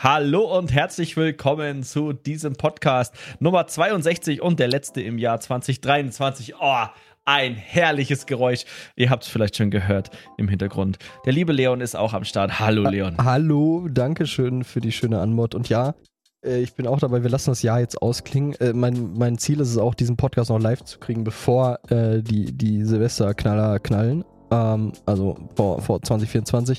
[0.00, 6.54] Hallo und herzlich willkommen zu diesem Podcast Nummer 62 und der letzte im Jahr 2023.
[6.60, 6.84] Oh,
[7.24, 8.64] ein herrliches Geräusch.
[8.94, 10.98] Ihr habt es vielleicht schon gehört im Hintergrund.
[11.26, 12.60] Der liebe Leon ist auch am Start.
[12.60, 13.16] Hallo Leon.
[13.18, 15.56] Hallo, danke schön für die schöne Anmod.
[15.56, 15.96] Und ja,
[16.46, 18.54] äh, ich bin auch dabei, wir lassen das Jahr jetzt ausklingen.
[18.60, 22.22] Äh, mein, mein Ziel ist es auch, diesen Podcast noch live zu kriegen, bevor äh,
[22.22, 24.24] die, die Silvesterknaller knallen.
[24.52, 26.78] Ähm, also vor, vor 2024.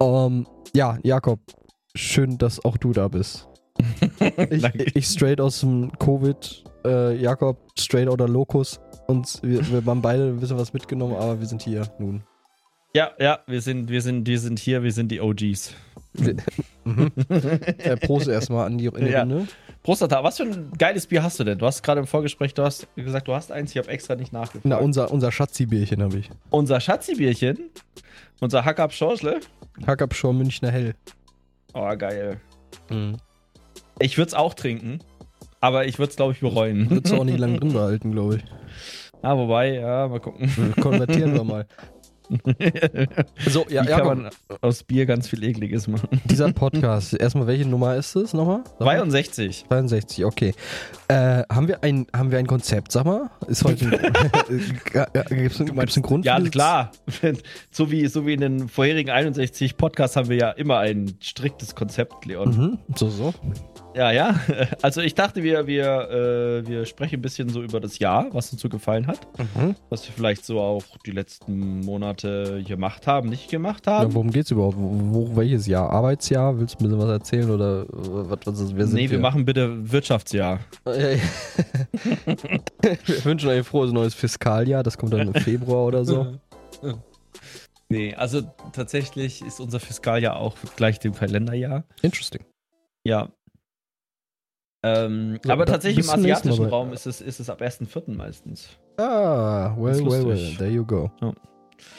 [0.00, 1.40] Ähm, ja, Jakob,
[1.98, 3.48] schön, dass auch du da bist.
[4.50, 8.80] ich, ich, straight aus dem Covid, äh, Jakob straight oder Locus.
[9.06, 12.22] Und wir, wir haben beide ein bisschen was mitgenommen, aber wir sind hier nun.
[12.94, 15.74] Ja, ja, wir sind, wir sind, wir sind hier, wir sind die OGs.
[16.84, 17.12] mhm.
[17.28, 19.20] äh, Prost erstmal an die, in die ja.
[19.20, 19.46] Runde.
[19.82, 21.58] Prostata, was für ein geiles Bier hast du denn?
[21.58, 24.32] Du hast gerade im Vorgespräch, du hast gesagt, du hast eins, ich habe extra nicht
[24.32, 24.64] nachgefragt.
[24.64, 26.30] Na, unser, unser Schatzi-Bierchen habe ich.
[26.50, 27.70] Unser Schatzi-Bierchen?
[28.40, 29.40] Unser Hackab Schorschle?
[29.86, 30.94] Hackab Schor Münchner Hell.
[31.74, 32.40] Oh, geil.
[32.90, 33.16] Mhm.
[34.00, 35.00] Ich würde es auch trinken,
[35.60, 36.88] aber ich würde es, glaube ich, bereuen.
[36.90, 38.44] Würdest du auch nicht lange drin behalten, glaube ich.
[39.22, 40.48] Ah, wobei, ja, mal gucken.
[40.80, 41.66] Konvertieren wir mal.
[43.48, 46.08] so, ja, Wie ja, kann man aus Bier ganz viel Ekliges machen.
[46.24, 48.64] Dieser Podcast, erstmal, welche Nummer ist es nochmal?
[48.78, 49.64] 62.
[49.68, 50.54] 62, okay.
[51.08, 53.30] Äh, haben, wir ein, haben wir ein Konzept, sag mal?
[53.46, 53.88] Ist heute
[55.30, 56.24] Gibt es einen Grund?
[56.24, 56.92] Ja, klar.
[57.70, 61.74] so, wie, so wie in den vorherigen 61 Podcasts haben wir ja immer ein striktes
[61.74, 62.56] Konzept, Leon.
[62.56, 63.34] Mhm, so, so.
[63.98, 64.38] Ja, ja.
[64.82, 68.52] Also ich dachte, wir, wir, äh, wir sprechen ein bisschen so über das Jahr, was
[68.52, 69.26] uns so gefallen hat.
[69.38, 69.74] Mhm.
[69.90, 74.10] Was wir vielleicht so auch die letzten Monate gemacht haben, nicht gemacht haben.
[74.10, 74.76] Ja, worum es überhaupt?
[74.78, 75.90] Wo, welches Jahr?
[75.90, 76.60] Arbeitsjahr?
[76.60, 77.50] Willst du ein bisschen was erzählen?
[77.50, 80.60] Oder was, was ist, wer sind Nee, wir, wir machen bitte Wirtschaftsjahr.
[80.84, 81.18] wir
[83.24, 84.84] wünschen euch ein frohes neues Fiskaljahr.
[84.84, 86.38] Das kommt dann im Februar oder so.
[87.90, 88.42] Nee, also
[88.74, 91.84] tatsächlich ist unser Fiskaljahr auch gleich dem Kalenderjahr.
[92.02, 92.44] Interesting.
[93.02, 93.30] Ja,
[94.82, 98.14] ähm, ja, aber tatsächlich im asiatischen Raum ist es, ist es ab 1.4.
[98.14, 98.68] meistens.
[98.96, 101.10] Ah, well, well, well, there you go.
[101.20, 101.32] Ja.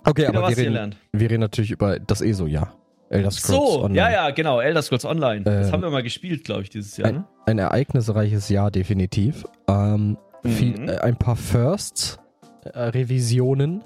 [0.05, 2.73] Okay, Wieder aber wir reden, wir reden natürlich über das ESO-Jahr.
[3.09, 3.97] Elder Scrolls so, Online.
[3.97, 5.41] ja, ja, genau, Elder Scrolls Online.
[5.41, 7.09] Das äh, haben wir mal gespielt, glaube ich, dieses Jahr.
[7.09, 7.25] Ein, ne?
[7.47, 9.45] ein ereignisreiches Jahr, definitiv.
[9.67, 10.49] Ähm, mhm.
[10.49, 12.19] viel, äh, ein paar Firsts,
[12.65, 13.83] äh, Revisionen,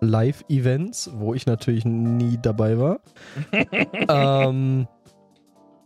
[0.00, 3.00] Live-Events, wo ich natürlich nie dabei war.
[4.08, 4.88] ähm,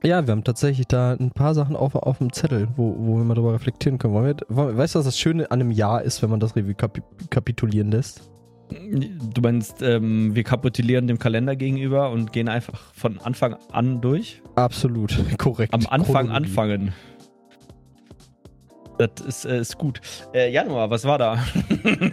[0.06, 3.24] ja, wir haben tatsächlich da ein paar Sachen auf, auf dem Zettel, wo, wo wir
[3.24, 4.14] mal drüber reflektieren können.
[4.14, 6.74] Wollen wir, weißt du, was das Schöne an einem Jahr ist, wenn man das Revue
[6.74, 8.30] kapi kapitulieren lässt?
[8.68, 14.42] Du meinst, ähm, wir kapitulieren dem Kalender gegenüber und gehen einfach von Anfang an durch?
[14.54, 15.74] Absolut, korrekt.
[15.74, 16.36] Am Anfang Chronologie.
[16.36, 16.92] anfangen.
[18.98, 20.00] Das ist, äh, ist gut.
[20.32, 21.38] Äh, Januar, was war da?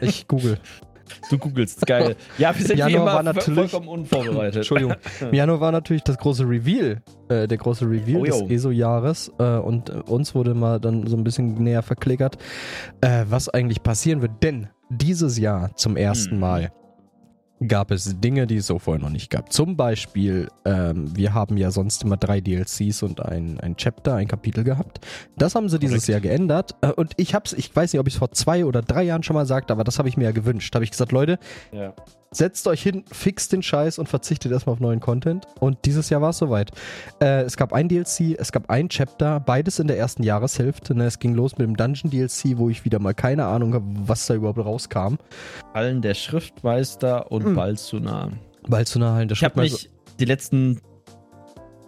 [0.02, 0.58] ich google.
[1.30, 2.16] Du googelst, geil.
[2.38, 4.58] Ja, wir sind Januar war natürlich, vollkommen unvorbereitet.
[4.58, 4.96] Entschuldigung.
[5.22, 9.58] Im Januar war natürlich das große Reveal, äh, der große Reveal oh, des ESO-Jahres äh,
[9.58, 12.38] und äh, uns wurde mal dann so ein bisschen näher verklickert,
[13.02, 14.44] äh, was eigentlich passieren wird.
[14.44, 16.40] Denn dieses Jahr zum ersten hm.
[16.40, 16.72] Mal
[17.68, 19.52] gab es Dinge, die es so vorher noch nicht gab.
[19.52, 24.28] Zum Beispiel, ähm, wir haben ja sonst immer drei DLCs und ein, ein Chapter, ein
[24.28, 25.00] Kapitel gehabt.
[25.38, 26.76] Das haben sie dieses Jahr geändert.
[26.82, 29.24] Äh, und ich hab's, ich weiß nicht, ob ich es vor zwei oder drei Jahren
[29.24, 30.74] schon mal sagte, aber das habe ich mir ja gewünscht.
[30.76, 31.40] Habe ich gesagt, Leute,
[31.72, 31.94] ja
[32.34, 35.46] setzt euch hin, fixt den Scheiß und verzichtet erstmal auf neuen Content.
[35.60, 36.72] Und dieses Jahr war es soweit.
[37.22, 40.96] Äh, es gab ein DLC, es gab ein Chapter, beides in der ersten Jahreshälfte.
[40.96, 41.06] Ne?
[41.06, 44.26] Es ging los mit dem Dungeon DLC, wo ich wieder mal keine Ahnung habe, was
[44.28, 45.16] da überhaupt rauskam.
[45.74, 47.56] Hallen der Schriftmeister und mhm.
[47.56, 48.32] Balzuna.
[48.68, 49.76] Balzuna, Hallen der Schriftmeister.
[49.76, 50.82] Ich habe mich die letzten,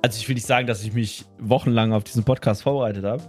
[0.01, 3.23] also ich will nicht sagen, dass ich mich wochenlang auf diesen Podcast vorbereitet habe.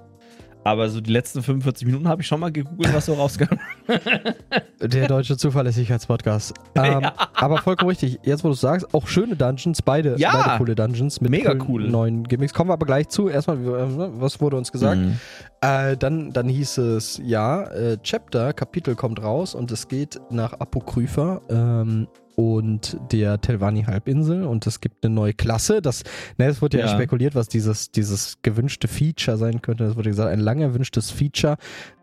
[0.67, 3.57] Aber so die letzten 45 Minuten habe ich schon mal gegoogelt, was so rauskam.
[4.83, 6.55] Der deutsche Zuverlässigkeitspodcast.
[6.77, 7.15] Ähm, ja.
[7.33, 8.19] Aber vollkommen richtig.
[8.23, 10.31] Jetzt, wo du sagst, auch schöne Dungeons, beide, ja.
[10.33, 11.89] beide coole Dungeons mit Mega cool.
[11.89, 12.53] neuen Gimmicks.
[12.53, 13.29] Kommen wir aber gleich zu.
[13.29, 14.99] Erstmal, äh, was wurde uns gesagt?
[14.99, 15.19] Mhm.
[15.63, 20.53] Äh, dann, dann hieß es, ja, äh, Chapter, Kapitel kommt raus und es geht nach
[20.53, 21.41] Apokrypha.
[21.49, 25.81] Ähm, und der Telvanni-Halbinsel und es gibt eine neue Klasse.
[25.81, 26.05] Das,
[26.37, 29.85] ne, es wurde ja, ja, spekuliert, was dieses, dieses gewünschte Feature sein könnte.
[29.85, 31.57] Es wurde gesagt, ein lang erwünschtes Feature,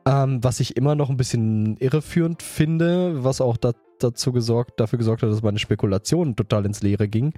[0.07, 4.99] ähm, was ich immer noch ein bisschen irreführend finde, was auch da, dazu gesorgt, dafür
[4.99, 7.33] gesorgt hat, dass meine Spekulation total ins Leere ging.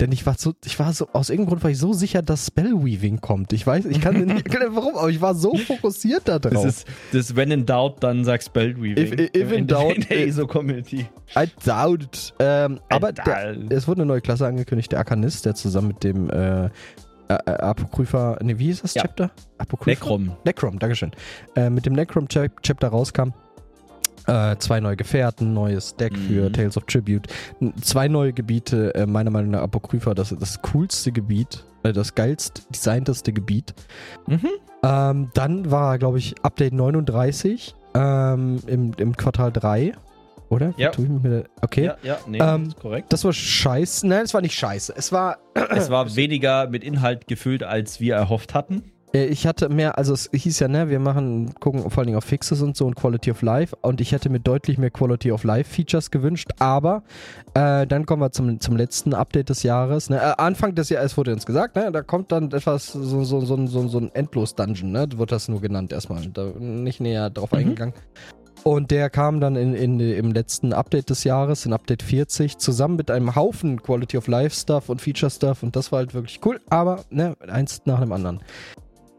[0.00, 2.46] Denn ich war so, ich war so, aus irgendeinem Grund war ich so sicher, dass
[2.46, 3.52] Spellweaving kommt.
[3.52, 6.64] Ich weiß, ich kann nicht erklären, warum, aber ich war so fokussiert da drauf.
[6.64, 8.96] Das ist, das wenn in doubt, dann sag Spellweaving.
[8.96, 9.96] If, if in, in doubt.
[9.96, 11.06] In der ESO-Community.
[11.36, 12.34] I doubt.
[12.38, 16.30] Ähm, aber der, es wurde eine neue Klasse angekündigt, der Arkanist, der zusammen mit dem
[16.30, 16.70] äh,
[17.28, 19.02] äh, äh, Apokrypha, ne, wie ist das ja.
[19.02, 19.30] Chapter?
[19.58, 20.04] Apokrypha?
[20.04, 20.36] Necrom.
[20.44, 21.10] Necrom, Dankeschön.
[21.54, 23.32] Äh, mit dem Necrom-Chapter rauskam.
[24.26, 26.26] Äh, zwei neue Gefährten, neues Deck mhm.
[26.26, 27.28] für Tales of Tribute,
[27.80, 32.66] zwei neue Gebiete, äh, meiner Meinung nach Apokrypha, das das coolste Gebiet, äh, das geilst
[32.74, 33.74] designteste Gebiet.
[34.26, 34.48] Mhm.
[34.82, 39.94] Ähm, dann war, glaube ich, Update 39 ähm, im, im Quartal 3.
[40.48, 40.74] Oder?
[40.76, 40.92] Ja.
[41.60, 41.84] Okay.
[41.84, 43.12] Ja, ja nee, ähm, ist korrekt.
[43.12, 44.06] Das war scheiße.
[44.06, 44.94] Nein, es war nicht scheiße.
[44.96, 45.38] Es war.
[45.54, 48.92] es war weniger mit Inhalt gefüllt, als wir erhofft hatten.
[49.16, 52.18] Äh, ich hatte mehr, also es hieß ja, ne, wir machen, gucken vor allen Dingen
[52.18, 55.32] auf Fixes und so und Quality of Life und ich hätte mir deutlich mehr Quality
[55.32, 57.02] of Life Features gewünscht, aber
[57.54, 60.10] äh, dann kommen wir zum, zum letzten Update des Jahres.
[60.10, 60.16] Ne?
[60.16, 63.40] Äh, Anfang des Jahres, es wurde uns gesagt, ne, da kommt dann etwas, so, so,
[63.40, 67.52] so, so, so ein Endlos-Dungeon, ne, wird das nur genannt erstmal, da nicht näher drauf
[67.52, 67.58] mhm.
[67.58, 67.94] eingegangen.
[68.64, 72.96] Und der kam dann in, in, im letzten Update des Jahres, in Update 40, zusammen
[72.96, 76.40] mit einem Haufen Quality of Life Stuff und Feature Stuff und das war halt wirklich
[76.44, 78.40] cool, aber ne, eins nach dem anderen.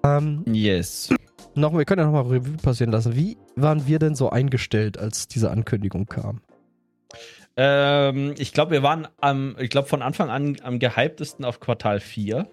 [0.04, 1.10] Ähm, yes.
[1.56, 3.16] Noch, wir können ja nochmal Revue passieren lassen.
[3.16, 6.42] Wie waren wir denn so eingestellt, als diese Ankündigung kam?
[7.56, 12.00] Ähm, ich glaube, wir waren am, ich glaube, von Anfang an am gehyptesten auf Quartal
[12.00, 12.48] 4.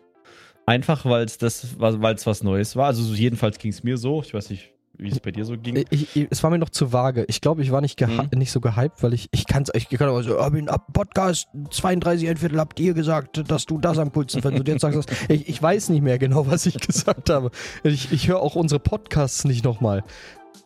[0.66, 2.86] Einfach, weil es das, weil es was Neues war.
[2.86, 4.22] Also jedenfalls ging es mir so.
[4.22, 5.84] Ich weiß nicht, wie es bei dir so ging.
[5.90, 7.24] Ich, ich, es war mir noch zu vage.
[7.28, 8.28] Ich glaube, ich war nicht, mhm.
[8.36, 11.48] nicht so gehypt, weil ich, ich kann es, ich kann aber so, oh, in Podcast
[11.70, 14.60] 32 ein Viertel habt ihr gesagt, dass du das am coolsten findest.
[14.60, 17.50] Und jetzt sagst du ich, ich weiß nicht mehr genau, was ich gesagt habe.
[17.82, 20.04] Ich, ich höre auch unsere Podcasts nicht nochmal.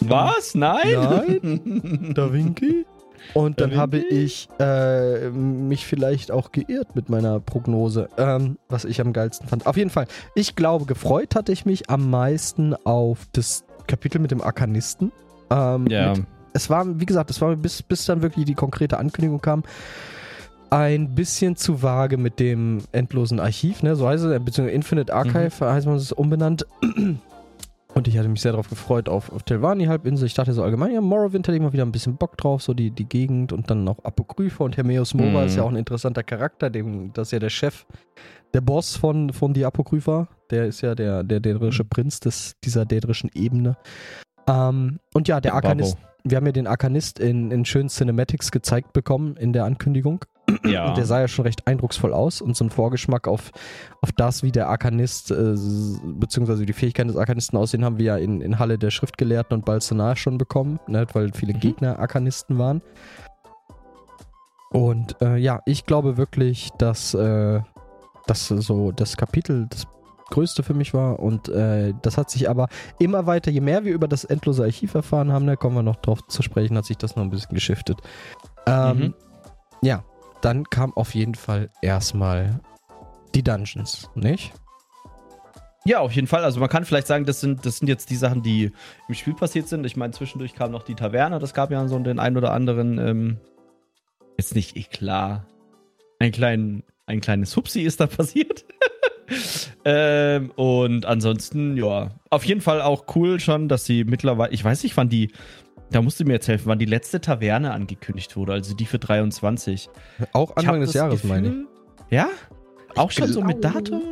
[0.00, 0.54] Was?
[0.54, 0.92] Nein?
[0.92, 2.12] Nein?
[2.14, 2.86] Da Vinci?
[3.34, 9.00] Und dann habe ich äh, mich vielleicht auch geirrt mit meiner Prognose, ähm, was ich
[9.00, 9.66] am geilsten fand.
[9.66, 14.30] Auf jeden Fall, ich glaube, gefreut hatte ich mich am meisten auf das Kapitel mit
[14.30, 15.10] dem Arkanisten.
[15.50, 16.14] Ähm, ja.
[16.14, 19.64] Mit, es war, wie gesagt, es war bis, bis dann wirklich die konkrete Ankündigung kam,
[20.70, 23.96] ein bisschen zu vage mit dem endlosen Archiv, ne?
[23.96, 25.70] So heißt es, beziehungsweise Infinite Archive mhm.
[25.70, 26.66] heißt man es umbenannt.
[27.98, 30.26] Und ich hatte mich sehr darauf gefreut auf, auf Telvani-Halbinsel.
[30.26, 32.72] Ich dachte so allgemein, ja, Morrowind hätte ich mal wieder ein bisschen Bock drauf, so
[32.72, 35.46] die, die Gegend und dann noch Apokrypha und Hermeus Mora mhm.
[35.46, 37.86] ist ja auch ein interessanter Charakter, dem, das ist ja der Chef
[38.54, 41.88] der Boss von, von die Apokrypha, der ist ja der, der dädrische mhm.
[41.88, 43.76] Prinz des, dieser dädrischen Ebene.
[44.46, 48.92] Ähm, und ja, der Arkanist, wir haben ja den Arkanist in, in schönen Cinematics gezeigt
[48.92, 50.24] bekommen in der Ankündigung.
[50.64, 50.94] Ja.
[50.94, 53.50] Der sah ja schon recht eindrucksvoll aus und so ein Vorgeschmack auf,
[54.00, 55.54] auf das, wie der Arkanist, äh,
[56.04, 59.64] beziehungsweise die Fähigkeiten des Arkanisten aussehen, haben wir ja in, in Halle der Schriftgelehrten und
[59.64, 61.60] Balzanar schon bekommen, ne, weil viele mhm.
[61.60, 62.82] Gegner Arkanisten waren.
[64.70, 67.60] Und äh, ja, ich glaube wirklich, dass äh,
[68.26, 69.86] das so das Kapitel das
[70.30, 72.68] größte für mich war und äh, das hat sich aber
[72.98, 75.96] immer weiter, je mehr wir über das endlose Archiv erfahren haben, da kommen wir noch
[75.96, 78.02] drauf zu sprechen, hat sich das noch ein bisschen geschiftet.
[78.66, 79.14] Ähm, mhm.
[79.80, 80.04] Ja,
[80.40, 82.60] dann kam auf jeden Fall erstmal
[83.34, 84.52] die Dungeons, nicht?
[85.84, 86.44] Ja, auf jeden Fall.
[86.44, 88.72] Also man kann vielleicht sagen, das sind, das sind jetzt die Sachen, die
[89.08, 89.86] im Spiel passiert sind.
[89.86, 92.98] Ich meine, zwischendurch kam noch die Taverne, das gab ja so den einen oder anderen,
[92.98, 93.38] ähm,
[94.36, 95.46] jetzt nicht klar,
[96.18, 98.66] einen kleinen ein kleines Hupsi ist da passiert.
[99.84, 104.82] ähm, und ansonsten, ja, auf jeden Fall auch cool schon, dass sie mittlerweile, ich weiß
[104.82, 105.32] nicht, wann die,
[105.90, 108.98] da musst du mir jetzt helfen, wann die letzte Taverne angekündigt wurde, also die für
[108.98, 109.88] 23.
[110.32, 112.12] Auch Anfang des Jahres, Gefühl, meine ich.
[112.12, 112.28] Ja?
[112.96, 114.02] Auch schon so mit Datum?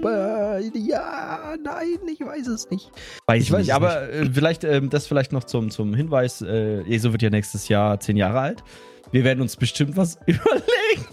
[0.74, 2.90] Ja, nein, ich weiß es nicht.
[3.26, 4.30] Weiß ich weiß nicht, aber nicht.
[4.30, 7.98] Äh, vielleicht, äh, das vielleicht noch zum, zum Hinweis, äh, ESO wird ja nächstes Jahr
[8.00, 8.64] zehn Jahre alt.
[9.12, 11.06] Wir werden uns bestimmt was überlegen.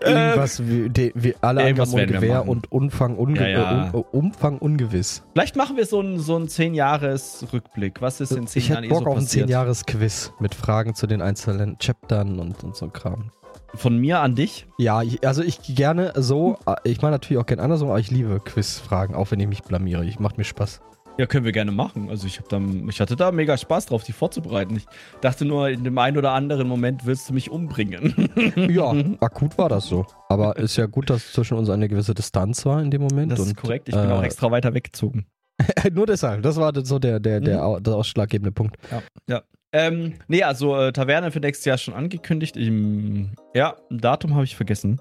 [0.00, 3.94] Irgendwas wie, de, wie alle Angaben und Gewehr und Umfang, unge ja, ja.
[3.94, 5.22] Uh, Umfang ungewiss.
[5.32, 8.00] Vielleicht machen wir so einen so 10-Jahres-Rückblick.
[8.00, 11.22] Was ist in 10 ich Jahren hätte Bock auf ein 10-Jahres-Quiz mit Fragen zu den
[11.22, 13.30] einzelnen Chaptern und, und so Kram.
[13.74, 14.66] Von mir an dich?
[14.78, 18.40] Ja, also ich gerne so, äh, ich mache natürlich auch gerne andersrum, aber ich liebe
[18.40, 20.04] Quizfragen, auch wenn ich mich blamiere.
[20.04, 20.80] Ich macht mir Spaß.
[21.18, 22.10] Ja, können wir gerne machen.
[22.10, 24.76] Also ich, da, ich hatte da mega Spaß drauf, die vorzubereiten.
[24.76, 24.86] Ich
[25.22, 28.28] dachte nur, in dem einen oder anderen Moment willst du mich umbringen.
[28.70, 30.04] ja, akut war das so.
[30.28, 33.32] Aber ist ja gut, dass zwischen uns eine gewisse Distanz war in dem Moment.
[33.32, 33.88] Das ist und, korrekt.
[33.88, 35.26] Ich bin äh, auch extra weiter weggezogen.
[35.92, 36.42] nur deshalb.
[36.42, 37.82] Das war so der, der, der, mhm.
[37.82, 38.76] der ausschlaggebende Punkt.
[38.90, 39.02] Ja.
[39.28, 39.42] ja.
[39.72, 42.56] Ähm, nee, also äh, Taverne für nächstes Jahr schon angekündigt.
[42.56, 45.00] Im, ja, ein Datum habe ich vergessen.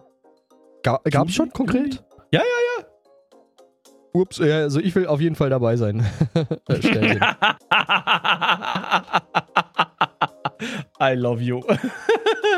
[0.84, 2.04] Ga, Gab es schon konkret?
[2.32, 2.86] Ja, ja, ja.
[4.16, 6.00] Ups, ja, also ich will auf jeden Fall dabei sein.
[11.00, 11.62] I love you.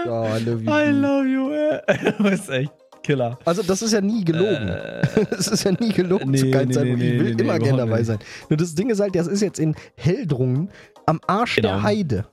[0.06, 0.70] Oh, I love you.
[0.70, 1.52] I love you.
[2.24, 2.72] Das ist echt
[3.04, 3.40] Killer.
[3.46, 4.68] Also das ist ja nie gelogen.
[4.68, 7.00] Äh, das ist ja nie gelogen nee, zu keinem nee, Zeitpunkt.
[7.00, 8.20] Nee, ich will immer gerne dabei sein.
[8.50, 10.70] Nur das Ding ist halt, das ist jetzt in Heldrungen
[11.06, 11.70] am Arsch genau.
[11.70, 12.26] der Heide.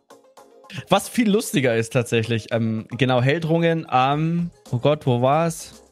[0.88, 5.82] Was viel lustiger ist tatsächlich, ähm, genau, Heldrungen am, oh Gott, wo war's?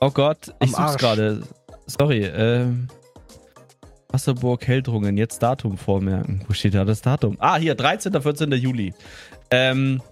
[0.00, 1.42] Oh Gott, ich am such's gerade.
[1.98, 2.88] Sorry, ähm.
[4.08, 6.44] Wasserburg Heldrungen, jetzt Datum vormerken.
[6.46, 7.36] Wo steht da das Datum?
[7.38, 8.20] Ah, hier, 13.
[8.20, 8.52] 14.
[8.52, 8.92] Juli.
[9.50, 10.02] Ähm,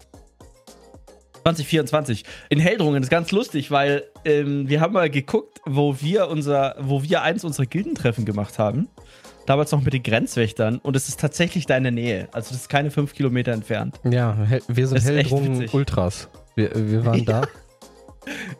[1.42, 2.24] 2024.
[2.48, 7.02] In Heldrungen ist ganz lustig, weil ähm, wir haben mal geguckt, wo wir unser, wo
[7.02, 8.88] wir eins unserer Gildentreffen gemacht haben.
[9.46, 12.28] Damals noch mit den Grenzwächtern und es ist tatsächlich da in der Nähe.
[12.32, 13.98] Also das ist keine fünf Kilometer entfernt.
[14.04, 14.36] Ja,
[14.68, 16.28] wir sind Heldrungen Ultras.
[16.54, 17.40] Wir, wir waren ja.
[17.40, 17.48] da.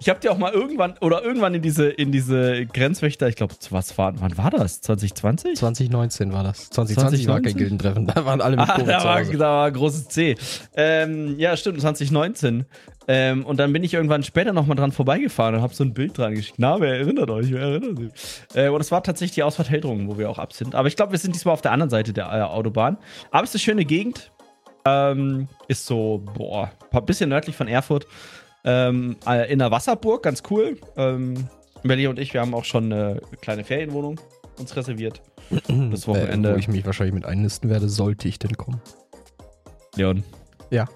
[0.03, 3.55] Ich habe dir auch mal irgendwann oder irgendwann in diese, in diese Grenzwächter, ich glaube,
[3.69, 4.81] was war, wann war das?
[4.81, 5.59] 2020?
[5.59, 6.71] 2019 war das.
[6.71, 7.29] 2020 2019?
[7.29, 10.37] war kein Gildentreffen, da waren alle mit ah, da war, da war ein großes C.
[10.75, 12.65] Ähm, ja, stimmt, 2019.
[13.09, 16.17] Ähm, und dann bin ich irgendwann später nochmal dran vorbeigefahren und habe so ein Bild
[16.17, 16.57] dran geschickt.
[16.57, 17.53] Na, wer erinnert euch?
[17.53, 18.11] Wer erinnert sich?
[18.55, 20.75] Äh, und es war tatsächlich die Ausfahrt Heldrungen, wo wir auch ab sind.
[20.75, 22.97] Aber ich glaube, wir sind diesmal auf der anderen Seite der äh, Autobahn.
[23.33, 24.33] Aber es ist eine schöne Gegend.
[24.87, 28.07] Ähm, ist so, boah, ein bisschen nördlich von Erfurt
[28.65, 30.77] ähm, äh, in der Wasserburg, ganz cool.
[30.97, 31.49] Ähm,
[31.83, 34.21] Melly und ich, wir haben auch schon eine kleine Ferienwohnung
[34.59, 35.23] uns reserviert.
[35.91, 36.51] Das Wochenende.
[36.51, 38.81] Äh, wo ich mich wahrscheinlich mit einnisten werde, sollte ich denn kommen.
[39.97, 40.23] Leon.
[40.71, 40.89] Ja.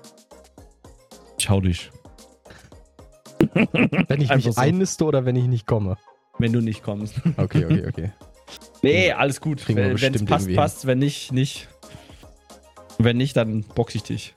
[1.39, 1.91] Schau dich.
[3.55, 4.55] wenn ich mich so.
[4.57, 5.97] einniste oder wenn ich nicht komme?
[6.39, 7.21] Wenn du nicht kommst.
[7.37, 8.13] Okay, okay, okay.
[8.83, 9.67] nee, alles gut.
[9.69, 10.87] Wenn es passt, passt.
[10.87, 11.69] Wenn nicht, nicht.
[12.99, 14.35] Wenn nicht, dann boxe ich dich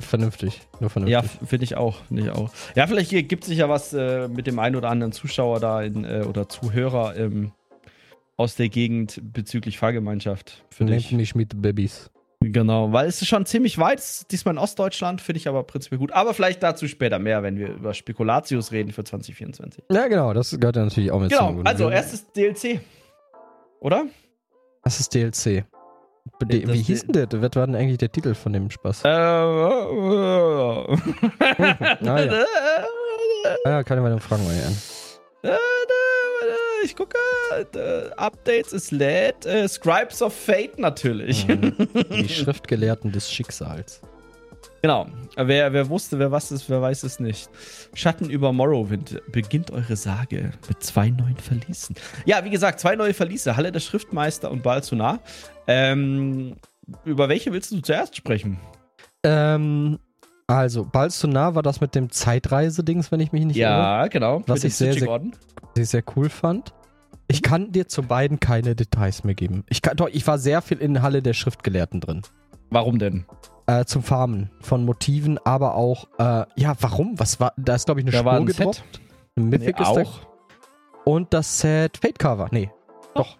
[0.00, 0.60] vernünftig.
[0.80, 1.12] Nur vernünftig.
[1.40, 2.04] Ja, finde ich auch.
[2.04, 2.50] Find ich auch.
[2.74, 6.04] Ja, vielleicht gibt sich ja was äh, mit dem einen oder anderen Zuschauer da in,
[6.04, 7.52] äh, oder Zuhörer ähm,
[8.36, 10.64] aus der Gegend bezüglich Fahrgemeinschaft.
[10.78, 12.10] Nehmt mich mit Babys.
[12.42, 16.12] Genau, weil es ist schon ziemlich weit, diesmal in Ostdeutschland, finde ich aber prinzipiell gut.
[16.12, 19.84] Aber vielleicht dazu später mehr, wenn wir über Spekulatius reden für 2024.
[19.90, 22.80] Ja, genau, das gehört ja natürlich auch mit Genau, also erstes DLC.
[23.80, 24.06] Oder?
[24.82, 25.66] Das ist DLC.
[26.46, 27.42] De, wie hieß denn der?
[27.42, 29.04] Was war denn eigentlich der Titel von dem Spaß?
[29.04, 30.86] Äh, ah,
[32.00, 32.44] ja.
[33.64, 34.76] ah, ja, kann ich mal fragen, mal an.
[35.42, 35.56] Äh,
[36.84, 37.18] ich gucke,
[38.16, 39.46] Updates ist lädt.
[39.68, 41.46] Scribes of Fate natürlich.
[41.46, 41.74] Mhm.
[42.10, 44.00] Die Schriftgelehrten des Schicksals.
[44.82, 45.06] Genau.
[45.36, 47.50] Wer, wer wusste, wer was ist, wer weiß es nicht.
[47.94, 51.96] Schatten über Morrowind beginnt eure Sage mit zwei neuen Verließen.
[52.24, 53.56] Ja, wie gesagt, zwei neue Verliese.
[53.56, 55.20] Halle der Schriftmeister und Balzunar.
[55.66, 56.56] Ähm,
[57.04, 58.58] über welche willst du zuerst sprechen?
[59.22, 59.98] Ähm,
[60.46, 64.02] also, Balzunar war das mit dem Zeitreise-Dings, wenn ich mich nicht ja, irre.
[64.02, 64.42] Ja, genau.
[64.46, 65.20] Was ich sehr, sehr,
[65.76, 66.72] sehr, sehr cool fand.
[67.28, 69.62] Ich kann dir zu beiden keine Details mehr geben.
[69.68, 72.22] Ich, kann, doch, ich war sehr viel in Halle der Schriftgelehrten drin.
[72.70, 73.26] Warum denn?
[73.70, 77.20] Äh, zum Farmen von Motiven, aber auch, äh, ja, warum?
[77.20, 78.74] Was war, da ist, glaube ich, eine da Spur ein gedroppt.
[78.74, 79.00] Set.
[79.36, 80.20] Ein Mythic nee, ist auch.
[80.20, 81.02] Da.
[81.04, 82.48] Und das Set Fate Cover.
[82.50, 82.68] Nee,
[83.14, 83.38] doch.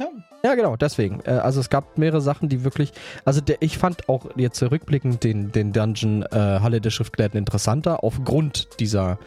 [0.00, 0.08] Ja.
[0.42, 1.20] Ja, genau, deswegen.
[1.24, 2.92] Äh, also es gab mehrere Sachen, die wirklich.
[3.24, 8.02] Also der, ich fand auch jetzt rückblickend den, den Dungeon äh, Halle der Schriftgelehrten interessanter,
[8.02, 9.18] aufgrund dieser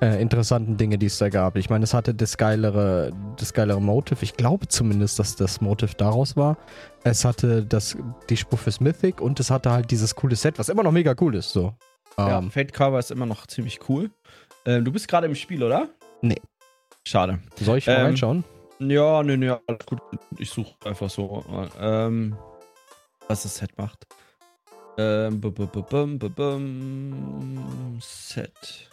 [0.00, 1.56] äh, interessanten Dinge, die es da gab.
[1.56, 4.22] Ich meine, es hatte das geilere, das geilere Motive.
[4.22, 6.56] Ich glaube zumindest, dass das Motive daraus war.
[7.04, 7.96] Es hatte das,
[8.28, 11.14] die Spur fürs Mythic und es hatte halt dieses coole Set, was immer noch mega
[11.20, 11.50] cool ist.
[11.50, 11.74] So.
[12.16, 14.10] Ja, ähm, Fate Cover ist immer noch ziemlich cool.
[14.66, 15.88] Ähm, du bist gerade im Spiel, oder?
[16.20, 16.40] Nee.
[17.04, 17.40] Schade.
[17.60, 18.44] Soll ich mal ähm, reinschauen?
[18.80, 20.00] Ja, nee, nee, alles gut.
[20.38, 21.44] Ich suche einfach so,
[21.80, 22.36] ähm,
[23.26, 24.06] was das Set macht.
[24.96, 28.87] Ähm, b -b -b -b -b Set.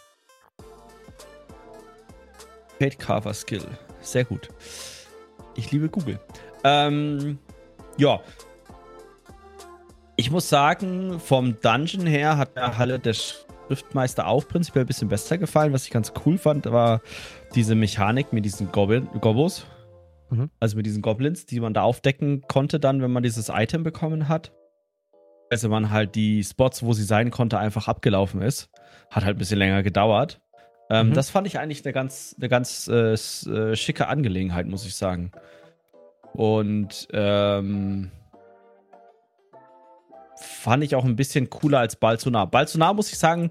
[2.78, 3.62] Fate Carver Skill.
[4.00, 4.48] Sehr gut.
[5.56, 6.20] Ich liebe Google.
[6.64, 7.38] Ähm,
[7.96, 8.20] ja.
[10.16, 15.08] Ich muss sagen, vom Dungeon her hat der Halle der Schriftmeister auch prinzipiell ein bisschen
[15.08, 15.72] besser gefallen.
[15.72, 17.00] Was ich ganz cool fand, war
[17.54, 19.66] diese Mechanik mit diesen Goblin Gobos.
[20.30, 20.50] Mhm.
[20.60, 24.28] Also mit diesen Goblins, die man da aufdecken konnte, dann, wenn man dieses Item bekommen
[24.28, 24.52] hat.
[25.50, 28.68] Also man halt die Spots, wo sie sein konnte, einfach abgelaufen ist.
[29.10, 30.40] Hat halt ein bisschen länger gedauert.
[30.88, 31.14] Ähm, mhm.
[31.14, 35.32] Das fand ich eigentlich eine ganz, eine ganz äh, äh, schicke Angelegenheit, muss ich sagen.
[36.32, 38.10] Und ähm,
[40.36, 42.50] fand ich auch ein bisschen cooler als Balzunar.
[42.50, 43.50] Balzunar, muss ich sagen,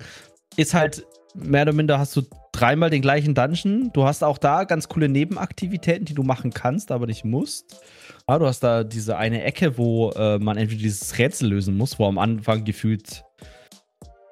[0.56, 2.22] ist halt mehr oder minder hast du
[2.54, 3.92] dreimal den gleichen Dungeon.
[3.94, 7.82] Du hast auch da ganz coole Nebenaktivitäten, die du machen kannst, aber nicht musst.
[8.30, 12.00] Ja, du hast da diese eine Ecke, wo äh, man entweder dieses Rätsel lösen muss,
[12.00, 13.25] wo am Anfang gefühlt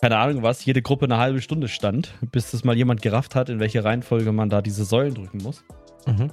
[0.04, 3.48] keine Ahnung was, jede Gruppe eine halbe Stunde stand, bis das mal jemand gerafft hat,
[3.48, 5.64] in welche Reihenfolge man da diese Säulen drücken muss.
[6.06, 6.30] Mhm.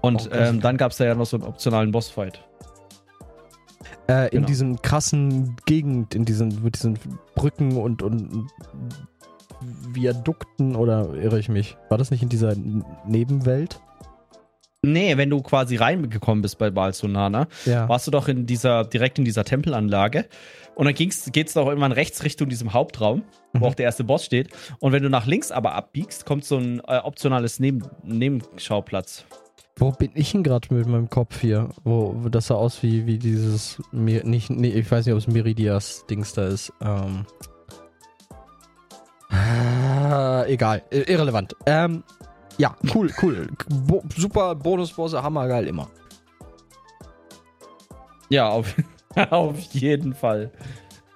[0.00, 2.44] Und oh, ähm, dann gab es da ja noch so einen optionalen Bossfight.
[4.08, 4.40] Äh, genau.
[4.40, 6.98] In diesem krassen Gegend, in diesen, mit diesen
[7.36, 8.48] Brücken und, und
[9.92, 11.76] Viadukten oder irre ich mich?
[11.90, 12.56] War das nicht in dieser
[13.06, 13.80] Nebenwelt?
[14.84, 17.88] Nee, wenn du quasi reingekommen bist bei Balsonana, ja.
[17.88, 20.26] warst du doch in dieser, direkt in dieser Tempelanlage.
[20.74, 23.22] Und dann geht es doch irgendwann rechts Richtung diesem Hauptraum,
[23.52, 23.60] mhm.
[23.60, 24.48] wo auch der erste Boss steht.
[24.80, 29.24] Und wenn du nach links aber abbiegst, kommt so ein äh, optionales Neben Nebenschauplatz.
[29.76, 31.68] Wo bin ich denn gerade mit meinem Kopf hier?
[31.82, 35.26] Wo, wo das sah aus wie, wie dieses, nicht, nee, ich weiß nicht, ob es
[35.26, 36.72] Meridias-Dings da ist.
[36.80, 37.26] Ähm.
[39.30, 41.56] Ah, egal, irrelevant.
[41.66, 42.04] Ähm,
[42.58, 43.48] ja, cool, cool.
[43.68, 45.88] Bo super Bonusbosse, hammergeil immer.
[48.28, 48.74] Ja, auf,
[49.30, 50.50] auf jeden Fall.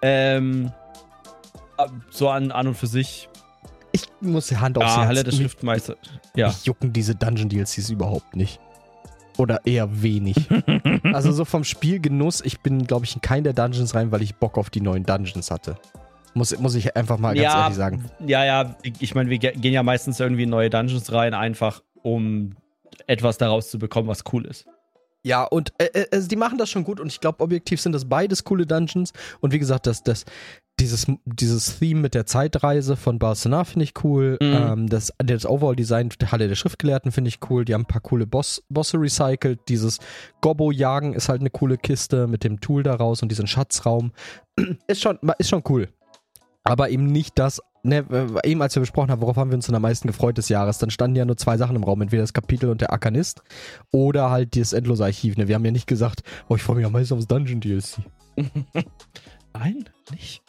[0.03, 0.73] Ähm,
[2.11, 3.29] so an, an und für sich.
[3.93, 5.09] Ich muss die Hand aufs ah, Herz.
[5.09, 5.97] Halle der Schriftmeister.
[6.35, 6.49] Ja.
[6.49, 8.61] Ich jucken diese Dungeon DLCs überhaupt nicht.
[9.39, 10.37] Oder eher wenig.
[11.13, 14.35] also so vom Spielgenuss, ich bin, glaube ich, in keinen der Dungeons rein, weil ich
[14.35, 15.79] Bock auf die neuen Dungeons hatte.
[16.39, 18.05] Muss, muss ich einfach mal ganz ja, ehrlich sagen.
[18.27, 22.55] Ja, ja, ich meine, wir gehen ja meistens irgendwie in neue Dungeons rein, einfach um
[23.07, 24.67] etwas daraus zu bekommen, was cool ist.
[25.25, 27.93] Ja, und äh, äh, also die machen das schon gut und ich glaube, objektiv sind
[27.93, 29.13] das beides coole Dungeons.
[29.41, 30.25] Und wie gesagt, das, das,
[30.79, 34.39] dieses, dieses Theme mit der Zeitreise von Barcelona finde ich cool.
[34.41, 34.55] Mhm.
[34.55, 37.65] Ähm, das, das Overall-Design der Halle der Schriftgelehrten finde ich cool.
[37.65, 39.61] Die haben ein paar coole Boss, Bosse recycelt.
[39.69, 39.99] Dieses
[40.41, 44.13] Gobbo-Jagen ist halt eine coole Kiste mit dem Tool daraus und diesen Schatzraum.
[44.87, 45.89] ist, schon, ist schon cool.
[46.69, 48.05] Aber eben nicht das, ne,
[48.45, 50.77] eben als wir besprochen haben, worauf haben wir uns denn am meisten gefreut des Jahres,
[50.77, 53.43] dann standen ja nur zwei Sachen im Raum, entweder das Kapitel und der Arkanist
[53.91, 55.39] oder halt das endlose Archiv.
[55.39, 55.49] Ne?
[55.49, 58.01] Wir haben ja nicht gesagt, oh, ich freue mich am meisten aufs Dungeon DLC.
[59.55, 60.43] Nein, nicht.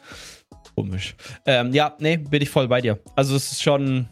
[0.75, 1.15] Komisch.
[1.45, 2.99] Ähm, ja, nee, bin ich voll bei dir.
[3.15, 4.09] Also es ist schon,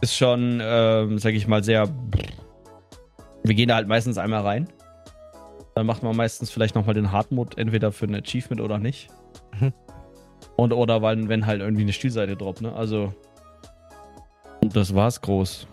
[0.00, 1.88] ist schon, ähm, sag ich mal, sehr.
[3.44, 4.68] Wir gehen da halt meistens einmal rein.
[5.74, 9.10] Dann macht man meistens vielleicht nochmal den Hardmode, entweder für ein Achievement oder nicht.
[10.56, 12.72] Und oder weil, wenn halt irgendwie eine Spielseite droppt, ne?
[12.74, 13.12] Also.
[14.62, 15.66] Das war's groß.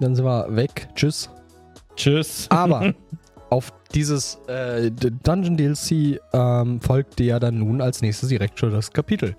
[0.00, 0.88] Dann sind wir weg.
[0.94, 1.30] Tschüss.
[1.94, 2.46] Tschüss.
[2.50, 2.94] Aber
[3.50, 8.90] auf dieses äh, Dungeon DLC ähm, folgte ja dann nun als nächstes direkt schon das
[8.90, 9.36] Kapitel.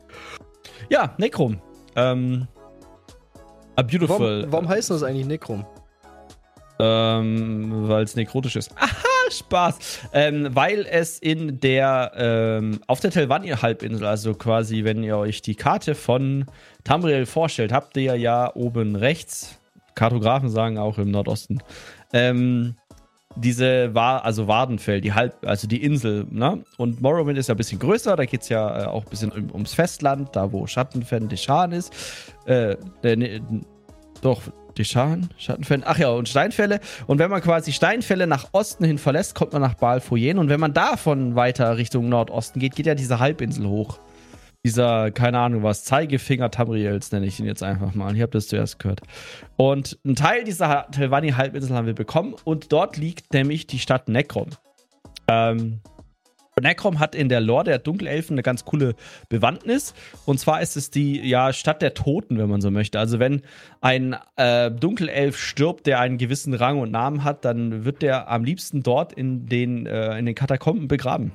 [0.90, 1.60] Ja, Necrom.
[1.96, 2.48] Ähm,
[3.76, 4.20] a beautiful.
[4.20, 5.66] Warum, warum heißt das eigentlich Necrom?
[6.80, 8.72] Ähm, weil es nekrotisch ist.
[8.78, 9.11] Aha!
[9.32, 10.10] Spaß.
[10.14, 15.56] Ähm, weil es in der, ähm, auf der Telvanni-Halbinsel, also quasi, wenn ihr euch die
[15.56, 16.46] Karte von
[16.84, 19.60] Tamriel vorstellt, habt ihr ja oben rechts,
[19.96, 21.60] Kartografen sagen auch im Nordosten,
[22.14, 22.76] ähm,
[23.36, 26.64] diese war also Wardenfell, die Halb, also die Insel, ne?
[26.78, 29.32] Und Morrowind ist ja ein bisschen größer, da geht es ja äh, auch ein bisschen
[29.32, 31.94] um, ums Festland, da wo Schattenfen Deschan ist.
[32.46, 33.42] Äh, äh, ne,
[34.22, 34.42] doch,
[34.82, 36.80] Deschan, Schattenfälle, ach ja, und Steinfälle.
[37.06, 40.40] Und wenn man quasi Steinfälle nach Osten hin verlässt, kommt man nach Balfoyen.
[40.40, 44.00] Und wenn man davon weiter Richtung Nordosten geht, geht ja diese Halbinsel hoch.
[44.66, 48.16] Dieser, keine Ahnung was, Zeigefinger Tamriels nenne ich ihn jetzt einfach mal.
[48.16, 49.02] Ich habe das zuerst gehört.
[49.56, 52.36] Und ein Teil dieser Telvanni-Halbinsel haben wir bekommen.
[52.44, 54.50] Und dort liegt nämlich die Stadt Necrom.
[55.28, 55.82] Ähm,
[56.60, 58.96] Necrom hat in der Lore der Dunkelelfen eine ganz coole
[59.30, 59.94] Bewandtnis.
[60.26, 63.00] Und zwar ist es die ja, Stadt der Toten, wenn man so möchte.
[63.00, 63.42] Also wenn
[63.80, 68.44] ein äh, Dunkelelf stirbt, der einen gewissen Rang und Namen hat, dann wird der am
[68.44, 71.32] liebsten dort in den, äh, in den Katakomben begraben.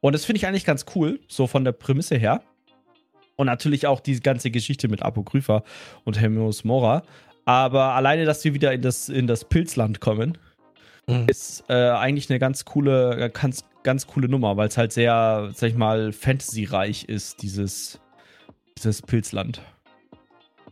[0.00, 2.42] Und das finde ich eigentlich ganz cool, so von der Prämisse her.
[3.36, 5.62] Und natürlich auch die ganze Geschichte mit Apokrypha
[6.04, 7.02] und Hermios Mora.
[7.44, 10.36] Aber alleine, dass wir wieder in das, in das Pilzland kommen,
[11.06, 11.28] mhm.
[11.28, 15.70] ist äh, eigentlich eine ganz coole, ganz, ganz coole Nummer, weil es halt sehr, sag
[15.70, 18.00] ich mal, Fantasy-reich ist, dieses,
[18.76, 19.62] dieses Pilzland.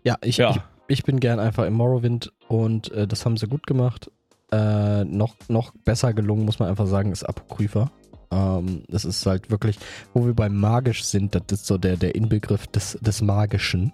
[0.02, 0.50] Ja, ich, ja.
[0.50, 4.10] ich, ich bin gern einfach im Morrowind und äh, das haben sie gut gemacht.
[4.52, 7.90] Äh, noch, noch besser gelungen, muss man einfach sagen, ist Apokrypha.
[8.30, 9.78] Ähm, das ist halt wirklich,
[10.12, 13.92] wo wir beim Magisch sind, das ist so der, der Inbegriff des, des Magischen.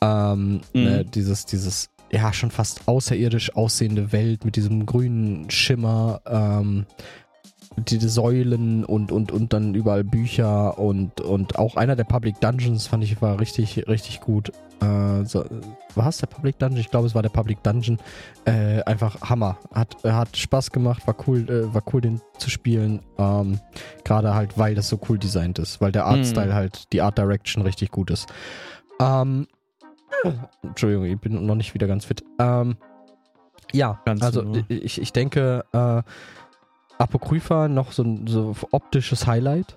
[0.00, 0.82] Ähm, mhm.
[0.82, 6.86] ne, dieses, dieses ja schon fast außerirdisch aussehende Welt mit diesem grünen Schimmer, ähm,
[7.76, 12.86] diese Säulen und, und, und dann überall Bücher und, und auch einer der Public Dungeons
[12.86, 14.52] fand ich war richtig, richtig gut.
[14.80, 15.44] Äh, so,
[15.96, 16.80] war es der Public Dungeon?
[16.80, 17.98] Ich glaube, es war der Public Dungeon.
[18.44, 19.58] Äh, einfach Hammer.
[19.72, 23.00] Hat, hat Spaß gemacht, war cool, äh, war cool, den zu spielen.
[23.18, 23.58] Ähm,
[24.04, 26.54] Gerade halt, weil das so cool designt ist, weil der Artstyle mm.
[26.54, 28.28] halt, die Art Direction richtig gut ist.
[29.00, 29.48] Ähm,
[30.62, 32.24] Entschuldigung, ich bin noch nicht wieder ganz fit.
[32.38, 32.76] Ähm,
[33.72, 36.02] ja, ganz also ich, ich denke, äh,
[36.98, 39.76] Apokrypha noch so ein so optisches Highlight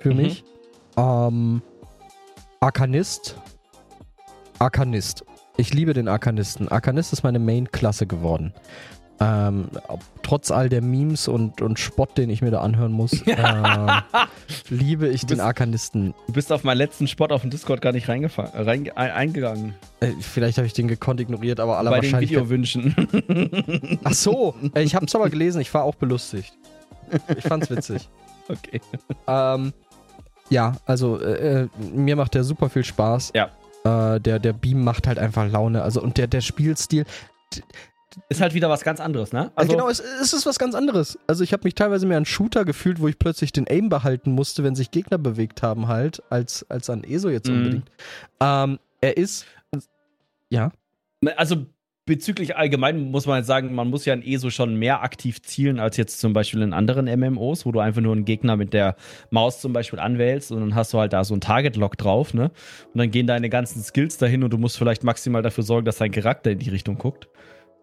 [0.00, 0.16] für mhm.
[0.16, 0.44] mich.
[0.96, 1.62] Ähm,
[2.60, 3.36] Arkanist.
[4.58, 5.24] Arkanist.
[5.56, 6.68] Ich liebe den Arkanisten.
[6.68, 8.54] Arkanist ist meine Main-Klasse geworden.
[9.20, 9.68] Ähm,
[10.22, 13.36] trotz all der Memes und, und Spott, den ich mir da anhören muss, äh,
[14.70, 16.14] liebe ich bist, den Arkanisten.
[16.26, 18.28] Du bist auf meinen letzten Spot auf dem Discord gar nicht rein,
[18.96, 19.74] eingegangen.
[20.00, 22.30] Äh, vielleicht habe ich den gekonnt ignoriert, aber aller Bei wahrscheinlich.
[22.30, 24.00] den Videowünschen.
[24.04, 26.52] Ach so, äh, ich habe es aber gelesen, ich war auch belustigt.
[27.36, 28.08] Ich fand's witzig.
[28.48, 28.80] okay.
[29.28, 29.72] Ähm,
[30.50, 33.32] ja, also äh, äh, mir macht der super viel Spaß.
[33.34, 33.50] Ja.
[33.84, 35.82] Äh, der, der Beam macht halt einfach Laune.
[35.82, 37.04] Also und der, der Spielstil
[38.28, 39.50] ist halt wieder was ganz anderes, ne?
[39.54, 41.18] Also genau, es, es ist was ganz anderes.
[41.26, 44.32] Also ich habe mich teilweise mehr an Shooter gefühlt, wo ich plötzlich den Aim behalten
[44.32, 47.56] musste, wenn sich Gegner bewegt haben, halt, als, als an ESO jetzt mhm.
[47.56, 47.90] unbedingt.
[48.40, 49.46] Ähm, er ist.
[50.50, 50.70] Ja.
[51.36, 51.66] Also
[52.06, 55.80] bezüglich allgemein muss man jetzt sagen, man muss ja in ESO schon mehr aktiv zielen
[55.80, 58.96] als jetzt zum Beispiel in anderen MMOs, wo du einfach nur einen Gegner mit der
[59.30, 62.50] Maus zum Beispiel anwählst und dann hast du halt da so ein Target-Lock drauf, ne?
[62.92, 65.96] Und dann gehen deine ganzen Skills dahin und du musst vielleicht maximal dafür sorgen, dass
[65.96, 67.28] dein Charakter in die Richtung guckt.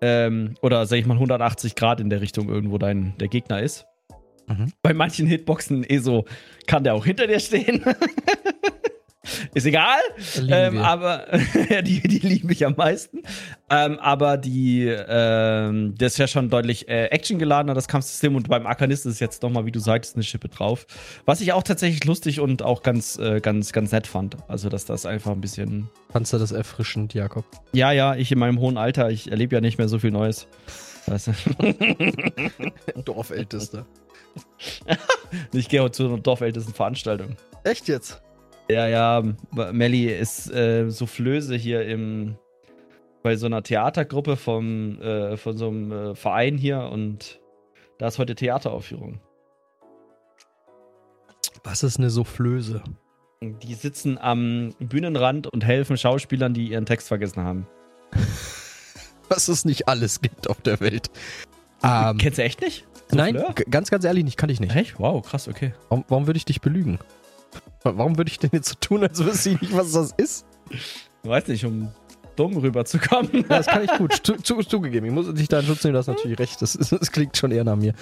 [0.02, 3.86] Ähm, oder sag ich mal 180 Grad in der Richtung irgendwo dein, der Gegner ist.
[4.48, 4.74] Mhm.
[4.82, 6.26] Bei manchen Hitboxen ESO
[6.68, 7.84] kann der auch hinter dir stehen.
[9.54, 10.00] Ist egal.
[10.48, 11.28] Ähm, aber
[11.84, 13.22] die, die lieben mich am meisten.
[13.70, 18.36] Ähm, aber die, ähm, das ist ja schon deutlich äh, actiongeladener, das Kampfsystem.
[18.36, 20.88] Und beim Arkanist ist jetzt nochmal, wie du sagst, eine Schippe drauf.
[21.26, 24.38] Was ich auch tatsächlich lustig und auch ganz, äh, ganz, ganz nett fand.
[24.48, 25.90] Also, dass das einfach ein bisschen.
[26.12, 27.46] Fandst du das erfrischend, Jakob?
[27.74, 30.48] Ja, ja, ich in meinem hohen Alter, ich erlebe ja nicht mehr so viel Neues.
[31.06, 31.32] Weißt du?
[33.06, 33.86] Dorfältester.
[35.54, 37.36] ich gehe heute zu einer dorfältesten Veranstaltung.
[37.64, 38.22] Echt jetzt?
[38.70, 39.24] Ja, ja,
[39.72, 42.38] Melli ist äh, Soufflöse hier im,
[43.22, 47.40] bei so einer Theatergruppe vom, äh, von so einem äh, Verein hier und
[48.00, 49.20] da ist heute Theateraufführung.
[51.64, 52.82] Was ist eine Soufflöse?
[53.42, 57.68] Die sitzen am Bühnenrand und helfen Schauspielern, die ihren Text vergessen haben.
[59.30, 61.10] Was es nicht alles gibt auf der Welt.
[61.84, 62.88] Ähm, Kennst du echt nicht?
[63.10, 63.34] Souffleur?
[63.34, 64.76] Nein, ganz, ganz ehrlich nicht, kann ich nicht.
[64.76, 65.00] Echt?
[65.00, 65.74] Wow, krass, okay.
[65.90, 67.00] Warum, warum würde ich dich belügen?
[67.84, 70.46] Warum würde ich denn jetzt so tun, als wüsste ich nicht, was das ist?
[70.70, 71.90] Ich weiß nicht, um
[72.36, 73.30] dumm rüberzukommen.
[73.34, 74.14] Ja, das kann ich gut.
[74.24, 75.06] Zu, zu, zugegeben.
[75.06, 76.62] Ich muss dich da in Schutz nehmen, das ist natürlich recht.
[76.62, 77.94] Das, das klingt schon eher nach mir.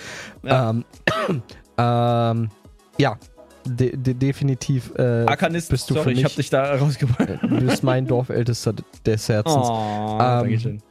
[0.43, 0.85] Ja, ähm,
[1.77, 2.49] ähm,
[2.97, 3.17] ja
[3.65, 4.91] de, de, definitiv.
[4.97, 7.41] Äh, Arkanist, bist du sorry, für mich, ich hab dich da rausgebracht.
[7.41, 8.73] Du bist mein Dorfältester
[9.05, 9.67] des Herzens.
[9.69, 10.81] Oh, ähm, Dankeschön.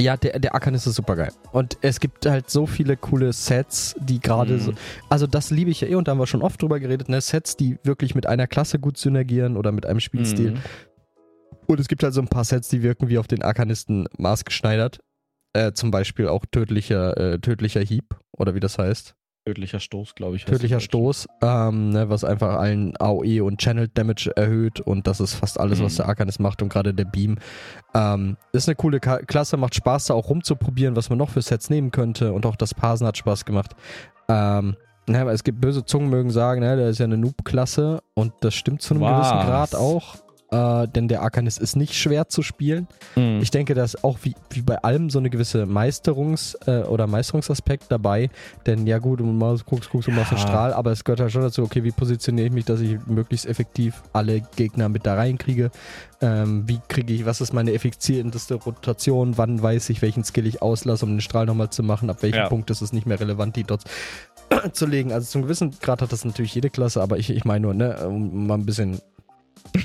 [0.00, 1.32] Ja, der, der Akan ist super geil.
[1.52, 4.60] Und es gibt halt so viele coole Sets, die gerade mhm.
[4.60, 4.72] so.
[5.08, 7.20] Also, das liebe ich ja eh und da haben wir schon oft drüber geredet, ne?
[7.20, 10.52] Sets, die wirklich mit einer Klasse gut synergieren oder mit einem Spielstil.
[10.52, 10.60] Mhm.
[11.66, 14.98] Und es gibt halt so ein paar Sets, die wirken wie auf den Arkanisten maßgeschneidert.
[15.52, 19.14] Äh, zum Beispiel auch tödlicher, äh, tödlicher Hieb oder wie das heißt.
[19.50, 20.44] Tödlicher Stoß, glaube ich.
[20.44, 25.34] Tödlicher Stoß, ähm, ne, was einfach allen AOE und Channel Damage erhöht und das ist
[25.34, 25.84] fast alles, mhm.
[25.84, 27.36] was der Arcanis macht und gerade der Beam.
[27.92, 31.42] Ähm, ist eine coole Ka Klasse, macht Spaß da auch rumzuprobieren, was man noch für
[31.42, 33.74] Sets nehmen könnte und auch das Parsen hat Spaß gemacht.
[34.28, 34.76] Ähm,
[35.08, 38.54] ne, es gibt böse Zungen mögen sagen, ne, der ist ja eine Noob-Klasse und das
[38.54, 39.30] stimmt zu einem was?
[39.30, 40.14] gewissen Grad auch
[40.50, 42.88] äh, denn der Arcanist ist nicht schwer zu spielen.
[43.16, 43.40] Mhm.
[43.40, 47.06] Ich denke, da ist auch wie, wie bei allem so eine gewisse Meisterungs- äh, oder
[47.06, 48.30] Meisterungsaspekt dabei.
[48.66, 51.32] Denn ja gut, du machst, guckst, guckst, du machst einen Strahl, aber es gehört halt
[51.32, 55.14] schon dazu, okay, wie positioniere ich mich, dass ich möglichst effektiv alle Gegner mit da
[55.14, 55.70] reinkriege.
[56.20, 60.60] Ähm, wie kriege ich, was ist meine effizienteste Rotation, wann weiß ich, welchen Skill ich
[60.60, 62.48] auslasse, um den Strahl nochmal zu machen, ab welchem ja.
[62.48, 63.84] Punkt ist es nicht mehr relevant, die dort
[64.72, 65.12] zu legen.
[65.12, 68.06] Also zum gewissen Grad hat das natürlich jede Klasse, aber ich, ich meine nur, ne,
[68.06, 69.00] um mal ein bisschen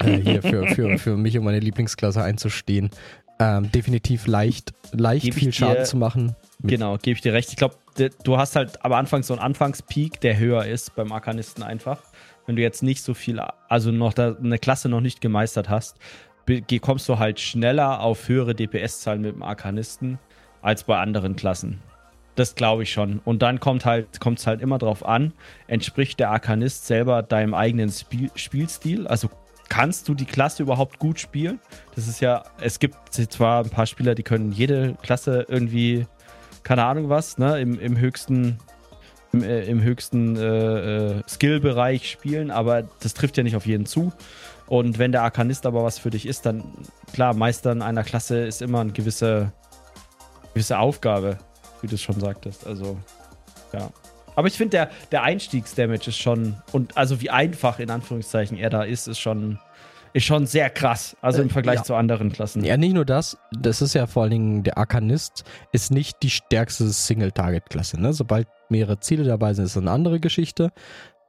[0.04, 2.90] äh, hier für, für, für mich und meine Lieblingsklasse einzustehen.
[3.38, 6.36] Ähm, definitiv leicht, leicht viel Schaden dir, zu machen.
[6.62, 7.50] Genau, gebe ich dir recht.
[7.50, 7.76] Ich glaube,
[8.24, 12.02] du hast halt am Anfang so einen Anfangspeak, der höher ist beim Arkanisten einfach.
[12.46, 15.98] Wenn du jetzt nicht so viel, also noch da, eine Klasse noch nicht gemeistert hast,
[16.82, 20.20] kommst du halt schneller auf höhere DPS-Zahlen mit dem Arkanisten
[20.62, 21.82] als bei anderen Klassen.
[22.36, 23.20] Das glaube ich schon.
[23.24, 25.34] Und dann kommt halt, kommt es halt immer drauf an,
[25.68, 29.08] entspricht der Arkanist selber deinem eigenen Spiel, Spielstil?
[29.08, 29.30] Also
[29.70, 31.60] kannst du die Klasse überhaupt gut spielen?
[31.96, 36.06] Das ist ja, es gibt zwar ein paar Spieler, die können jede Klasse irgendwie,
[36.64, 38.58] keine Ahnung was, ne, im, im höchsten,
[39.32, 43.86] im, äh, im höchsten äh, äh, Skill-Bereich spielen, aber das trifft ja nicht auf jeden
[43.86, 44.12] zu.
[44.68, 46.64] Und wenn der Arkanist aber was für dich ist, dann
[47.14, 49.52] klar, Meistern einer Klasse ist immer eine gewisse,
[50.54, 51.38] gewisse Aufgabe,
[51.82, 52.66] wie du es schon sagtest.
[52.66, 52.98] Also,
[53.74, 53.92] ja.
[54.36, 58.70] Aber ich finde, der, der Einstiegsdamage ist schon, und also wie einfach in Anführungszeichen er
[58.70, 59.60] da ist, ist schon,
[60.14, 61.16] ist schon sehr krass.
[61.22, 61.84] Also im äh, Vergleich äh, ja.
[61.84, 62.64] zu anderen Klassen.
[62.64, 66.30] Ja, nicht nur das, das ist ja vor allen Dingen, der Arkanist ist nicht die
[66.30, 68.00] stärkste Single-Target-Klasse.
[68.00, 68.14] Ne?
[68.14, 70.72] Sobald mehrere Ziele dabei sind, ist eine andere Geschichte.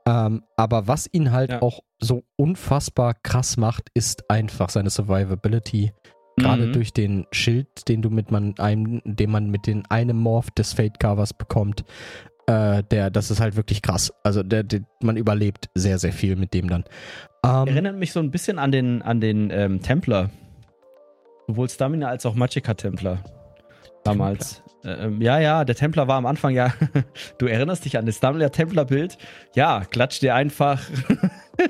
[0.07, 1.63] Ähm, aber was ihn halt ja.
[1.63, 5.93] auch so unfassbar krass macht, ist einfach seine Survivability.
[6.37, 6.73] Gerade mhm.
[6.75, 10.75] durch den Schild, den du mit man einem, den man mit den einem Morph des
[10.75, 11.85] Fate Covers bekommt.
[12.47, 14.13] Äh, der, das ist halt wirklich krass.
[14.23, 16.85] Also der, der, man überlebt sehr, sehr viel mit dem dann.
[17.45, 20.31] Ähm, Erinnert mich so ein bisschen an den, an den ähm, Templer.
[21.49, 23.19] Sowohl Stamina als auch Magicka-Templer.
[24.05, 24.63] Damals.
[24.85, 26.73] Äh, ja, ja, der Templer war am Anfang ja.
[27.39, 29.19] du erinnerst dich an das Stamina-Templer-Bild?
[29.57, 30.81] Ja, klatsch dir einfach.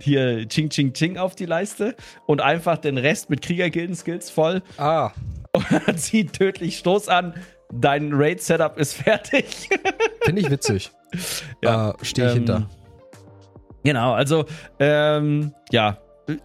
[0.00, 1.94] hier Ching Ching Ching auf die Leiste
[2.26, 4.62] und einfach den Rest mit Kriegergilden-Skills voll.
[4.76, 5.12] Ah.
[5.86, 7.34] Und zieht tödlich Stoß an.
[7.72, 9.68] Dein Raid-Setup ist fertig.
[10.22, 10.90] Finde ich witzig.
[11.62, 12.68] Ja, äh, Stehe ich ähm, hinter.
[13.82, 14.44] Genau, also,
[14.78, 15.96] ähm, ja,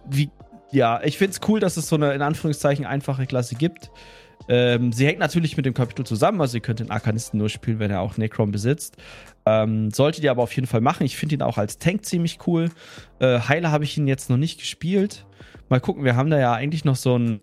[0.08, 0.30] wie,
[0.72, 3.90] ja, ich finde es cool, dass es so eine in Anführungszeichen einfache Klasse gibt.
[4.48, 7.78] Ähm, sie hängt natürlich mit dem Kapitel zusammen, also ihr könnt den Arkanisten nur spielen,
[7.78, 8.96] wenn er auch Necron besitzt.
[9.46, 11.04] Ähm, solltet ihr aber auf jeden Fall machen.
[11.04, 12.70] Ich finde ihn auch als Tank ziemlich cool.
[13.20, 15.26] Äh, Heiler habe ich ihn jetzt noch nicht gespielt.
[15.68, 17.40] Mal gucken, wir haben da ja eigentlich noch so ein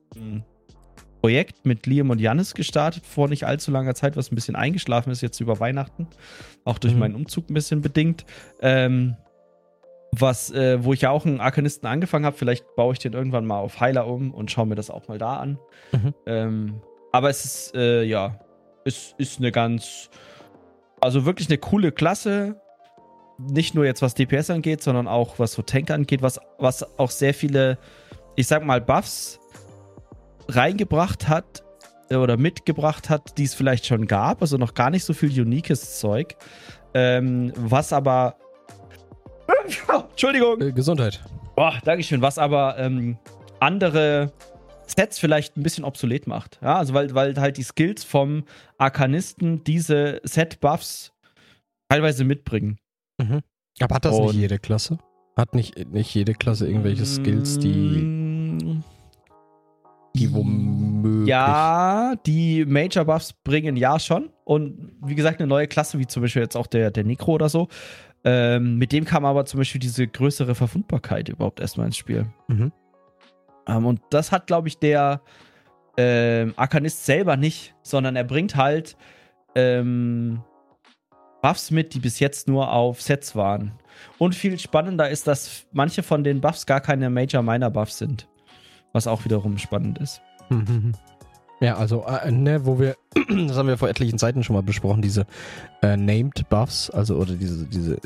[1.21, 5.11] Projekt mit Liam und Jannis gestartet vor nicht allzu langer Zeit, was ein bisschen eingeschlafen
[5.11, 6.07] ist jetzt über Weihnachten.
[6.65, 6.99] Auch durch Mhm.
[6.99, 8.25] meinen Umzug ein bisschen bedingt.
[8.61, 9.15] Ähm,
[10.13, 12.35] was, äh, wo ich ja auch einen Arkanisten angefangen habe.
[12.37, 15.17] Vielleicht baue ich den irgendwann mal auf Heiler um und schaue mir das auch mal
[15.17, 15.57] da an.
[15.93, 16.13] Mhm.
[16.25, 16.81] Ähm,
[17.13, 18.39] aber es ist, äh, ja,
[18.83, 20.09] es ist eine ganz,
[20.99, 22.59] also wirklich eine coole Klasse.
[23.37, 27.09] Nicht nur jetzt was DPS angeht, sondern auch was so Tank angeht, was, was auch
[27.11, 27.77] sehr viele,
[28.35, 29.39] ich sag mal, Buffs
[30.47, 31.63] reingebracht hat
[32.09, 34.41] äh, oder mitgebracht hat, die es vielleicht schon gab.
[34.41, 36.35] Also noch gar nicht so viel uniques Zeug.
[36.93, 38.35] Ähm, was aber.
[40.11, 40.61] Entschuldigung.
[40.61, 41.21] Äh, Gesundheit.
[41.55, 42.21] Boah, Dankeschön.
[42.21, 43.17] Was aber ähm,
[43.59, 44.31] andere
[44.87, 46.59] Sets vielleicht ein bisschen obsolet macht.
[46.61, 48.43] Ja, also weil, weil halt die Skills vom
[48.77, 51.13] Arkanisten diese Set-Buffs
[51.89, 52.77] teilweise mitbringen.
[53.21, 53.41] Mhm.
[53.79, 54.97] Aber hat das Und- nicht jede Klasse?
[55.37, 58.83] Hat nicht, nicht jede Klasse irgendwelche Skills, die, Mm,
[60.15, 61.27] die womöglich.
[61.27, 64.29] Ja, die Major Buffs bringen ja schon.
[64.43, 67.49] Und wie gesagt, eine neue Klasse, wie zum Beispiel jetzt auch der, der Necro oder
[67.49, 67.67] so.
[68.23, 72.27] Ähm, mit dem kam aber zum Beispiel diese größere Verwundbarkeit überhaupt erstmal ins Spiel.
[72.47, 72.71] Mhm.
[73.67, 75.21] Ähm, und das hat, glaube ich, der
[75.97, 78.95] ähm, Arkanist selber nicht, sondern er bringt halt
[79.55, 80.41] ähm,
[81.41, 83.73] Buffs mit, die bis jetzt nur auf Sets waren.
[84.17, 88.27] Und viel spannender ist, dass manche von den Buffs gar keine Major-Minor-Buffs sind.
[88.93, 90.21] Was auch wiederum spannend ist.
[91.61, 95.03] Ja, also, äh, ne, wo wir, das haben wir vor etlichen Zeiten schon mal besprochen,
[95.03, 95.27] diese
[95.83, 97.97] äh, Named Buffs, also oder diese, diese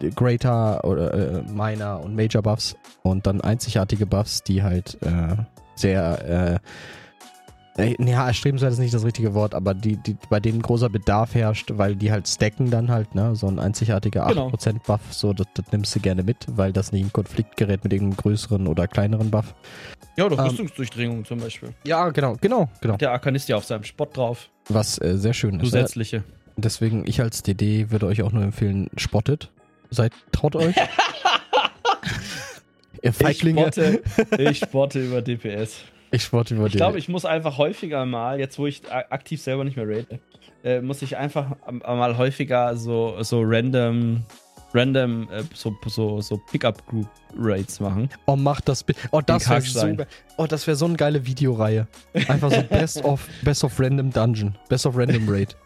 [0.00, 5.36] äh, Greater oder äh, Minor und Major Buffs und dann einzigartige Buffs, die halt äh,
[5.74, 6.60] sehr,
[7.78, 11.70] ja, erstrebenswert ist nicht das richtige Wort, aber die, die, bei denen großer Bedarf herrscht,
[11.74, 14.48] weil die halt stacken dann halt, ne, so ein einzigartiger Genau.
[14.48, 17.84] 8% Buff, so, das, das nimmst du gerne mit, weil das nicht in Konflikt gerät
[17.84, 19.54] mit irgendeinem größeren oder kleineren Buff.
[20.16, 21.70] Ja, oder Ähm, Rüstungsdurchdringung zum Beispiel.
[21.84, 22.94] Ja, genau, genau, genau.
[22.94, 24.48] Hat der Arkanist ja auf seinem Spot drauf.
[24.68, 25.58] Was äh, sehr schön ist.
[25.62, 25.70] Ne?
[25.70, 26.24] Zusätzliche.
[26.56, 29.52] Deswegen, ich als DD würde euch auch nur empfehlen, spottet.
[29.90, 30.74] Seid, traut euch.
[33.02, 33.68] Ihr Feiglinge.
[33.68, 34.02] Ich spotte,
[34.38, 35.76] ich spotte über DPS.
[36.10, 39.64] Ich spotte über Ich glaube, ich muss einfach häufiger mal, jetzt wo ich aktiv selber
[39.64, 40.20] nicht mehr rate,
[40.64, 44.24] äh, muss ich einfach mal häufiger so, so random,
[44.74, 48.08] random, äh, so, so, so Pickup-Group-Raids machen.
[48.26, 49.00] Oh, mach das bitte.
[49.12, 49.96] Oh, das wäre so,
[50.36, 51.86] oh, das wäre so eine geile Videoreihe.
[52.28, 54.56] Einfach so Best of, Best of Random Dungeon.
[54.68, 55.56] Best of Random Raid.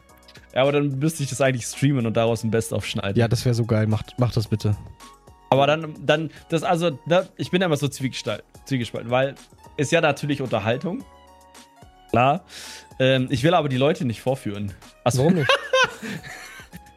[0.55, 3.19] Ja, aber dann müsste ich das eigentlich streamen und daraus ein Best-of schneiden.
[3.19, 3.87] Ja, das wäre so geil.
[3.87, 4.77] Macht, macht das bitte.
[5.49, 9.35] Aber dann, dann, das, also, ne, ich bin ja immer so zwiegespalten, zwiegespalten, weil
[9.77, 11.05] ist ja natürlich Unterhaltung.
[12.11, 12.45] Klar.
[12.99, 14.73] Ähm, ich will aber die Leute nicht vorführen.
[15.05, 15.51] Also, Warum nicht?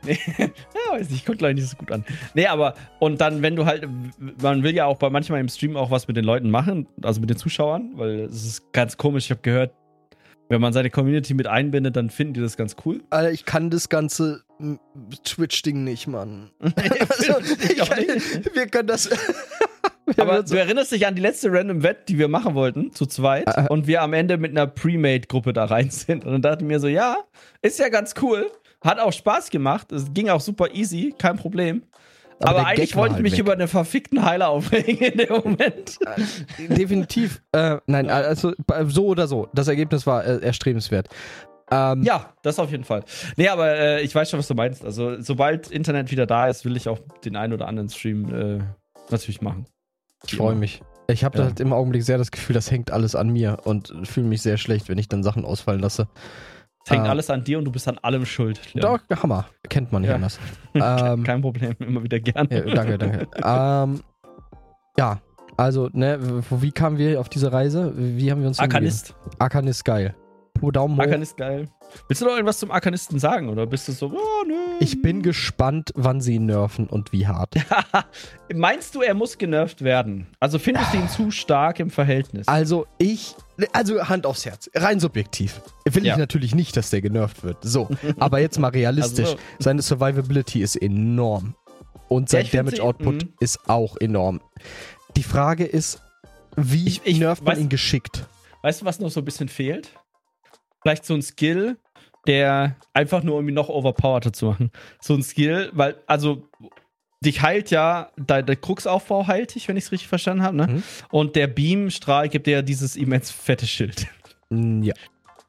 [0.06, 0.48] Nee, ja,
[0.92, 2.06] weiß nicht, kommt gleich nicht so gut an.
[2.36, 3.88] Nee, aber, und dann, wenn du halt,
[4.40, 7.20] man will ja auch bei manchmal im Stream auch was mit den Leuten machen, also
[7.22, 9.74] mit den Zuschauern, weil es ist ganz komisch, ich habe gehört,
[10.48, 13.02] wenn man seine Community mit einbindet, dann finden die das ganz cool.
[13.10, 14.76] Alter, ich kann das ganze mm,
[15.24, 16.52] Twitch-Ding nicht, Mann.
[17.10, 17.34] Also,
[17.68, 18.56] Ich auch nicht.
[18.56, 19.10] wir können das.
[20.18, 23.48] Aber du erinnerst dich an die letzte Random Wett, die wir machen wollten, zu zweit,
[23.48, 23.65] Ah, ah.
[23.70, 26.26] und wir am Ende mit einer Pre-Made-Gruppe da rein sind.
[26.26, 27.18] Und dann dachte ich mir so, ja,
[27.62, 28.50] ist ja ganz cool,
[28.82, 31.84] hat auch Spaß gemacht, es ging auch super easy, kein Problem.
[32.39, 33.39] Aber Aber, eigentlich wollte ich halt mich weg.
[33.39, 35.98] über einen verfickten Heiler aufregen in dem Moment.
[36.60, 37.41] Definitiv.
[37.54, 38.54] Äh, nein, also
[38.88, 39.48] so oder so.
[39.54, 41.08] Das Ergebnis war äh, erstrebenswert.
[41.72, 43.04] Ähm, Ja, das auf jeden Fall.
[43.38, 44.84] Nee, aber äh, ich weiß schon, was du meinst.
[44.84, 48.26] Also, sobald Internet wieder da ist, will ich auch den einen oder anderen Stream
[48.60, 48.60] äh,
[49.10, 49.65] natürlich machen.
[50.28, 50.82] Ich freue mich.
[51.08, 51.44] Ich habe Ja.
[51.46, 54.58] halt im Augenblick sehr das Gefühl, das hängt alles an mir und fühle mich sehr
[54.58, 56.08] schlecht, wenn ich dann Sachen ausfallen lasse.
[56.84, 57.10] Es hängt Ah.
[57.12, 58.60] alles an dir und du bist an allem schuld.
[58.74, 59.00] Leon.
[59.10, 59.46] Doch, Hammer.
[59.70, 60.16] Kennt man nicht Ja.
[60.16, 60.40] anders.
[60.74, 62.48] Kein, ähm, kein Problem, immer wieder gerne.
[62.52, 63.28] ja, danke, danke.
[63.44, 64.02] ähm,
[64.98, 65.20] ja,
[65.58, 67.94] also, ne, wie kamen wir auf diese Reise?
[67.96, 69.16] Wie haben wir uns Arkanist.
[69.40, 70.16] Arkanist, geil.
[70.56, 71.02] Puh, Daumen hoch.
[71.04, 71.68] Arkanist geil.
[72.08, 74.54] Willst du noch irgendwas zum Arkanisten sagen oder bist du so, oh, nö.
[74.80, 77.56] Ich bin gespannt, wann sie ihn nerven und wie hart.
[78.54, 80.28] Meinst du, er muss genervt werden?
[80.39, 82.48] Also findest du ihn zu stark im Verhältnis?
[82.48, 83.36] Also ich,
[83.74, 85.62] also Hand aufs Herz, rein subjektiv.
[85.86, 86.13] Will Ja.
[86.13, 87.58] ich natürlich nicht, dass der genervt wird.
[87.62, 89.26] So, aber jetzt mal realistisch.
[89.26, 91.56] Also- Seine Survivability ist enorm.
[92.08, 93.34] Und sein ja, Damage Output mhm.
[93.39, 94.41] ist auch enorm.
[95.17, 96.02] Die Frage ist,
[96.56, 98.28] wie ich, ich nervt man ihn geschickt?
[98.62, 99.91] Weißt du, was noch so ein bisschen fehlt?
[100.86, 101.78] Vielleicht so ein Skill,
[102.28, 104.69] der einfach nur, um ihn noch overpowerter zu machen.
[105.02, 106.48] So ein Skill, weil, also,
[107.21, 110.67] dich heilt ja, der, der Kruxaufbau heilt dich, wenn ich es richtig verstanden habe, ne?
[110.67, 110.84] Mhm.
[111.10, 114.06] Und der Beamstrahl gibt dir ja dieses immens fette Schild.
[114.52, 114.93] Mm, ja.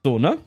[0.03, 0.39] So, ne?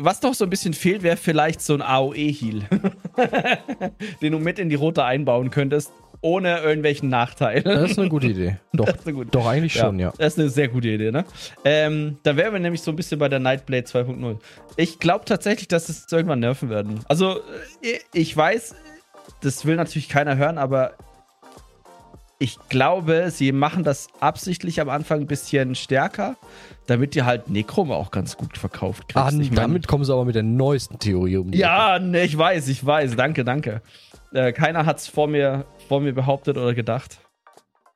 [0.00, 2.62] Was noch so ein bisschen fehlt, wäre vielleicht so ein AOE-Heal,
[4.20, 7.62] den du mit in die Rote einbauen könntest, ohne irgendwelchen Nachteil.
[7.62, 8.56] Das ist eine gute Idee.
[8.72, 8.88] Doch,
[9.30, 10.14] doch eigentlich schon, ja, ja.
[10.18, 11.24] Das ist eine sehr gute Idee, ne?
[11.64, 14.38] Ähm, da wären wir nämlich so ein bisschen bei der Nightblade 2.0.
[14.76, 17.00] Ich glaube tatsächlich, dass es irgendwann nerven werden.
[17.08, 17.40] Also,
[17.82, 18.74] äh, ich weiß,
[19.40, 20.94] das will natürlich keiner hören, aber
[22.40, 26.36] ich glaube, sie machen das absichtlich am Anfang ein bisschen stärker,
[26.86, 29.16] damit ihr halt Necrom auch ganz gut verkauft kriegt.
[29.16, 32.22] Ah, ich mein, damit kommen sie aber mit der neuesten Theorie um die Ja, ne,
[32.22, 33.16] ich weiß, ich weiß.
[33.16, 33.82] Danke, danke.
[34.32, 37.18] Äh, keiner hat es vor mir, vor mir behauptet oder gedacht.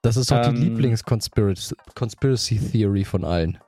[0.02, 3.58] Das ist doch ähm, die Lieblings-Conspiracy Theory von allen.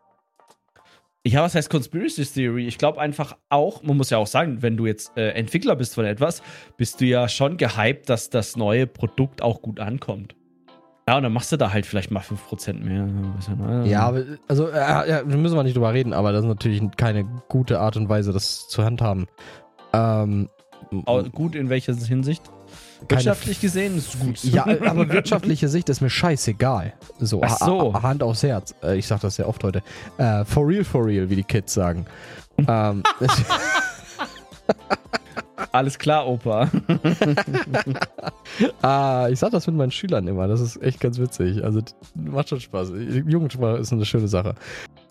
[1.26, 2.66] Ja, was heißt Conspiracy Theory?
[2.66, 5.94] Ich glaube einfach auch, man muss ja auch sagen, wenn du jetzt äh, Entwickler bist
[5.94, 6.42] von etwas,
[6.76, 10.34] bist du ja schon gehypt, dass das neue Produkt auch gut ankommt.
[11.08, 13.06] Ja, und dann machst du da halt vielleicht mal 5% mehr.
[13.84, 14.12] Ja,
[14.48, 17.96] also äh, ja, müssen wir nicht drüber reden, aber das ist natürlich keine gute Art
[17.98, 19.26] und Weise, das zu handhaben.
[19.92, 20.48] Ähm,
[21.32, 22.42] gut in welcher Hinsicht?
[23.08, 24.42] Wirtschaftlich gesehen ist es gut.
[24.44, 26.94] Ja, aber wirtschaftliche Sicht ist mir scheißegal.
[27.18, 28.02] So, Ach so.
[28.02, 28.74] Hand aufs Herz.
[28.82, 29.82] Äh, ich sag das sehr oft heute.
[30.18, 32.06] Uh, for real, for real, wie die Kids sagen.
[32.66, 33.02] ähm,
[35.72, 36.70] Alles klar, Opa.
[38.82, 40.48] ah, ich sag das mit meinen Schülern immer.
[40.48, 41.64] Das ist echt ganz witzig.
[41.64, 41.80] Also
[42.14, 42.92] macht schon Spaß.
[43.26, 44.54] Jugendsprache ist eine schöne Sache.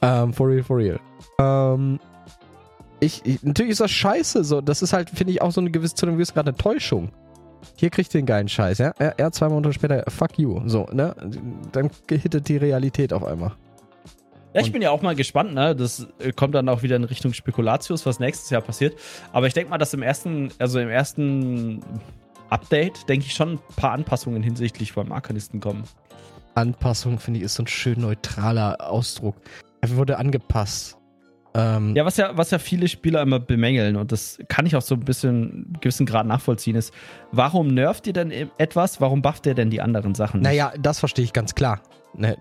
[0.01, 0.99] Um, ähm, for real, for real.
[1.37, 1.99] Um, ähm,
[2.99, 4.43] ich, ich, natürlich ist das scheiße.
[4.43, 6.55] So, das ist halt, finde ich, auch so eine gewisse, zu einem gewissen Grad eine
[6.55, 7.09] Täuschung.
[7.75, 8.93] Hier kriegt ihr den geilen Scheiß, ja?
[8.97, 10.61] Er, er zwei Monate später, fuck you.
[10.65, 11.15] So, ne?
[11.71, 13.53] Dann gehittet die Realität auf einmal.
[14.53, 15.75] Ja, ich bin ja auch mal gespannt, ne?
[15.75, 18.95] Das äh, kommt dann auch wieder in Richtung Spekulatius, was nächstes Jahr passiert.
[19.31, 21.81] Aber ich denke mal, dass im ersten, also im ersten
[22.49, 25.83] Update, denke ich, schon ein paar Anpassungen hinsichtlich beim Arkanisten kommen.
[26.53, 29.37] Anpassung, finde ich, ist so ein schön neutraler Ausdruck.
[29.81, 30.97] Er wurde angepasst.
[31.55, 34.81] Ähm, ja, was ja, was ja viele Spieler immer bemängeln, und das kann ich auch
[34.81, 36.93] so ein bisschen gewissen Grad nachvollziehen, ist,
[37.31, 39.01] warum nervt ihr denn e-, etwas?
[39.01, 40.39] Warum bufft ihr denn die anderen Sachen?
[40.39, 40.49] Nicht?
[40.49, 41.81] Naja, das verstehe ich ganz klar.
[42.15, 42.37] Ne,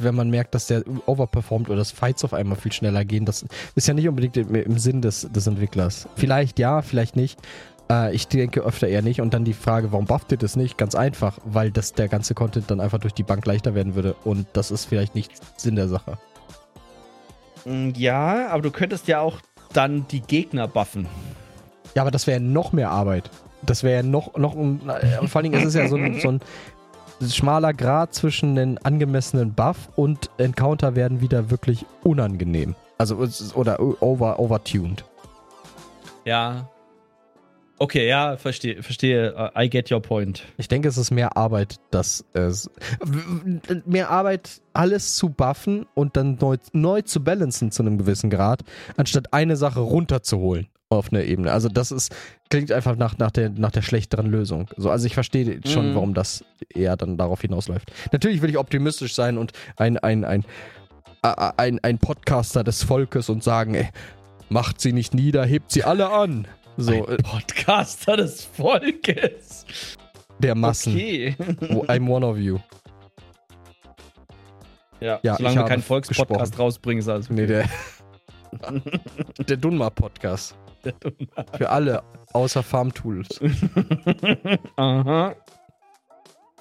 [0.00, 3.44] wenn man merkt, dass der overperformt oder das Fights auf einmal viel schneller gehen, das
[3.76, 6.08] ist ja nicht unbedingt im, Sinn des, des Entwicklers.
[6.16, 7.38] Vielleicht ja, vielleicht nicht.
[7.90, 9.20] Äh, ich denke öfter eher nicht.
[9.20, 10.78] Und dann die Frage, warum bufft ihr das nicht?
[10.78, 14.14] Ganz einfach, weil das der ganze Content dann einfach durch die Bank leichter werden würde.
[14.24, 16.18] Und das ist vielleicht nicht Sinn der Sache.
[17.64, 19.40] Mm, ja, aber du könntest ja auch
[19.72, 21.06] dann die Gegner buffen.
[21.94, 23.30] Ja, aber das wäre noch mehr Arbeit.
[23.62, 26.40] Das wäre noch, noch, und vor allen Dingen ist es ja so ein, so ein
[27.28, 32.74] schmaler Grad zwischen den angemessenen Buff und Encounter werden wieder wirklich unangenehm.
[32.98, 33.16] Also,
[33.54, 35.04] oder over, overtuned.
[36.24, 36.68] Ja.
[37.78, 39.52] Okay, ja, verstehe, verstehe.
[39.56, 40.44] I get your point.
[40.58, 42.70] Ich denke, es ist mehr Arbeit, dass es.
[43.86, 48.60] Mehr Arbeit, alles zu buffen und dann neu, neu zu balancen zu einem gewissen Grad,
[48.98, 51.52] anstatt eine Sache runterzuholen auf einer Ebene.
[51.52, 52.14] Also das ist,
[52.50, 54.68] klingt einfach nach, nach, der, nach der schlechteren Lösung.
[54.76, 55.94] So, also ich verstehe schon, mm.
[55.94, 57.92] warum das eher dann darauf hinausläuft.
[58.12, 60.44] Natürlich will ich optimistisch sein und ein, ein, ein,
[61.22, 63.88] ein, ein Podcaster des Volkes und sagen, ey,
[64.48, 66.48] macht sie nicht nieder, hebt sie alle an.
[66.76, 69.64] So, ein äh, Podcaster des Volkes.
[70.40, 70.94] Der Massen.
[70.94, 71.36] Okay.
[71.86, 72.58] I'm one of you.
[75.00, 77.40] Ja, ja solange wir keinen Volkspodcast rausbringen, ist alles okay.
[77.40, 77.64] Nee, der,
[79.48, 80.56] der Dunma-Podcast.
[81.56, 83.40] Für alle, außer Farm Tools.
[84.76, 85.34] Aha.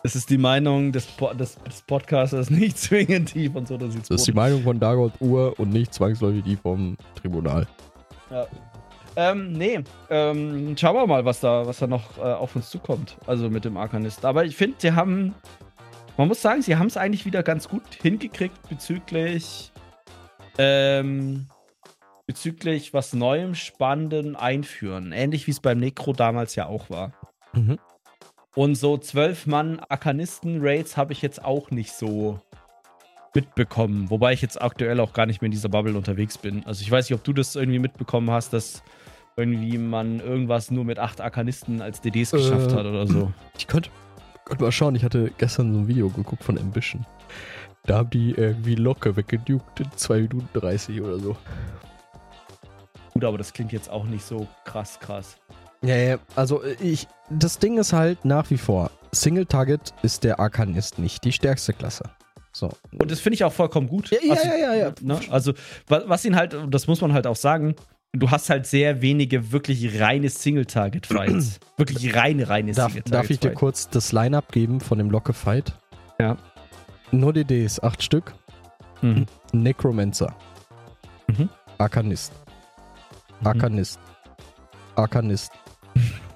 [0.02, 3.96] Es ist die Meinung des, po des, des Podcasters, nicht zwingend die von so Das
[3.96, 7.68] ist die Meinung von Dagot Uhr und nicht zwangsläufig die vom Tribunal.
[8.32, 8.48] Ja.
[9.16, 9.80] Ähm, nee.
[10.10, 13.18] Ähm, schauen wir mal, was da, was da noch äh, auf uns zukommt.
[13.28, 14.24] Also mit dem Arkanist.
[14.24, 15.36] Aber ich finde, sie haben.
[16.16, 19.72] Man muss sagen, sie haben es eigentlich wieder ganz gut hingekriegt bezüglich.
[20.58, 21.48] Ähm,
[22.30, 25.14] bezüglich was Neuem, Spannendem einführen.
[25.14, 27.12] Ähnlich wie es beim Necro damals ja auch war.
[27.54, 27.80] Mhm.
[28.54, 32.40] Und so zwölf Mann Arkanisten-Raids habe ich jetzt auch nicht so
[33.34, 34.12] mitbekommen.
[34.12, 36.64] Wobei ich jetzt aktuell auch gar nicht mehr in dieser Bubble unterwegs bin.
[36.68, 38.84] Also ich weiß nicht, ob du das irgendwie mitbekommen hast, dass
[39.36, 43.34] irgendwie man irgendwas nur mit acht Arkanisten als DDs geschafft äh, hat oder so.
[43.58, 43.90] Ich könnte,
[44.46, 47.08] könnte mal schauen, ich hatte gestern so ein Video geguckt von Ambition.
[47.86, 51.36] Da haben die irgendwie locker weggedukt in 2 Minuten 30 oder so
[53.20, 55.36] gut, aber das klingt jetzt auch nicht so krass, krass.
[55.82, 60.40] Ja, ja, also ich, das Ding ist halt nach wie vor, Single Target ist der
[60.40, 62.04] Arkanist nicht die stärkste Klasse.
[62.54, 62.70] So.
[62.98, 64.10] Und das finde ich auch vollkommen gut.
[64.10, 64.94] Ja, ja, also, ja, ja, ja.
[65.02, 65.20] Ne?
[65.30, 65.54] Also,
[65.88, 67.76] was ihn halt, das muss man halt auch sagen,
[68.14, 71.60] du hast halt sehr wenige wirklich reine Single-Target-Fights.
[71.78, 73.12] wirklich reine, reine Single-Target-Fights.
[73.12, 75.74] darf ich dir kurz das Line-Up geben von dem Locke-Fight?
[76.20, 76.38] Ja.
[77.12, 78.34] Nur DDs, acht Stück.
[79.02, 79.26] Mhm.
[79.52, 80.34] Necromancer.
[81.28, 81.50] Mhm.
[81.78, 82.34] Arkanist.
[83.42, 83.48] Mhm.
[83.48, 84.00] Arkanist.
[84.96, 85.52] Arkanist.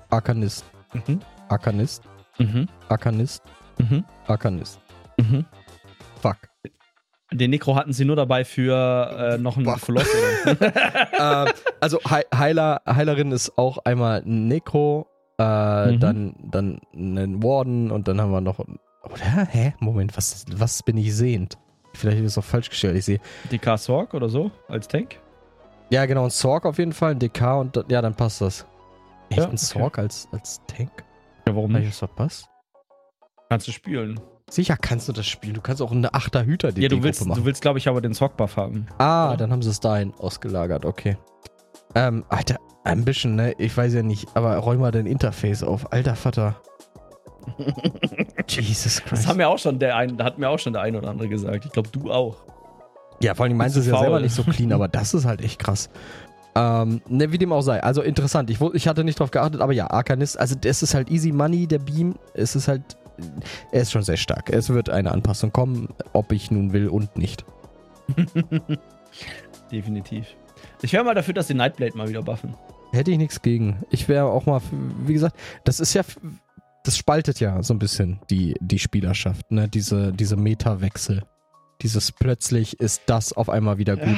[0.09, 0.65] Arkanist.
[0.93, 1.19] Mhm.
[1.49, 2.03] Arkanist.
[2.39, 2.67] Mhm.
[2.89, 3.43] Arkanist.
[3.79, 4.03] Mhm.
[4.27, 4.79] Arkanist.
[5.17, 5.45] Mhm.
[6.21, 6.37] Fuck.
[7.31, 9.65] Den Necro hatten sie nur dabei für äh, noch einen.
[9.65, 10.07] Koloss,
[10.45, 11.45] äh,
[11.79, 15.07] also Hei- Heiler, Heilerin ist auch einmal ein Necro,
[15.39, 15.99] äh, Mhm.
[15.99, 18.59] dann, dann einen Warden und dann haben wir noch.
[18.59, 19.47] Oder?
[19.49, 19.73] Hä?
[19.79, 21.57] Moment, was, was bin ich sehend?
[21.95, 22.95] Vielleicht ist es auch falsch gestellt.
[22.97, 23.19] Ich sehe.
[23.51, 25.19] DK Sorg oder so als Tank.
[25.93, 28.65] Ja, genau, ein Sorg auf jeden Fall, ein DK und ja, dann passt das.
[29.29, 29.57] Echt Ja, ein okay.
[29.57, 30.89] Sorg als, als Tank?
[31.47, 31.91] Ja, warum Habe ich nicht?
[31.91, 32.49] das verpasst?
[33.49, 34.19] Kannst du spielen.
[34.49, 35.53] Sicher kannst du das spielen.
[35.53, 37.39] Du kannst auch eine Achter Hüter die ja, du willst, machen.
[37.39, 38.87] du willst, glaube ich, aber den Sorg-Buff haben.
[38.97, 39.37] Ah, oder?
[39.37, 41.15] dann haben sie es dahin ausgelagert, okay.
[41.93, 43.53] Ähm, Alter, Ambition, ne?
[43.59, 45.91] Ich weiß ja nicht, aber räum mal dein Interface auf.
[45.93, 46.55] Alter Vater.
[48.47, 49.27] Jesus Das Christ.
[49.27, 51.65] haben mir auch schon der ein, hat mir auch schon der ein oder andere gesagt.
[51.65, 52.37] Ich glaube, du auch.
[53.23, 55.41] Ja, vor allem meinst du es ja selber nicht so clean, aber das ist halt
[55.41, 55.89] echt krass.
[56.55, 57.81] Ähm, ne, wie dem auch sei.
[57.81, 58.49] Also interessant.
[58.49, 61.65] Ich, ich hatte nicht drauf geachtet, aber ja, Arcanist, also das ist halt easy money,
[61.65, 62.15] der Beam.
[62.33, 62.83] Es ist halt,
[63.71, 64.51] er ist schon sehr stark.
[64.51, 67.43] Es wird eine Anpassung kommen, ob ich nun will und nicht.
[69.71, 70.27] Definitiv.
[70.81, 72.55] Ich wäre mal dafür, dass die Nightblade mal wieder buffen.
[72.91, 73.83] Hätte ich nichts gegen.
[73.89, 74.61] Ich wäre auch mal,
[75.05, 76.03] wie gesagt, das ist ja,
[76.83, 79.67] das spaltet ja so ein bisschen die, die Spielerschaft, ne?
[79.67, 81.23] Diese, diese Meta-Wechsel.
[81.83, 84.17] Dieses plötzlich ist das auf einmal wieder gut.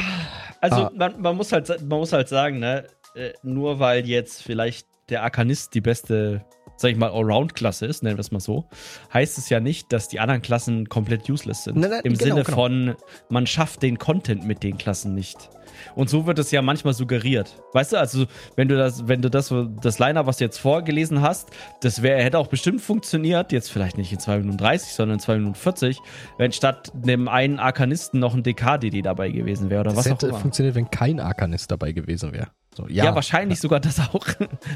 [0.62, 0.92] Also Ah.
[0.96, 2.86] man, man, muss halt, man muss halt sagen, ne,
[3.16, 6.44] äh, nur weil jetzt vielleicht der Arkanist die beste,
[6.78, 8.66] sag ich mal, Allround-Klasse ist, nennen wir es mal so,
[9.14, 11.78] heißt es ja nicht, dass die anderen Klassen komplett useless sind.
[11.78, 12.56] Nein, nein, Im genau, Sinne genau.
[12.56, 12.96] von,
[13.30, 15.50] man schafft den Content mit den Klassen nicht.
[15.96, 17.62] Und so wird es ja manchmal suggeriert.
[17.74, 21.22] Weißt du, also wenn du das, wenn du das, das Liner, was du jetzt vorgelesen
[21.22, 21.50] hast,
[21.82, 25.20] das wäre, hätte auch bestimmt funktioniert, jetzt vielleicht nicht in 2 Minuten 30, sondern in
[25.20, 26.00] 2 Minuten 40,
[26.38, 30.12] wenn statt dem einen Arkanisten noch ein DK-DD dabei gewesen wäre oder Das was auch
[30.12, 30.40] hätte immer.
[30.40, 32.48] funktioniert, wenn kein Arkanist dabei gewesen wäre.
[32.76, 34.28] So, Ja, ja, wahrscheinlich sogar das auch.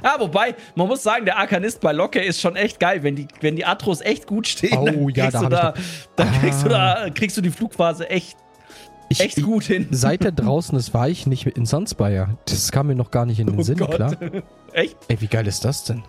[0.04, 3.04] ja, wobei, man muss sagen, der Arkanist bei Locke ist schon echt geil.
[3.04, 5.74] Wenn die, wenn die Atros echt gut stehen, Oh, dann, ja, kriegst, da du da,
[6.16, 6.40] dann Ah.
[6.40, 8.38] kriegst, du da, kriegst du die Flugphase echt,
[9.10, 9.88] ich, echt gut hin.
[9.92, 12.38] Seit er draußen ist, war ich nicht in Sunspire.
[12.46, 13.96] Das kam mir noch gar nicht in den Oh Sinn, Gott.
[13.96, 14.16] klar.
[14.74, 14.98] echt?
[15.08, 16.04] Ey, wie geil ist das denn?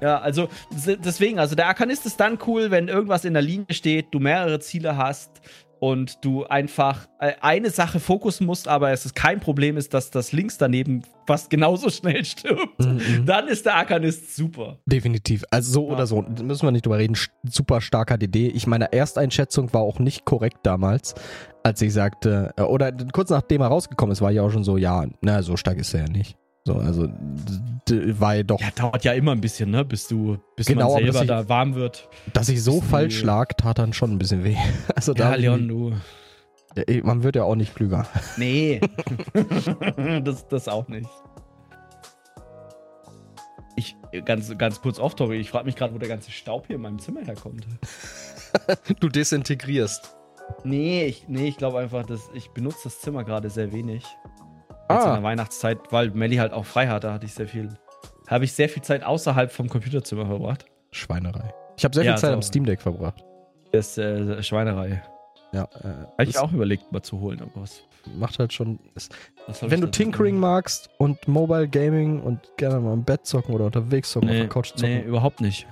[0.00, 4.08] Ja, also deswegen, also der Arkanist ist dann cool, wenn irgendwas in der Linie steht,
[4.12, 5.40] du mehrere Ziele hast
[5.80, 10.10] und du einfach äh, eine Sache fokussen musst, aber es ist kein Problem ist, dass
[10.10, 12.78] das links daneben fast genauso schnell stirbt.
[12.78, 13.26] Mhm.
[13.26, 14.78] Dann ist der Arkanist super.
[14.86, 15.44] Definitiv.
[15.50, 15.94] Also so Ja.
[15.94, 16.22] oder so.
[16.22, 17.16] Da müssen wir nicht drüber reden.
[17.48, 18.48] Super starker DD.
[18.48, 21.14] Ich meine Ersteinschätzung war auch nicht korrekt damals,
[21.62, 24.76] als ich sagte, äh, oder kurz nachdem er rausgekommen ist, war ich auch schon so,
[24.76, 26.36] ja, na, so stark ist er ja nicht.
[26.66, 27.08] So, also
[28.18, 31.04] war er doch, Ja, dauert ja immer ein bisschen, ne, bis du, bis Genau, man
[31.04, 32.08] selber ich- da warm wird.
[32.32, 34.56] dass ich so falsch lag, tat dann schon ein bisschen weh.
[34.96, 35.92] Also da, Ja, Leon, du.
[37.04, 38.04] Man wird ja auch nicht klüger.
[38.36, 38.80] Nee.
[40.24, 41.08] das, das auch nicht.
[43.76, 43.94] Ich,
[44.24, 46.98] ganz, ganz kurz off-topic, ich frage mich gerade, wo der ganze Staub hier in meinem
[46.98, 47.64] Zimmer herkommt.
[48.98, 50.16] Du desintegrierst.
[50.64, 54.04] Nee, ich, nee, ich glaube einfach, dass ich benutze das Zimmer gerade sehr wenig.
[54.88, 57.68] Jetzt in Ah, der Weihnachtszeit, weil Melly halt auch frei hatte, hatte ich sehr viel.
[58.28, 60.64] Habe ich sehr viel Zeit außerhalb vom Computerzimmer verbracht.
[60.92, 61.52] Schweinerei.
[61.76, 62.34] Ich habe sehr viel Ja, Zeit so.
[62.34, 63.22] am Steam Deck verbracht.
[63.72, 65.02] Das ist äh, Schweinerei.
[65.52, 67.82] Ja, äh, Habe ich auch überlegt, mal zu holen, aber was.
[68.16, 68.78] macht halt schon.
[69.48, 73.54] Soll wenn du da Tinkering magst und Mobile Gaming und gerne mal im Bett zocken
[73.54, 75.66] oder unterwegs zocken, auf Nee, der Couch zocken, nee, überhaupt nicht.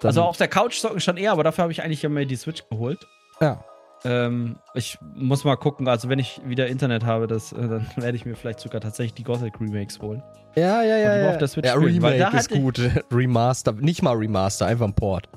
[0.00, 2.26] dann, Also auf der Couch zocken schon eher, aber dafür habe ich eigentlich ja mir
[2.26, 3.06] die Switch geholt.
[3.40, 3.64] ja.
[4.06, 8.16] Ähm, ich muss mal gucken, also wenn ich wieder Internet habe, das, äh, dann werde
[8.16, 10.22] ich mir vielleicht sogar tatsächlich die Gothic Remakes holen.
[10.54, 11.16] Ja, ja, ja.
[11.16, 11.30] Ja.
[11.30, 12.80] auf der Switch ja, spielen, weil Remake da ist gut.
[13.12, 15.28] Remaster, nicht mal Remaster, einfach ein Port.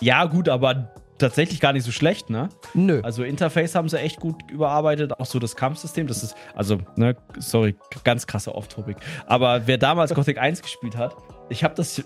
[0.00, 2.48] Ja, gut, aber tatsächlich gar nicht so schlecht, ne?
[2.74, 3.00] Nö.
[3.04, 7.14] Also Interface haben sie echt gut überarbeitet, auch so das Kampfsystem, das ist, also, ne,
[7.38, 8.98] sorry, ganz krasse Off-Topic.
[9.26, 11.14] Aber wer damals Gothic 1 gespielt hat,
[11.48, 12.02] ich habe das,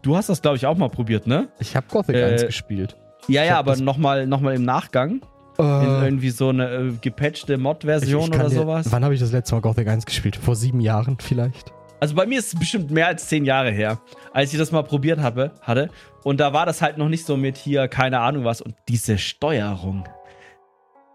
[0.00, 1.48] du hast das, glaube ich, auch mal probiert, ne?
[1.58, 2.96] ich habe Gothic äh, 1 gespielt.
[3.28, 5.20] Ja, ja, aber nochmal noch mal im Nachgang,
[5.58, 8.86] in Äh, irgendwie so eine äh, gepatchte Mod-Version oder dir- sowas.
[8.90, 10.36] Wann habe ich das letzte Mal Gothic 1 gespielt?
[10.36, 11.72] Vor sieben Jahren vielleicht?
[12.00, 13.98] Also bei mir ist es bestimmt mehr als zehn Jahre her,
[14.32, 15.90] als ich das mal probiert habe, hatte.
[16.22, 18.60] Und da war das halt noch nicht so mit hier, keine Ahnung was.
[18.60, 20.04] Und diese Steuerung.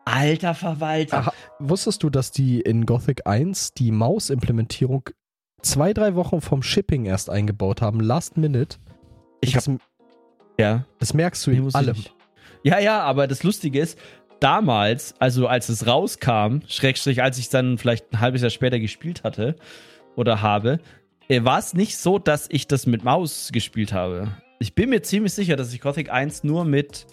[0.06, 1.18] Alter Verwalter.
[1.20, 5.04] Aha, wusstest du, dass die in Gothic 1 die Mausimplementierung
[5.62, 8.78] zwei, drei Wochen vom Shipping erst eingebaut haben, last minute.
[9.40, 9.70] Ich das,
[10.58, 10.86] ja.
[11.00, 11.96] das merkst du Nee, in muss allem.
[12.64, 13.98] Ja, ja, aber das Lustige ist,
[14.40, 19.24] damals, also als es rauskam, Schrägstrich, als ich dann vielleicht ein halbes Jahr später gespielt
[19.24, 19.56] hatte
[20.16, 20.80] oder habe,
[21.30, 24.36] äh, war es nicht so, dass ich das mit Maus gespielt habe.
[24.60, 27.08] Ich bin mir ziemlich sicher, dass ich Gothic 1 nur mit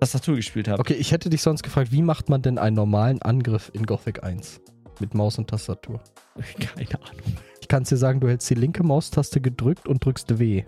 [0.00, 0.80] Tastatur gespielt habe.
[0.80, 4.22] Okay, ich hätte dich sonst gefragt, wie macht man denn einen normalen Angriff in Gothic
[4.22, 4.60] 1?
[5.00, 6.00] Mit Maus und Tastatur.
[6.58, 7.36] Keine Ahnung.
[7.60, 10.64] Ich kann es dir sagen, du hältst die linke Maustaste gedrückt und drückst W.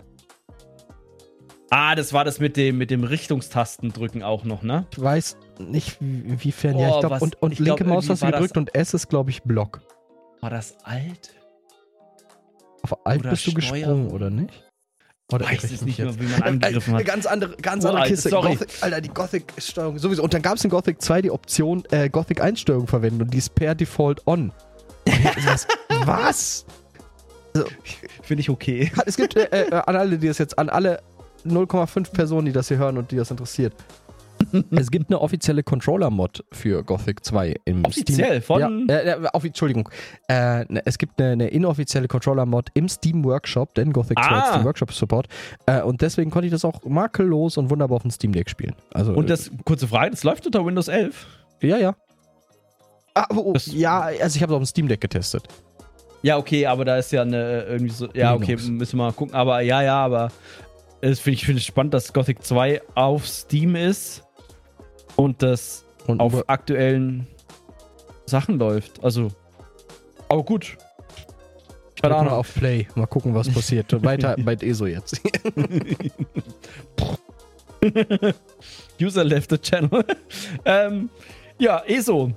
[1.75, 4.85] Ah, das war das mit dem, mit dem Richtungstastendrücken auch noch, ne?
[4.91, 6.75] Ich weiß nicht, wie- inwiefern.
[6.75, 8.75] Oh, ja, ich glaube, was- und, und ich glaub, linke Maustaste war das- gedrückt und
[8.75, 9.81] S ist, glaube ich, Block.
[10.41, 11.33] War das alt?
[12.83, 14.53] Auf Alt Oder bist du gesprungen, oder nicht?
[15.31, 17.05] Oder Weiß es ich nicht mehr, wie man angegriffen hat.
[17.05, 18.29] ganz andere, ganz andere Uralt, Kiste.
[18.29, 18.49] sorry.
[18.55, 20.21] Gothic, Alter, die Gothic-Steuerung sowieso.
[20.21, 23.39] Und dann gab es in Gothic 2 die Option äh, Gothic 1-Steuerung verwenden und die
[23.39, 24.51] ist per Default on.
[25.45, 25.67] was?
[26.05, 26.65] was?
[28.21, 28.91] Finde ich okay.
[29.07, 31.01] Es gibt äh, äh, an alle, die das jetzt, an alle
[31.45, 33.73] 0,5 Personen, die das hier hören und die das interessiert.
[34.71, 38.27] es gibt eine offizielle Controller-Mod für Gothic 2 im Offiziell?
[38.27, 38.41] Steam.
[38.41, 39.89] Von- Ja, äh, äh, offi- Entschuldigung.
[40.27, 44.41] Äh, ne, es gibt eine, eine inoffizielle Controller-Mod im Steam Workshop, denn Gothic 2 Ah.
[44.41, 45.27] hat Steam Workshop Support.
[45.65, 48.75] Äh, und deswegen konnte ich das auch makellos und wunderbar auf dem Steam Deck spielen.
[48.93, 51.25] Also, Und das, kurze Frage, das läuft unter Windows 11?
[51.61, 51.95] äh, ja, ja.
[53.13, 55.43] Ah, oh, Das- ja, also ich habe es auf dem Steam Deck getestet.
[56.23, 58.07] Ja, okay, aber da ist ja eine irgendwie so.
[58.13, 59.35] Ja, okay, müssen wir mal gucken.
[59.35, 60.31] Aber ja, ja, aber
[61.03, 64.23] ich finde es spannend, dass Gothic 2 auf Steam ist
[65.17, 67.27] und das Und auf aktuellen
[68.25, 69.03] Sachen läuft.
[69.03, 69.27] Also,
[70.29, 70.77] aber gut.
[72.01, 72.33] Keine mal Ahnung.
[72.33, 73.91] auf Play, mal gucken, was passiert.
[74.03, 75.21] Weiter bei ESO jetzt.
[79.01, 80.05] User left the channel.
[80.65, 81.09] ähm,
[81.59, 82.31] ja, ESO.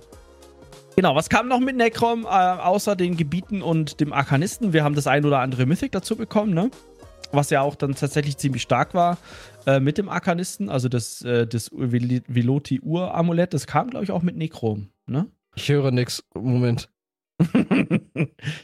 [0.96, 4.72] Genau, was kam noch mit Necrom, äh, außer den Gebieten und dem Arkanisten?
[4.72, 6.70] Wir haben das ein oder andere Mythic dazu bekommen, ne?
[7.32, 9.18] Was ja auch dann tatsächlich ziemlich stark war
[9.66, 14.36] äh, mit dem Arkanisten, also das, äh, das Veloti-Ur-Amulett, das kam, glaube ich, auch mit
[14.36, 15.26] Necrom, ne?
[15.54, 16.22] Ich höre nix.
[16.34, 16.90] Moment.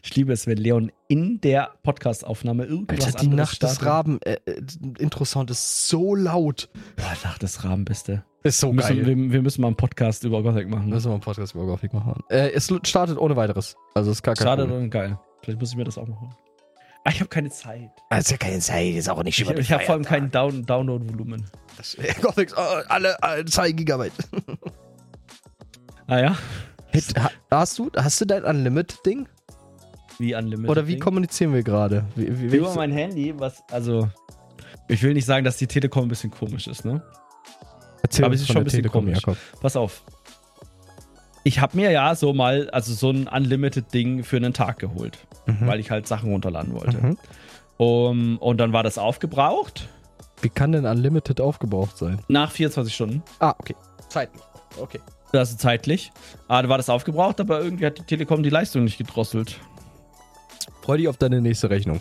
[0.02, 3.86] ich liebe es, wenn Leon in der Podcast-Aufnahme irgendwas Alter, die Nacht des startet.
[3.86, 4.62] Raben äh, äh,
[4.98, 6.70] Intro-Sound ist so laut.
[6.96, 8.24] Boah, Nacht des Raben, beste.
[8.44, 9.06] Ist so müssen, geil.
[9.06, 10.88] wir, wir müssen mal einen Podcast über Gothic machen.
[10.88, 12.22] Müssen wir einen Podcast über Gothic machen.
[12.28, 13.76] Äh, es startet ohne weiteres.
[13.94, 14.84] Also ist gar kein Problem.
[14.84, 15.18] und geil.
[15.42, 16.30] Vielleicht muss ich mir das auch machen.
[17.04, 17.90] Ah, ich habe keine Zeit.
[18.10, 20.64] Das ist ja keine Zeit, ist auch nicht Ich, ich habe vor allem kein Down.
[20.64, 21.44] Download-Volumen.
[22.20, 24.12] Gothic, äh, alle, alle 2 Gigabyte.
[26.08, 26.36] Ah ja?
[26.90, 29.26] Hit, ha, hast, du, hast du dein Unlimited-Ding?
[30.18, 30.68] Wie Unlimited.
[30.70, 31.00] Oder wie Ding?
[31.00, 32.04] kommunizieren wir gerade?
[32.16, 34.10] Über mein Handy, was, also.
[34.88, 37.02] Ich will nicht sagen, dass die Telekom ein bisschen komisch ist, ne?
[38.02, 39.20] Erzähl aber es ist schon ein bisschen Telekom, komisch.
[39.20, 39.38] Jakob.
[39.60, 40.02] Pass auf.
[41.44, 45.66] Ich habe mir ja so mal, also so ein Unlimited-Ding für einen Tag geholt, Mhm.
[45.66, 46.98] weil ich halt Sachen runterladen wollte.
[46.98, 47.18] Mhm.
[47.78, 49.88] Um, und dann war das aufgebraucht
[50.40, 52.20] Wie kann denn Unlimited aufgebraucht sein?
[52.28, 53.22] nach 24 Stunden.
[53.40, 53.74] Ah, okay.
[54.08, 54.42] Zeitlich.
[54.78, 55.00] Okay.
[55.32, 56.12] Also zeitlich.
[56.48, 59.58] Ah, da war das aufgebraucht, aber irgendwie hat die Telekom die Leistung nicht gedrosselt.
[60.82, 62.00] Freu dich auf deine nächste Rechnung.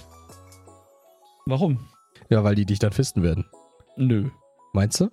[1.46, 1.80] Warum?
[2.30, 3.46] Ja, weil die dich dann fisten werden.
[3.96, 4.30] Nö.
[4.74, 5.10] Meinst du?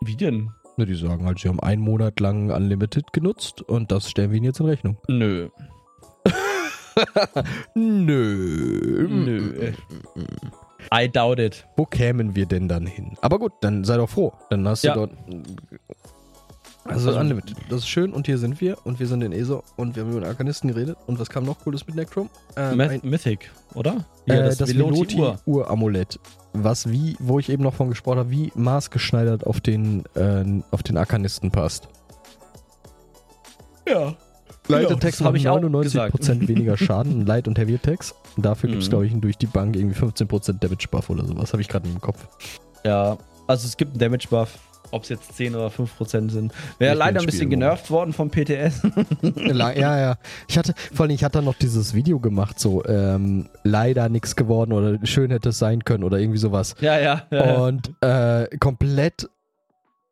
[0.00, 0.50] Wie denn?
[0.76, 4.38] Na, die sagen halt, sie haben einen Monat lang Unlimited genutzt und das stellen wir
[4.38, 4.96] ihnen jetzt in Rechnung.
[5.08, 5.48] Nö.
[7.74, 9.06] Nö.
[9.08, 9.72] Nö.
[10.92, 11.66] I doubt it.
[11.76, 13.16] Wo kämen wir denn dann hin?
[13.20, 14.32] Aber gut, dann sei doch froh.
[14.50, 14.94] Dann hast Ja.
[14.94, 15.12] du dort.
[16.84, 17.56] Also, Also- Unlimited.
[17.70, 20.10] Das ist schön und hier sind wir und wir sind in ESO und wir haben
[20.10, 20.98] über den Arkanisten geredet.
[21.06, 22.28] Und was kam noch Cooles mit Necrom?
[22.56, 24.04] Ähm, Myth- Mythic, oder?
[24.26, 25.38] äh, das Veloti Ur.
[25.46, 26.20] Veloti-Ur-Amulett.
[26.52, 30.82] Was wie, wo ich eben noch von gesprochen habe, wie maßgeschneidert auf den, äh, auf
[30.82, 31.88] den Arkanisten passt.
[33.88, 34.14] Ja.
[34.68, 38.14] Light Ja, Attacks das hab machen ich auch 99% weniger Schaden, Light und Heavy Attacks.
[38.36, 38.90] Und dafür gibt es, Mhm.
[38.90, 41.52] glaube ich, durch die Bank irgendwie 15% Damage Buff oder sowas.
[41.52, 42.26] Habe ich gerade im Kopf.
[42.84, 44.58] Ja, also es gibt einen Damage Buff.
[44.90, 46.52] Ob es jetzt 10 oder 5% sind.
[46.78, 48.82] Wäre leider ein bisschen genervt worden vom PTS.
[49.54, 50.16] Ja, ja.
[50.48, 54.72] Ich hatte, vor allem, ich hatte noch dieses Video gemacht, so, ähm, leider nichts geworden
[54.72, 56.74] oder schön hätte es sein können oder irgendwie sowas.
[56.80, 57.22] ja, ja.
[57.30, 57.54] ja.
[57.64, 59.28] Und äh, komplett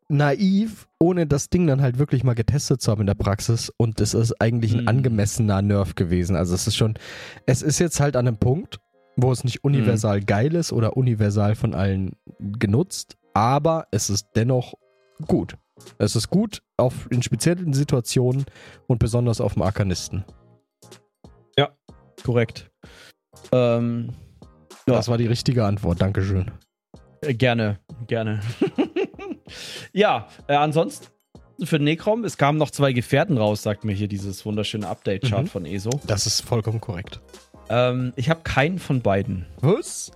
[0.08, 3.72] naiv, ohne das Ding dann halt wirklich mal getestet zu haben in der Praxis.
[3.76, 4.88] Und es ist eigentlich ein Mhm.
[4.88, 6.36] angemessener Nerf gewesen.
[6.36, 6.94] Also es ist schon,
[7.46, 8.78] es ist jetzt halt an einem Punkt,
[9.16, 10.26] wo es nicht universal Mhm.
[10.26, 14.74] geil ist oder universal von allen genutzt, aber es ist dennoch
[15.26, 15.56] gut.
[15.98, 18.44] Es ist gut auf, in speziellen Situationen
[18.86, 20.24] und besonders auf dem Arkanisten.
[22.24, 22.70] Korrekt.
[23.50, 24.10] Ähm,
[24.86, 24.94] Ja.
[24.94, 26.00] Das war die richtige Antwort.
[26.00, 26.52] Dankeschön.
[27.22, 28.40] äh, gerne, gerne.
[29.92, 31.06] ja, äh, ansonsten
[31.64, 35.48] für Necrom, es kamen noch zwei Gefährten raus, sagt mir hier dieses wunderschöne Update-Chart Mhm.
[35.48, 35.90] von ESO.
[36.06, 37.20] Das ist vollkommen korrekt.
[37.68, 39.46] Ähm, ich habe keinen von beiden.
[39.60, 40.12] Was?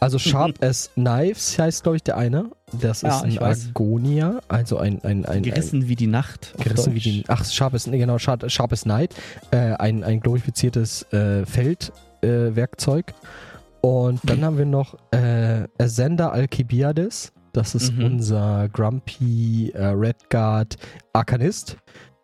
[0.00, 2.50] Also Sharp as Knives heißt, glaube ich, der eine.
[2.80, 3.38] Das Ja, ist ein.
[3.38, 6.54] Argonia, also ein, ein, ein, Gerissen wie die Nacht.
[6.58, 9.14] ein gerissen wie die, ach, Sharp as, genau, Sharp, Sharp as Knight,
[9.52, 13.10] äh, ein, ein glorifiziertes äh, Feldwerkzeug.
[13.10, 13.86] Äh.
[13.86, 17.32] Und dann haben wir noch äh, Ascender Alcibiades.
[17.52, 18.04] Das ist Mhm.
[18.04, 20.76] unser Grumpy äh, Redguard
[21.12, 21.76] Arkanist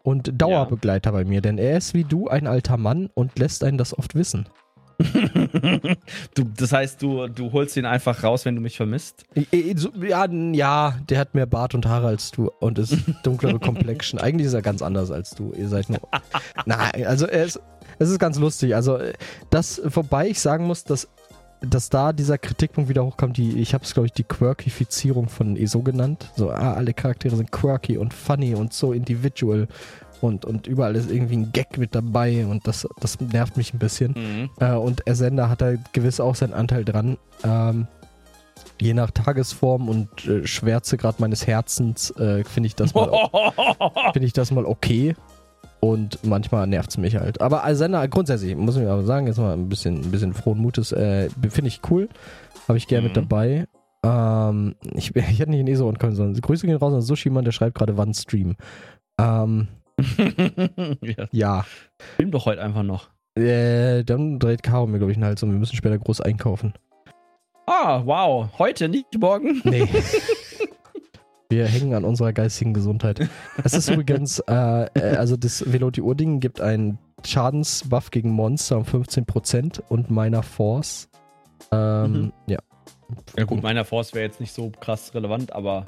[0.03, 3.79] und Dauerbegleiter bei mir, denn er ist wie du ein alter Mann und lässt einen
[3.79, 4.47] das oft wissen.
[6.35, 9.25] du, das heißt, du, du holst ihn einfach raus, wenn du mich vermisst.
[9.51, 14.21] Ja, ja, der hat mehr Bart und Haare als du und ist dunklere Complexion.
[14.21, 15.53] Eigentlich ist er ganz anders als du.
[15.57, 16.01] Ihr seid nur.
[16.67, 17.61] Nein, also ist,
[17.99, 18.75] es ist ganz lustig.
[18.75, 18.99] Also
[19.51, 21.09] das, wobei ich sagen muss, dass,
[21.61, 25.57] dass da dieser Kritikpunkt wieder hochkommt, die, ich habe es, glaube ich, die Quirkifizierung von
[25.57, 26.31] ESO genannt.
[26.37, 29.69] So, ah, alle Charaktere sind quirky und funny und so individual.
[30.23, 33.79] Und, und überall ist irgendwie ein Gag mit dabei und das, das nervt mich ein
[33.79, 34.15] bisschen.
[34.17, 34.51] Mhm.
[34.61, 37.19] Äh, und Ersender hat da gewiss auch seinen Anteil dran.
[37.45, 37.89] Ähm,
[38.81, 43.11] je nach Tagesform und äh, Schwärze gerade meines Herzens äh, finde ich, das mal-
[44.13, 45.15] finde ich das mal okay.
[45.81, 47.41] Und manchmal nervt es mich halt.
[47.41, 50.93] Aber Ersender, grundsätzlich, muss ich aber sagen, jetzt mal ein bisschen, ein bisschen frohen Mutes,
[50.93, 52.09] äh, finde ich cool.
[52.69, 53.15] Habe ich gerne Mhm.
[53.15, 53.67] mit dabei.
[54.05, 57.45] Ähm, ich, ich hätte nicht in ESO und können, sondern Grüße gehen raus an Sushiman,
[57.45, 58.55] der schreibt gerade, wann Stream.
[59.19, 59.67] Ähm,
[61.03, 61.67] ja, ja.
[62.17, 63.11] film doch heute einfach noch.
[63.35, 66.75] Äh, dann dreht Caro mir, glaube ich, einen Hals und wir müssen später groß einkaufen.
[67.67, 68.49] Ah, wow.
[68.59, 69.61] Heute, nicht morgen.
[69.65, 69.89] Nee.
[71.49, 73.29] Wir hängen an unserer geistigen Gesundheit.
[73.63, 78.85] Es ist übrigens, äh, äh, also das Veloti Urding gibt einen Schadensbuff gegen Monster um
[78.85, 81.11] 15% und meiner Force.
[81.71, 82.33] Ähm, Mhm.
[82.47, 82.59] Ja.
[83.37, 85.85] Ja gut, meiner Force wäre jetzt nicht so krass relevant, aber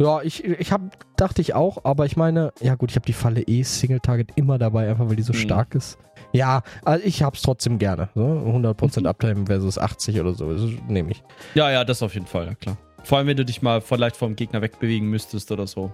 [0.00, 0.80] Ja, ich, ich hab,
[1.16, 4.30] dachte ich auch, aber ich meine, ja gut, ich habe die Falle eh Single Target
[4.34, 5.36] immer dabei, einfach weil die so Mhm.
[5.38, 5.98] stark ist.
[6.32, 8.08] Ja, also ich hab's trotzdem gerne.
[8.14, 8.22] So.
[8.22, 9.06] 100% Mhm.
[9.06, 10.46] Uptime versus 80 oder so,
[10.88, 11.22] nehme ich.
[11.54, 12.78] ja, ja, das auf jeden Fall, ja klar.
[13.04, 15.90] Vor allem, wenn du dich mal vielleicht vom Gegner wegbewegen müsstest oder so,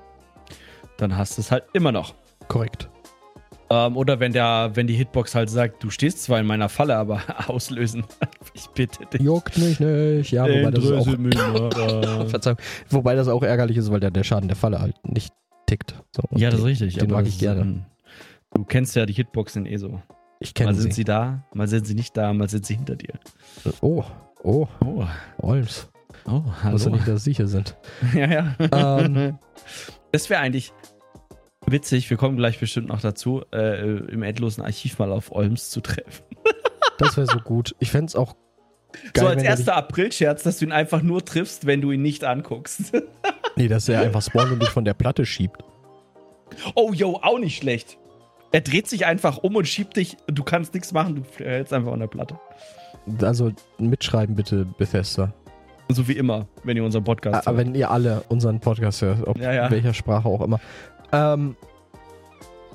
[0.98, 2.14] dann hast du es halt immer noch.
[2.48, 2.88] Korrekt.
[3.68, 6.96] Ähm, oder wenn der, wenn die Hitbox halt sagt, du stehst zwar in meiner Falle,
[6.96, 8.04] aber auslösen.
[8.54, 9.20] ich bitte dich.
[9.20, 10.30] Juckt mich nicht.
[10.30, 12.28] Ja, wobei das ist auch mal.
[12.28, 12.58] Verzeihung.
[12.90, 15.32] Wobei das auch ärgerlich ist, weil der, der Schaden der Falle halt nicht
[15.66, 15.94] tickt.
[16.14, 16.94] So, ja, das ist richtig.
[16.96, 17.60] Den mag ich gerne.
[17.62, 17.82] ähm,
[18.54, 20.00] Du kennst ja die Hitboxen eh so.
[20.38, 20.82] Ich kenne Mal sie.
[20.82, 23.14] sind sie da, mal sind sie nicht da, mal sind sie hinter dir.
[23.80, 24.04] Oh,
[24.42, 25.04] oh, Oh,
[25.38, 25.88] Olms.
[26.26, 26.90] oh, Hallo.
[26.90, 27.76] nicht, dass sie hier sind.
[28.14, 28.26] ja,
[28.60, 28.98] ja.
[28.98, 29.38] Ähm.
[30.12, 30.72] das wäre eigentlich
[31.66, 35.80] witzig, wir kommen gleich bestimmt noch dazu, äh, im endlosen Archiv mal auf Olms zu
[35.80, 36.24] treffen.
[36.98, 37.74] Das wäre so gut.
[37.78, 38.36] Ich fände es auch
[39.12, 42.00] geil, so als er erster April-Scherz, dass du ihn einfach nur triffst, wenn du ihn
[42.00, 42.92] nicht anguckst.
[43.54, 45.62] Nee, dass er einfach spawnt und dich von der Platte schiebt.
[46.74, 47.98] oh, yo, auch nicht schlecht.
[48.52, 51.92] Er dreht sich einfach um und schiebt dich, du kannst nichts machen, du hältst einfach
[51.92, 52.38] an der Platte.
[53.20, 55.34] Also mitschreiben bitte, Bethesda.
[55.88, 59.38] So wie immer, wenn ihr unseren Podcast Aber wenn ihr alle unseren Podcast hört, ob
[59.38, 59.70] Ja, ja.
[59.70, 60.60] welcher Sprache auch immer.
[61.12, 61.56] Ähm,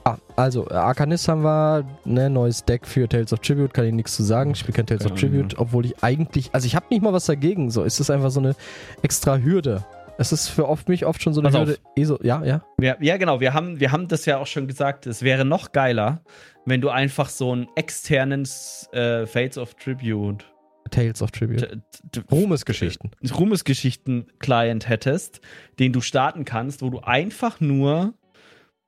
[0.04, 3.94] ah, also, äh, Arcanist haben wir, ne, neues Deck für Tales of Tribute, kann ich
[3.94, 4.52] nichts zu sagen.
[4.52, 7.26] Ich spiele kein Tales of Tribute, obwohl ich eigentlich, also ich habe nicht mal was
[7.26, 8.56] dagegen, so, es ist einfach so eine
[9.02, 9.86] extra Hürde.
[10.18, 11.52] Es ist für oft, mich oft schon so eine.
[11.52, 11.80] Hürde.
[11.96, 12.64] Eh so, ja, ja.
[12.80, 13.40] Ja, ja, genau.
[13.40, 15.08] Wir haben, wir haben das ja auch schon gesagt.
[15.08, 16.22] Es wäre noch geiler,
[16.66, 18.48] wenn du einfach so einen externen
[18.92, 20.46] äh, Fates of Tribute,
[20.92, 21.82] Tales of Tribute.
[22.30, 23.12] Ruhmesgeschichten.
[23.24, 25.42] Ruhmesgeschichten-Client hättest,
[25.80, 28.14] den du starten kannst, wo du einfach nur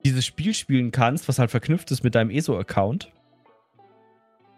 [0.05, 3.11] dieses Spiel spielen kannst, was halt verknüpft ist mit deinem ESO-Account.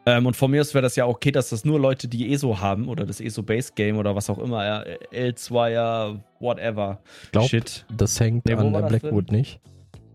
[0.07, 2.59] Ähm, und von mir aus wäre das ja okay, dass das nur Leute, die ESO
[2.59, 6.99] haben oder das ESO Base Game oder was auch immer, ja, L2er, whatever.
[7.31, 7.85] Glaub, Shit.
[7.95, 9.59] Das hängt Nee, an das Blackwood nicht.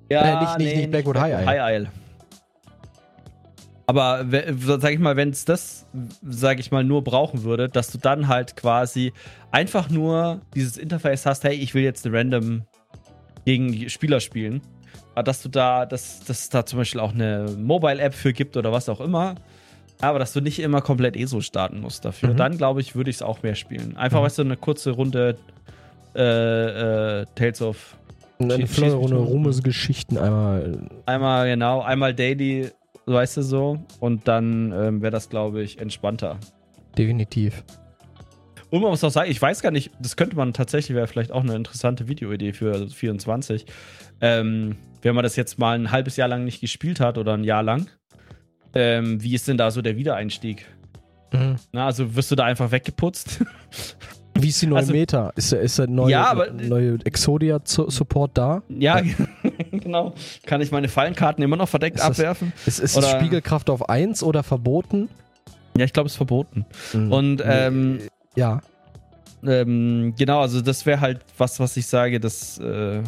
[0.09, 1.47] Ja, Äh, nicht- nicht- nicht Blackwood, High Isle.
[1.47, 1.89] High Isle.
[3.87, 4.25] Aber
[4.79, 5.85] sag ich mal, wenn es das,
[6.23, 9.13] sag ich mal, nur brauchen würde, dass du dann halt quasi
[9.51, 12.63] einfach nur dieses Interface hast, hey, ich will jetzt eine random
[13.45, 14.61] gegen Spieler spielen.
[15.15, 18.57] Aber dass du da, dass, dass es da zum Beispiel auch eine Mobile-App für gibt
[18.57, 19.35] oder was auch immer.
[20.01, 22.31] Aber dass du nicht immer komplett ESO starten musst dafür.
[22.31, 22.37] Mhm.
[22.37, 23.97] Dann, glaube ich, würde ich es auch mehr spielen.
[23.97, 24.25] Einfach, Mhm.
[24.25, 25.37] weißt du, eine kurze Runde
[26.15, 27.97] äh, äh, Tales of
[28.39, 29.29] Eine mich Runde tot.
[29.29, 30.79] Ruhmesgeschichten einmal.
[31.07, 32.71] Einmal, genau, einmal Daily,
[33.07, 33.79] weißt du so.
[34.01, 36.39] Und dann ähm, wäre das, glaube ich, entspannter.
[36.97, 37.63] Definitiv.
[38.71, 41.33] Und man muss auch sagen, ich weiß gar nicht, das könnte man tatsächlich, wäre vielleicht
[41.33, 43.67] auch eine interessante Videoidee für 24.
[44.21, 47.45] Ähm, wenn man das jetzt mal ein halbes Jahr lang nicht gespielt hat oder ein
[47.45, 47.87] Jahr lang,
[48.75, 50.67] ähm, wie ist denn da so der Wiedereinstieg?
[51.33, 51.57] Mhm.
[51.73, 53.41] Na, also wirst du da einfach weggeputzt?
[54.39, 55.33] Wie ist die neue Also- Meta?
[55.37, 58.63] Ist der, ist der neue, Ja, aber- neue Exodia-Support da?
[58.69, 59.01] ja,
[59.71, 60.15] genau.
[60.47, 62.53] Kann ich meine Fallenkarten immer noch verdeckt Ist das- abwerfen?
[62.67, 65.09] Ist, ist Oder- Spiegelkraft auf 1 oder verboten?
[65.77, 66.67] Ja, ich glaube, es ist verboten.
[66.93, 67.13] Mhm.
[67.13, 67.99] Und ähm,
[68.37, 68.61] ja.
[69.45, 73.03] Ähm, genau, also das wäre halt was, was ich sage, das, äh,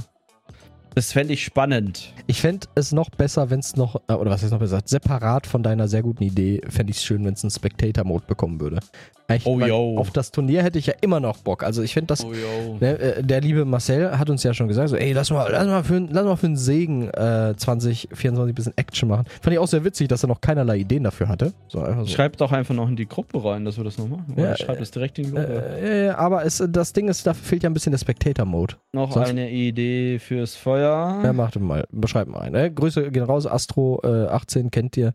[0.95, 2.12] das fände ich spannend.
[2.26, 5.47] Ich fände es noch besser, wenn es noch, äh, oder was ist noch besser, separat
[5.47, 8.80] von deiner sehr guten Idee, fände ich es schön, wenn es einen Spectator-Mode bekommen würde.
[9.28, 9.97] Echt, oh, yo.
[9.99, 11.62] Auf das Turnier hätte ich ja immer noch Bock.
[11.62, 12.24] Also ich finde das.
[12.24, 12.32] Oh,
[12.80, 15.66] ne, äh, der liebe Marcel hat uns ja schon gesagt, so, ey, lass mal, lass
[15.66, 19.24] mal für, lass mal für einen Segen äh, 2024 ein bisschen Action machen.
[19.40, 21.53] Fand ich auch sehr witzig, dass er noch keinerlei Ideen dafür hatte.
[21.68, 22.07] So, so.
[22.07, 24.34] Schreibt doch einfach noch in die Gruppe rein, dass wir das noch machen.
[24.36, 25.78] Ja, schreibt es direkt in die Gruppe.
[25.80, 28.74] Äh, aber es, das Ding ist, dafür fehlt ja ein bisschen der Spectator-Mode.
[28.93, 29.30] Noch Sonst?
[29.30, 30.82] eine Idee fürs Feuer.
[30.83, 32.53] Ja, macht mal, beschreibt mal ein.
[32.53, 32.72] Ne?
[32.72, 35.12] Grüße gehen raus, Astro äh, 18 kennt ihr.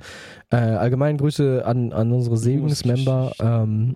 [0.49, 3.33] Äh, allgemein Grüße an, an unsere Segensmember.
[3.39, 3.95] Ähm,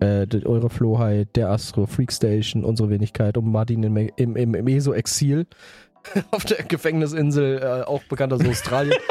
[0.00, 5.46] äh, eure Flohheit, der Astro, Freakstation, unsere Wenigkeit und Martin im, im, im, im ESO-Exil
[6.30, 8.98] auf der Gefängnisinsel, äh, auch bekannt als Australien.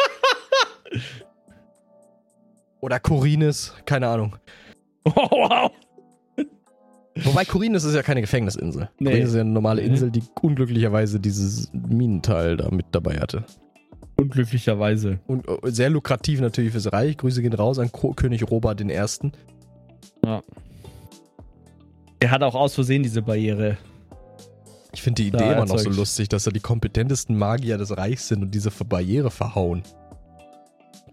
[2.81, 4.35] Oder Corines, keine Ahnung.
[5.05, 5.71] Oh, wow.
[7.23, 8.89] Wobei Corines ist ja keine Gefängnisinsel.
[8.99, 9.09] Nee.
[9.09, 13.45] Corines ist ja eine normale Insel, die unglücklicherweise dieses Minenteil da mit dabei hatte.
[14.15, 15.19] Unglücklicherweise.
[15.27, 17.17] Und äh, sehr lukrativ natürlich fürs Reich.
[17.17, 18.93] Grüße gehen raus an König Robert I.
[20.25, 20.41] Ja.
[22.21, 23.77] Der hat auch aus Versehen diese Barriere.
[24.93, 28.27] Ich finde die Idee immer noch so lustig, dass da die kompetentesten Magier des Reichs
[28.27, 29.83] sind und diese Barriere verhauen.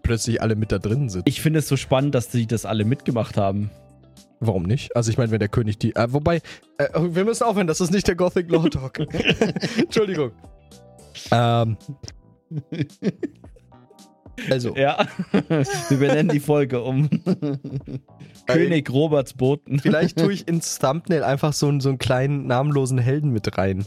[0.03, 1.27] Plötzlich alle mit da drin sind.
[1.27, 3.71] Ich finde es so spannend, dass die das alle mitgemacht haben.
[4.41, 4.97] Warum nicht?
[4.97, 5.95] Also ich meine, wenn der König die.
[5.95, 6.41] Äh, wobei,
[6.79, 8.99] äh, wir müssen aufhören, das ist nicht der Gothic Law Talk.
[9.79, 10.33] Entschuldigung.
[11.31, 11.77] Ähm.
[14.49, 14.75] Also.
[14.75, 15.07] Ja.
[15.89, 17.11] Wir benennen die Folge um.
[18.47, 19.79] König Roberts Boten.
[19.79, 23.85] Vielleicht tue ich ins Thumbnail einfach so, einen, so einen kleinen namenlosen Helden mit rein.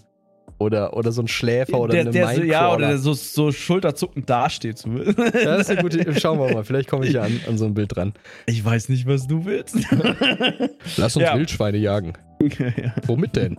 [0.59, 3.51] Oder, oder so ein Schläfer oder der, eine der so, Ja, oder der so, so
[3.51, 4.83] schulterzuckend dasteht.
[4.85, 7.65] ja, das ist eine gute Schauen wir mal, vielleicht komme ich ja an, an so
[7.65, 8.13] ein Bild dran.
[8.45, 9.75] Ich weiß nicht, was du willst.
[10.97, 11.35] Lass uns ja.
[11.37, 12.13] Wildschweine jagen.
[12.59, 12.93] Ja.
[13.07, 13.57] Womit denn?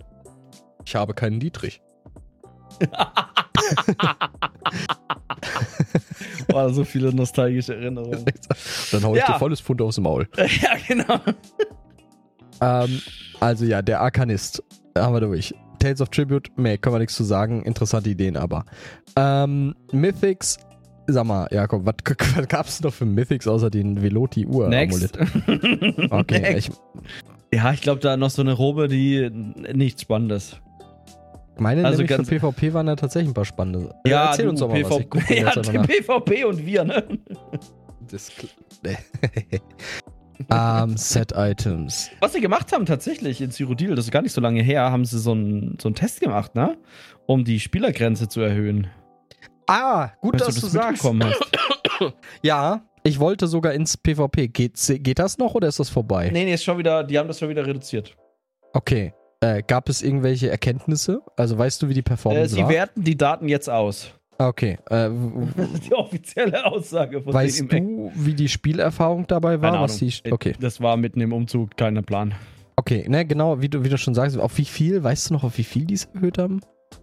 [0.85, 1.81] Ich habe keinen Dietrich.
[6.49, 8.27] Boah, so viele nostalgische Erinnerungen.
[8.93, 9.33] Dann hau ich ja.
[9.33, 10.29] dir volles Pfund aufs Maul.
[10.37, 11.19] Ja, genau.
[12.61, 13.01] Ähm,
[13.41, 14.63] also ja, der Arkanist.
[14.97, 15.55] Haben wir durch.
[15.79, 17.63] Tales of Tribute, meh, können wir nichts zu sagen.
[17.63, 18.65] Interessante Ideen aber.
[19.17, 20.59] Ähm, Mythics,
[21.07, 21.95] sag mal, Jakob, was,
[22.37, 25.19] was gab es noch für Mythics außer den Veloti-Uhr-Amulett?
[26.11, 26.69] Okay, Next.
[26.69, 30.61] Ich, ja, ich glaube, da noch so eine Robe, die nichts Spannendes.
[31.57, 33.95] Meine also nämlich für PvP waren da tatsächlich ein paar spannende.
[34.07, 35.69] Ja, erzähl uns doch mal PvP, was.
[35.69, 37.05] Ich ja, PvP und wir, ne?
[38.11, 38.33] Das
[40.39, 42.11] um, ähm, Set-Items.
[42.21, 45.05] Was sie gemacht haben tatsächlich in Cyrodiil, das ist gar nicht so lange her, haben
[45.05, 46.77] sie so einen so Test gemacht, ne?
[47.27, 48.89] Um die Spielergrenze zu erhöhen.
[49.67, 51.05] Ah, gut, dass du, das du sagst.
[51.05, 52.15] Hast.
[52.43, 54.49] ja, ich wollte sogar ins PvP.
[54.49, 56.31] Geht, geht das noch oder ist das vorbei?
[56.33, 58.17] Nee, nee, ist schon wieder, die haben das schon wieder reduziert.
[58.73, 59.13] Okay.
[59.41, 61.21] Äh, gab es irgendwelche Erkenntnisse?
[61.37, 62.69] Also weißt du, wie die Performance äh, sie war?
[62.69, 64.13] Sie werten die Daten jetzt aus.
[64.39, 64.79] Okay.
[64.91, 65.11] Äh,
[65.87, 69.81] die offizielle Aussage von Weißt du, wie die Spielerfahrung dabei war?
[69.81, 70.55] Was die, okay.
[70.61, 72.35] Das war mitten im Umzug, keiner Plan.
[72.77, 75.45] Okay, ne, genau, wie du, wie du schon sagst, auf wie viel, weißt du noch,
[75.45, 76.61] auf wie viel die es erhöht haben?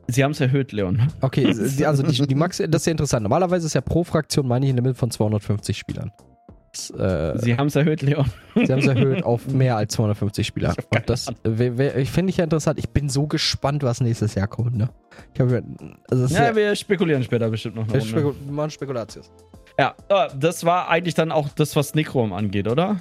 [0.08, 1.08] Sie haben es erhöht, Leon.
[1.22, 1.46] Okay,
[1.86, 3.24] also die, die Max, das ist ja interessant.
[3.24, 6.12] Normalerweise ist ja pro Fraktion, meine ich, in der Mitte von 250 Spielern.
[6.98, 8.26] Äh, Sie haben es erhöht, Leon.
[8.56, 10.74] Sie haben es erhöht auf mehr als 250 Spieler.
[10.90, 12.80] Und das finde ich ja interessant.
[12.80, 14.76] Ich bin so gespannt, was nächstes Jahr kommt.
[14.76, 14.90] Ne?
[15.38, 15.64] Hab,
[16.10, 17.92] also ja, ja, wir spekulieren später bestimmt noch.
[17.92, 19.32] Wir spekul machen Spekulatius.
[19.78, 19.96] Ja,
[20.38, 23.00] das war eigentlich dann auch das, was Necrom angeht, oder?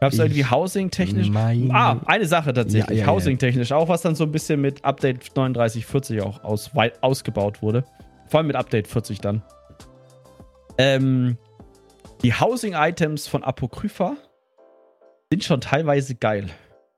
[0.00, 1.30] Gab es irgendwie Housing-technisch?
[1.70, 2.98] Ah, eine Sache tatsächlich.
[2.98, 7.62] Ja, ja, Housing-technisch auch, was dann so ein bisschen mit Update 3940 auch aus, ausgebaut
[7.62, 7.84] wurde.
[8.26, 9.42] Vor allem mit Update 40 dann.
[10.76, 11.38] Ähm,
[12.22, 14.16] die Housing-Items von Apokrypha
[15.30, 16.46] sind schon teilweise geil.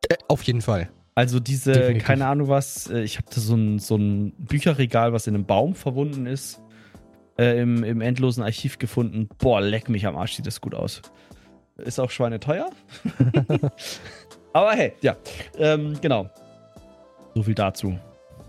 [0.09, 0.91] Äh, auf jeden Fall.
[1.14, 2.05] Also diese, Definitiv.
[2.05, 5.47] keine Ahnung was, äh, ich habe da so ein, so ein Bücherregal, was in einem
[5.47, 6.61] Baum verbunden ist,
[7.39, 9.29] äh, im, im endlosen Archiv gefunden.
[9.39, 11.03] Boah, leck mich am Arsch, sieht das gut aus.
[11.77, 12.68] Ist auch schweineteuer.
[14.53, 15.16] Aber hey, ja,
[15.59, 16.29] ähm, genau.
[17.35, 17.99] So viel dazu.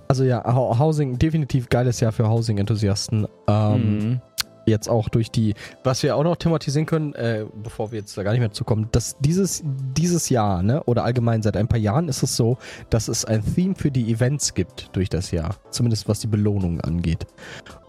[0.08, 3.28] Also ja, Housing, definitiv geiles Jahr für Housing-Enthusiasten.
[3.48, 4.22] Ähm, mhm
[4.66, 5.54] jetzt auch durch die,
[5.84, 8.90] was wir auch noch thematisieren können, äh, bevor wir jetzt da gar nicht mehr zukommen,
[8.92, 12.58] dass dieses, dieses Jahr, ne, oder allgemein seit ein paar Jahren ist es so,
[12.90, 15.56] dass es ein Theme für die Events gibt durch das Jahr.
[15.70, 17.26] Zumindest was die Belohnungen angeht.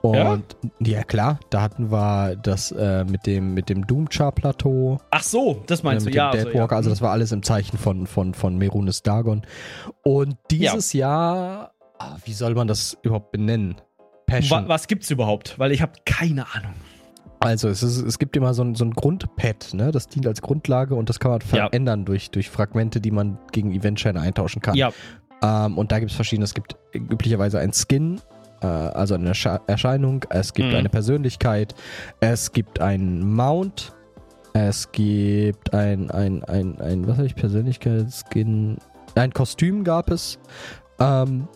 [0.03, 0.45] Und
[0.79, 5.01] ja, ja klar, da hatten wir das äh, mit dem, mit dem Doomchar-Plateau.
[5.11, 6.31] Ach so, das meinst äh, du, ja.
[6.31, 6.67] Also, ja.
[6.67, 9.43] also das war alles im Zeichen von, von, von Merunes Dagon.
[10.03, 11.09] Und dieses ja.
[11.09, 13.77] Jahr, ah, wie soll man das überhaupt benennen?
[14.27, 14.63] Passion.
[14.65, 15.59] Was, was gibt's überhaupt?
[15.59, 16.73] Weil ich habe keine Ahnung.
[17.41, 19.93] Also es, ist, es gibt immer so ein, so ein Grundpad, ne?
[19.93, 21.67] Das dient als Grundlage und das kann man Ja.
[21.69, 24.75] verändern durch, durch Fragmente, die man gegen Eventscheine eintauschen kann.
[24.75, 24.91] Ja,
[25.43, 26.45] Ähm, und da gibt es verschiedene.
[26.45, 28.21] Es gibt üblicherweise ein Skin,
[28.63, 30.25] äh, also eine Ersche Erscheinung.
[30.31, 30.77] Es gibt Mhm.
[30.77, 31.75] eine Persönlichkeit.
[32.21, 33.93] Es gibt ein Mount.
[34.55, 38.79] Es gibt ein, ein, ein, ein was habe ich, Persönlichkeit, Skin.
[39.15, 40.39] Ein Kostüm gab es.
[40.99, 41.47] Ähm,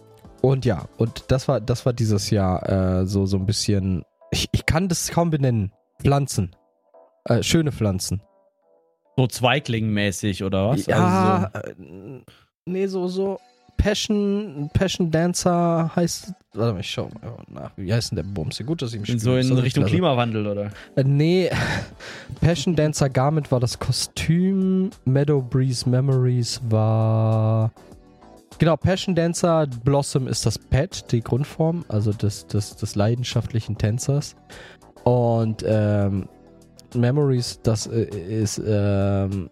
[0.41, 4.05] und ja, und das war, das war dieses Jahr äh, so, so ein bisschen.
[4.31, 5.73] Ich, ich kann das kaum benennen.
[6.01, 6.55] Pflanzen.
[7.25, 8.23] Äh, schöne Pflanzen.
[9.17, 10.87] so Zweiglingmäßig oder was?
[10.87, 12.23] Ja, Also äh,
[12.65, 13.39] nee, so, so
[13.81, 16.33] Passion, Passion Dancer heißt.
[16.53, 17.71] Warte mal, ich schau mal nach.
[17.77, 18.61] Wie heißt denn der Bums?
[18.65, 20.71] Gut, dass ich so, im so in Richtung Klimawandel, oder?
[20.97, 21.51] Äh, nee,
[22.41, 24.91] Passion Dancer Garment war das Kostüm.
[25.07, 27.73] Meadow Breeze Memories war.
[28.61, 34.37] Genau, Passion Dancer Blossom ist das Pet, die Grundform, also des, des, des leidenschaftlichen Tänzers.
[35.05, 36.29] Und ähm,
[36.95, 39.49] Memories, das äh, ist ähm,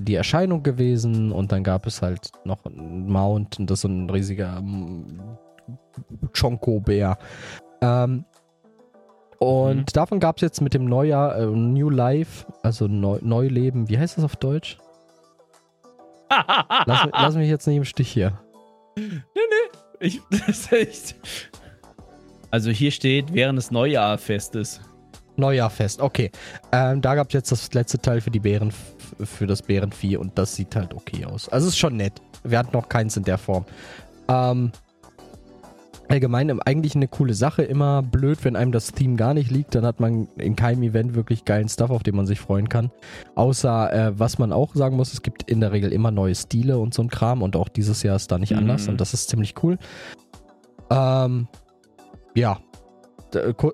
[0.00, 3.88] die Erscheinung gewesen und dann gab es halt noch einen Mount und das ist so
[3.88, 5.38] ein riesiger mm,
[6.32, 7.16] Chonko-Bär.
[7.82, 8.24] Ähm,
[9.38, 9.84] und Mhm.
[9.92, 14.18] davon gab es jetzt mit dem Neujahr äh, New Life, also Neu Neuleben, wie heißt
[14.18, 14.81] das auf Deutsch?
[16.86, 18.38] Lass, lass mich jetzt nicht im Stich hier.
[20.00, 21.16] ich, das ist echt.
[22.50, 24.80] Also hier steht, während des Neujahrfestes.
[25.36, 26.30] Neujahrfest, okay.
[26.72, 28.72] Ähm, da gab es jetzt das letzte Teil für die Bären,
[29.24, 31.48] für das Bärenvieh und das sieht halt okay aus.
[31.48, 32.20] Also es ist schon nett.
[32.44, 33.64] Wir hatten noch keins in der Form.
[34.28, 34.72] Ähm,
[36.12, 37.62] allgemein eigentlich eine coole Sache.
[37.62, 41.14] Immer blöd, wenn einem das Theme gar nicht liegt, dann hat man in keinem Event
[41.14, 42.90] wirklich geilen Stuff, auf den man sich freuen kann.
[43.34, 46.78] Außer, äh, was man auch sagen muss, es gibt in der Regel immer neue Stile
[46.78, 48.58] und so ein Kram und auch dieses Jahr ist da nicht Mhm.
[48.58, 49.78] anders und das ist ziemlich cool.
[50.90, 51.48] Ähm,
[52.34, 52.58] ja,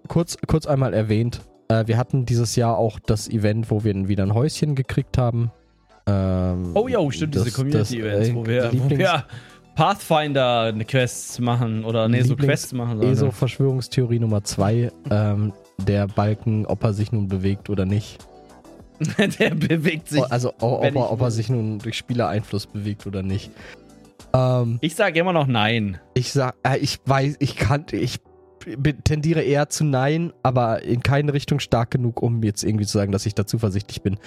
[0.09, 1.41] kurz, kurz einmal erwähnt.
[1.69, 5.51] Äh, wir hatten dieses Jahr auch das Event, wo wir wieder ein Häuschen gekriegt haben.
[6.07, 9.25] Ähm, Oh ja, stimmt, das- diese Community-Events, äh, wo, wir, wo Lieblings- wir
[9.79, 12.99] Pathfinder eine Quests machen oder nee, so Quests machen.
[12.99, 14.91] sollen, ESO-Verschwörungstheorie Nummer zwei.
[15.09, 15.53] ähm,
[15.87, 18.19] der Balken, ob er sich nun bewegt oder nicht.
[19.39, 20.21] Der bewegt sich.
[20.21, 23.53] Oh, also ob, er, ob er sich nun durch Spielereinfluss bewegt oder nicht.
[24.35, 26.01] Ähm, Ich sage immer noch nein.
[26.15, 28.19] ich sag, äh, ich weiß, ich kann, ich
[29.05, 33.13] tendiere eher zu nein, aber in keine Richtung stark genug, um jetzt irgendwie zu sagen,
[33.13, 34.19] dass ich da zuversichtlich bin.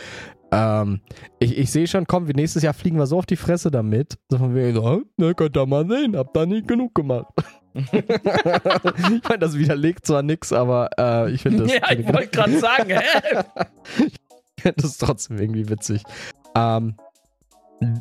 [0.52, 1.02] Ähm,
[1.40, 4.18] ich ich sehe schon, komm, wir nächstes Jahr fliegen wir so auf die Fresse damit.
[4.30, 7.28] So von wegen, so, ne, könnt ihr mal sehen, hab da nicht genug gemacht.
[7.74, 12.60] ich meine, das widerlegt zwar nix, aber äh, ich finde das, ja, ich wollte gerade
[12.60, 13.44] sagen, hä?
[14.06, 16.04] ich find das trotzdem irgendwie witzig.
[16.56, 16.96] Ähm,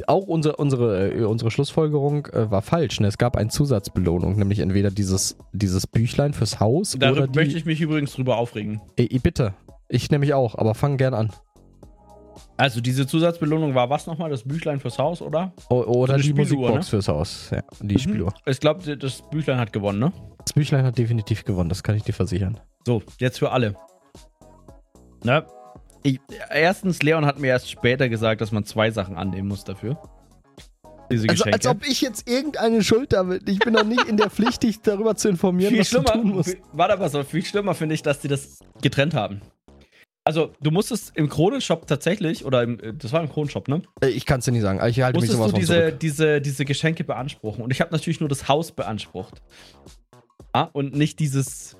[0.06, 3.00] auch unsere, unsere, äh, unsere Schlussfolgerung äh, war falsch.
[3.00, 3.08] Ne?
[3.08, 7.38] Es gab eine Zusatzbelohnung, nämlich entweder dieses, dieses Büchlein fürs Haus oder Darüber die...
[7.38, 8.80] möchte ich mich übrigens drüber aufregen.
[8.96, 9.54] Ey, bitte.
[9.88, 11.30] Ich nämlich auch, aber fang gern an.
[12.56, 14.30] Also diese Zusatzbelohnung war was nochmal?
[14.30, 15.52] Das Büchlein fürs Haus, oder?
[15.70, 16.90] O oder eine die Spieluhr, Musikbox ne?
[16.90, 17.50] fürs Haus.
[17.50, 18.34] Ja, die Spieluhr.
[18.46, 20.12] Ich glaube, das Büchlein hat gewonnen, ne?
[20.44, 22.60] Das Büchlein hat definitiv gewonnen, das kann ich dir versichern.
[22.86, 23.74] So, jetzt für alle.
[25.24, 25.44] Ne?
[26.02, 26.18] Ich,
[26.50, 30.00] erstens, Leon hat mir erst später gesagt, dass man zwei Sachen annehmen muss dafür.
[31.12, 31.52] Diese Also, Geschenke.
[31.54, 33.40] als ob ich jetzt irgendeine Schuld habe.
[33.46, 36.12] Ich bin noch nicht in der Pflicht, dich darüber zu informieren, viel was du schlimmer,
[36.12, 36.56] tun musst.
[36.72, 39.40] warte mal so, viel schlimmer finde ich, dass die das getrennt haben.
[40.24, 43.82] Also, du musstest im Kronenshop tatsächlich, oder im, äh, das war im Kronenshop, ne?
[44.02, 44.78] Äh, Ich kann es dir nicht sagen.
[44.88, 46.00] Ich halte mich Musstest sowas du diese, zurück.
[46.00, 47.64] diese, diese Geschenke beanspruchen.
[47.64, 49.42] Und ich habe natürlich nur das Haus beansprucht.
[50.52, 51.76] Ah, und nicht dieses,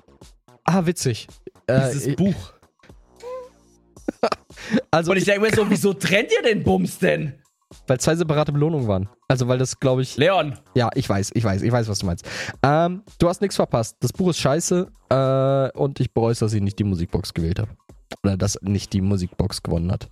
[0.65, 1.27] Ah, witzig.
[1.67, 2.53] Äh, dieses ich- Buch.
[4.91, 7.33] also, Und ich denke mir so, wieso trennt ihr den Bums denn?
[7.87, 9.09] weil zwei separate Belohnungen waren.
[9.27, 10.17] Also, weil das, glaube ich.
[10.17, 12.25] Leon, Ja, ich weiß, ich weiß, ich weiß, was du meinst.
[12.63, 13.97] Ähm, du hast nichts verpasst.
[14.01, 17.59] Das Buch ist scheiße äh, und ich bereue es, dass ich nicht die Musikbox gewählt
[17.59, 17.71] habe.
[18.23, 20.09] Oder dass nicht die Musikbox gewonnen hat.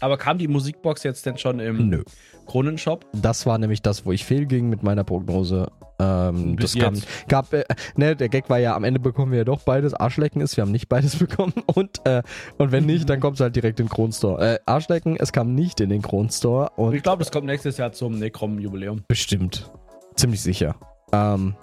[0.00, 2.02] Aber kam die Musikbox jetzt denn schon im Nö.
[2.46, 3.06] Kronenshop?
[3.12, 5.68] Das war nämlich das, wo ich fehlging mit meiner Prognose.
[5.98, 6.94] Ähm, das kam,
[7.28, 7.64] gab, äh,
[7.96, 9.94] ne, der Gag war ja, am Ende bekommen wir ja doch beides.
[9.94, 11.54] Arschlecken ist, wir haben nicht beides bekommen.
[11.66, 12.22] Und, äh,
[12.58, 14.54] und wenn nicht, dann kommt es halt direkt in den Kronstore.
[14.54, 17.92] Äh, Arschlecken, es kam nicht in den Kronstore und Ich glaube, das kommt nächstes Jahr
[17.92, 19.02] zum Necrom-Jubiläum.
[19.08, 19.70] bestimmt.
[20.16, 20.76] Ziemlich sicher.
[21.12, 21.54] Ähm,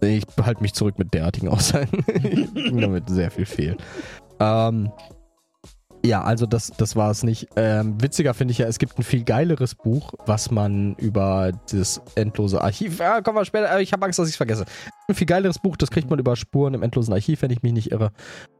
[0.00, 2.04] ich behalte mich zurück mit derartigen Aussagen.
[2.24, 3.76] ich bin damit sehr viel fehl.
[4.40, 4.90] Ähm,
[6.04, 7.48] ja, also das, das war es nicht.
[7.56, 12.00] Ähm, witziger finde ich ja, es gibt ein viel geileres Buch, was man über das
[12.16, 13.00] endlose Archiv.
[13.00, 13.70] Ah, kommen wir später.
[13.76, 14.64] äh, Ich habe Angst, dass ich es vergesse.
[15.08, 17.72] Ein viel geileres Buch, das kriegt man über Spuren im endlosen Archiv, wenn ich mich
[17.72, 18.10] nicht irre.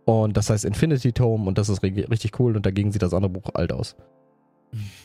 [0.05, 3.15] Und das heißt Infinity Tome und das ist ri- richtig cool und dagegen sieht das
[3.15, 3.97] andere Buch alt aus.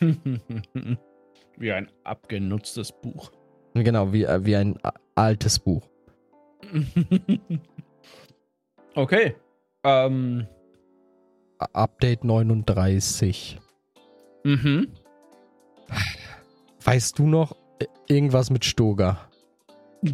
[1.58, 3.32] Wie ein abgenutztes Buch.
[3.74, 5.82] Genau, wie, äh, wie ein a- altes Buch.
[8.94, 9.34] okay.
[9.84, 10.46] Ähm,
[11.58, 13.58] Update 39.
[14.44, 14.92] Mhm.
[16.84, 17.56] Weißt du noch
[18.06, 19.28] irgendwas mit Stoga?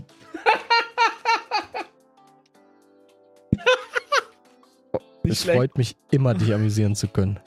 [5.22, 7.38] es freut mich immer, dich amüsieren zu können.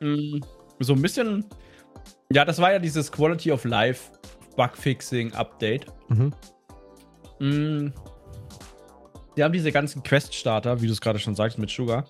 [0.00, 0.40] Mm,
[0.80, 1.44] so ein bisschen.
[2.32, 4.12] Ja, das war ja dieses Quality of Life
[4.56, 5.86] Bugfixing Update.
[6.08, 7.92] Mhm.
[9.40, 12.04] Die haben diese ganzen Quest-Starter, wie du es gerade schon sagst, mit Sugar,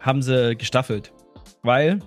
[0.00, 1.12] haben sie gestaffelt.
[1.62, 1.98] Weil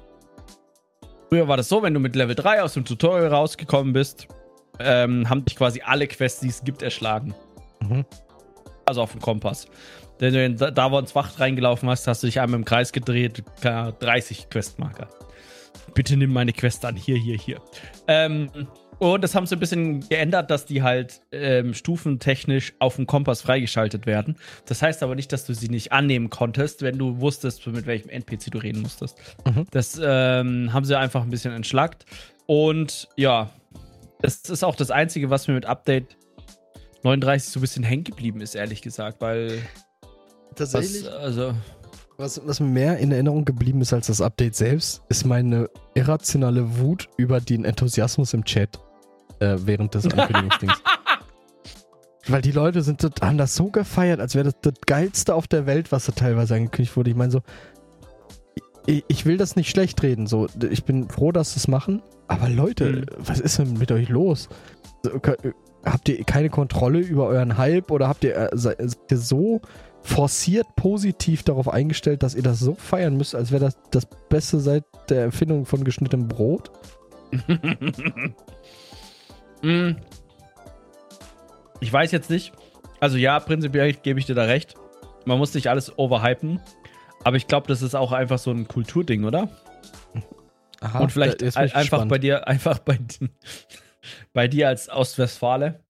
[1.30, 4.28] früher war das so, wenn du mit Level 3 aus dem Tutorial rausgekommen bist,
[4.80, 7.36] ähm, haben dich quasi alle Quests, die es gibt, erschlagen.
[7.82, 8.03] Mhm.
[8.88, 9.67] Also auf dem Kompass.
[10.17, 14.49] Wenn du in Davons Wacht reingelaufen hast, hast du dich einmal im Kreis gedreht, 30
[14.49, 15.07] Questmarker.
[15.93, 16.95] Bitte nimm meine Quest an.
[16.95, 17.61] Hier, hier, hier.
[18.07, 18.49] Ähm,
[18.99, 23.41] und das haben sie ein bisschen geändert, dass die halt ähm, stufentechnisch auf dem Kompass
[23.41, 24.37] freigeschaltet werden.
[24.65, 28.09] Das heißt aber nicht, dass du sie nicht annehmen konntest, wenn du wusstest, mit welchem
[28.09, 29.17] NPC du reden musstest.
[29.45, 29.65] Mhm.
[29.71, 32.05] Das ähm, haben sie einfach ein bisschen entschlackt.
[32.45, 33.49] Und ja,
[34.21, 36.17] das ist auch das Einzige, was mir mit Update
[37.03, 39.61] 39 so ein bisschen hängen geblieben ist, ehrlich gesagt, weil.
[40.55, 41.05] Tatsächlich.
[41.05, 41.53] Was, also.
[42.18, 46.78] Was, was, mir mehr in Erinnerung geblieben ist als das Update selbst, ist meine irrationale
[46.78, 48.80] Wut über den Enthusiasmus im Chat
[49.39, 50.82] äh, während des Ankündigungsdings.
[52.28, 55.66] Weil die Leute sind, haben das so gefeiert, als wäre das das Geilste auf der
[55.66, 57.09] Welt, was da teilweise angekündigt wurde.
[57.09, 57.41] Ich meine so,
[58.86, 60.28] ich, ich, will das nicht schlecht reden.
[60.28, 62.01] So, ich bin froh, dass sie es machen.
[62.28, 63.05] Aber Leute, mhm.
[63.18, 64.49] was ist denn mit euch los?
[65.86, 68.79] Habt ihr keine Kontrolle über euren Hype oder habt ihr, äh, seid
[69.09, 69.61] ihr so
[70.01, 74.59] forciert positiv darauf eingestellt, dass ihr das so feiern müsst, als wäre das das Beste
[74.59, 76.71] seit der Erfindung von geschnittenem Brot?
[79.61, 79.91] mm.
[81.79, 82.53] Ich weiß jetzt nicht.
[83.01, 84.75] Also ja, prinzipiell gebe ich dir da recht.
[85.25, 86.61] Man muss nicht alles overhypen.
[87.25, 89.49] Aber ich glaube, das ist auch einfach so ein Kulturding, oder?
[90.79, 92.09] Aha, Und vielleicht einfach gespannt.
[92.09, 92.97] bei dir, einfach bei,
[94.33, 95.83] bei dir als Ostwestfale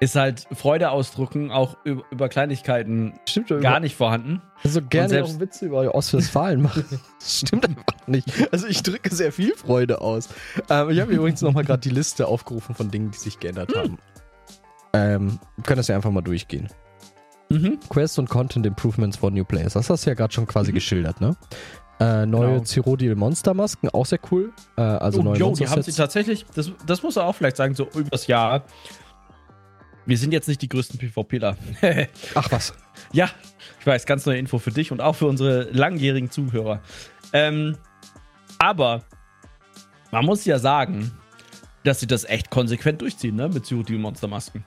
[0.00, 4.42] ist halt Freude ausdrucken, auch über, über Kleinigkeiten Stimmt, gar über, nicht vorhanden.
[4.62, 6.84] Also gerne selbst, auch Witze über Ostwestfalen machen.
[7.18, 8.28] Das stimmt einfach nicht.
[8.52, 10.28] Also ich drücke sehr viel Freude aus.
[10.70, 13.78] Ähm, ich habe übrigens nochmal gerade die Liste aufgerufen von Dingen, die sich geändert hm.
[13.78, 13.98] haben.
[14.92, 16.68] Ähm, können das ja einfach mal durchgehen.
[17.50, 17.80] Mhm.
[17.88, 19.72] Quest und Content Improvements for New Players.
[19.72, 20.76] Das hast du ja gerade schon quasi mhm.
[20.76, 21.36] geschildert, ne?
[22.00, 22.64] Äh, neue genau.
[22.64, 24.52] Cyrodiil Monstermasken, auch sehr cool.
[24.76, 27.56] Äh, also oh, neue jo, die haben sie tatsächlich, das, das muss er auch vielleicht
[27.56, 28.62] sagen, so übers Jahr.
[30.06, 31.56] Wir sind jetzt nicht die größten PvPler.
[32.34, 32.72] Ach was.
[33.12, 33.28] Ja,
[33.80, 36.80] ich weiß, ganz neue Info für dich und auch für unsere langjährigen Zuhörer.
[37.32, 37.76] Ähm,
[38.58, 39.02] aber
[40.10, 41.12] man muss ja sagen,
[41.84, 43.48] dass sie das echt konsequent durchziehen, ne?
[43.48, 44.64] Mit Cyrodiil Monstermasken.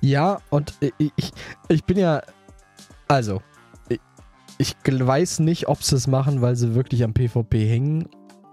[0.00, 1.32] Ja, und ich,
[1.68, 2.22] ich bin ja.
[3.08, 3.42] Also,
[4.62, 8.08] ich, weiß nicht, ob sie es machen, weil sie wirklich am PvP hängen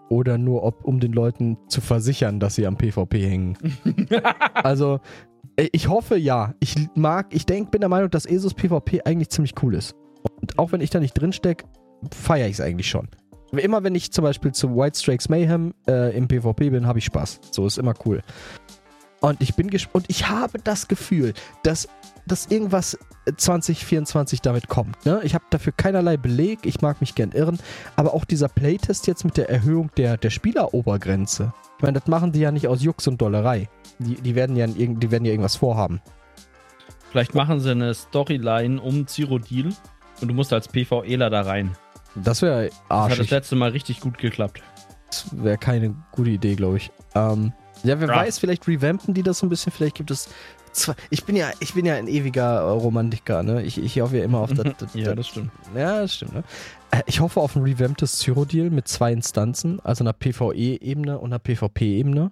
[0.09, 3.57] oder nur ob, um den Leuten zu versichern, dass sie am PvP hängen.
[4.55, 4.99] also,
[5.55, 6.55] ich hoffe ja.
[6.59, 9.95] Ich mag, ich denke, bin der Meinung, dass ESOs PvP eigentlich ziemlich cool ist.
[10.41, 11.65] Und auch wenn ich da nicht drin stecke,
[12.11, 13.07] feiere ich es eigentlich schon.
[13.51, 17.05] Immer wenn ich zum Beispiel zu White Strikes Mayhem äh, im PvP bin, habe ich
[17.05, 17.39] Spaß.
[17.51, 18.21] So ist immer cool.
[19.21, 19.95] Und ich bin gespannt.
[19.95, 21.33] Und ich habe das Gefühl,
[21.63, 21.87] dass,
[22.31, 22.97] dass irgendwas
[23.35, 25.05] 2024 damit kommt.
[25.05, 25.19] Ne?
[25.23, 26.65] Ich habe dafür keinerlei Beleg.
[26.65, 27.59] Ich mag mich gern irren.
[27.95, 31.53] Aber auch dieser Playtest jetzt mit der Erhöhung der, der Spielerobergrenze.
[31.77, 33.69] Ich meine, das machen die ja nicht aus Jux und Dollerei.
[33.99, 36.01] Die, die, werden ja, die werden ja irgendwas vorhaben.
[37.11, 39.73] Vielleicht machen sie eine Storyline um Cyrodiil
[40.21, 41.75] und du musst als PvEler da rein.
[42.15, 43.09] Das wäre arschig.
[43.09, 44.61] Das hat das letzte Mal richtig gut geklappt.
[45.09, 46.91] Das wäre keine gute Idee, glaube ich.
[47.15, 47.53] Ähm,
[47.83, 48.15] ja, wer ja.
[48.15, 50.29] weiß, vielleicht revampen die das so ein bisschen, vielleicht gibt es
[50.79, 50.95] zwei.
[51.09, 53.63] Ich bin ja, ich bin ja ein ewiger Romantiker, ne?
[53.63, 54.65] Ich, ich hoffe ja immer auf das.
[54.77, 55.51] das ja, das stimmt.
[55.75, 56.43] Ja, das stimmt, ne?
[56.91, 61.39] Äh, ich hoffe auf ein revamptes Cyrodiil mit zwei Instanzen, also einer PvE-Ebene und einer
[61.39, 62.31] PvP-Ebene.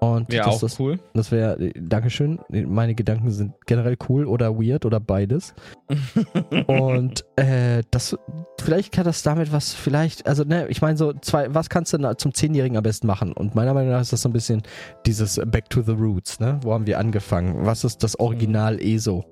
[0.00, 0.98] Und ja, das, auch das, cool.
[1.14, 2.38] Das wäre, Dankeschön.
[2.48, 5.54] Meine Gedanken sind generell cool oder weird oder beides.
[6.66, 8.16] und äh, das,
[8.60, 12.16] vielleicht kann das damit was, vielleicht, also ne, ich meine so, zwei, was kannst du
[12.16, 13.32] zum Zehnjährigen am besten machen?
[13.32, 14.62] Und meiner Meinung nach ist das so ein bisschen
[15.06, 16.60] dieses Back to the Roots, ne?
[16.62, 17.64] Wo haben wir angefangen?
[17.64, 18.80] Was ist das Original mhm.
[18.80, 19.24] ESO?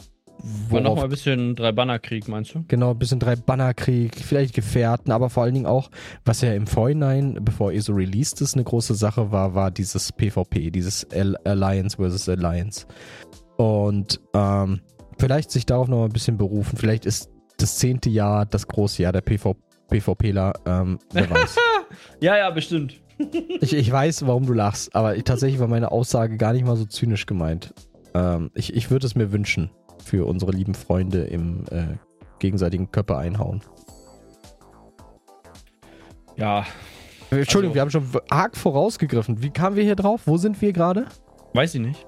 [0.68, 2.64] War noch mal ein bisschen Drei-Banner-Krieg, meinst du?
[2.68, 5.90] Genau, ein bisschen Drei-Banner-Krieg, vielleicht Gefährten, aber vor allen Dingen auch,
[6.24, 10.70] was ja im Vorhinein, bevor ESO released ist, eine große Sache war, war dieses PvP,
[10.70, 11.06] dieses
[11.44, 12.86] Alliance versus Alliance.
[13.56, 14.80] Und ähm,
[15.18, 16.76] vielleicht sich darauf noch mal ein bisschen berufen.
[16.76, 19.56] Vielleicht ist das zehnte Jahr das große Jahr der PV
[19.88, 21.56] PvPler, ähm, wer weiß.
[22.20, 23.00] ja, ja, bestimmt.
[23.60, 26.76] ich, ich weiß, warum du lachst, aber ich, tatsächlich war meine Aussage gar nicht mal
[26.76, 27.72] so zynisch gemeint.
[28.14, 29.70] Ähm, ich ich würde es mir wünschen
[30.04, 31.96] für unsere lieben Freunde im äh,
[32.38, 33.62] gegenseitigen Körper einhauen.
[36.36, 36.66] Ja.
[37.30, 39.42] Äh, Entschuldigung, also, wir haben schon arg vorausgegriffen.
[39.42, 40.22] Wie kamen wir hier drauf?
[40.26, 41.06] Wo sind wir gerade?
[41.52, 42.06] Weiß ich nicht.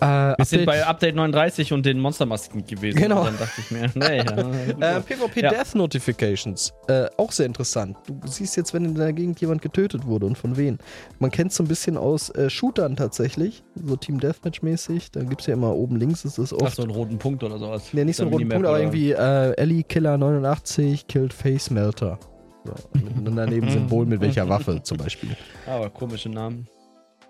[0.00, 2.98] Äh, wir Update sind bei Update 39 und den Monstermasken gewesen.
[2.98, 3.20] Genau.
[3.20, 4.16] Und dann dachte ich mir, nee,
[4.80, 4.98] ja.
[4.98, 5.50] äh, PvP ja.
[5.50, 6.72] Death Notifications.
[6.88, 7.96] Äh, auch sehr interessant.
[8.06, 10.78] Du siehst jetzt, wenn in der Gegend jemand getötet wurde und von wen.
[11.18, 13.62] Man kennt es so ein bisschen aus äh, Shootern tatsächlich.
[13.74, 15.12] So Team Deathmatch-mäßig.
[15.12, 16.62] Da gibt es ja immer oben links ist das oft.
[16.64, 17.88] Ach, so einen roten Punkt oder sowas.
[17.92, 22.18] Nee, nicht so einen roten Punkt, aber irgendwie äh, Ellie Killer 89 killed Face Melter.
[22.64, 25.36] So, und daneben Symbol mit welcher Waffe zum Beispiel.
[25.66, 26.66] Aber komische Namen.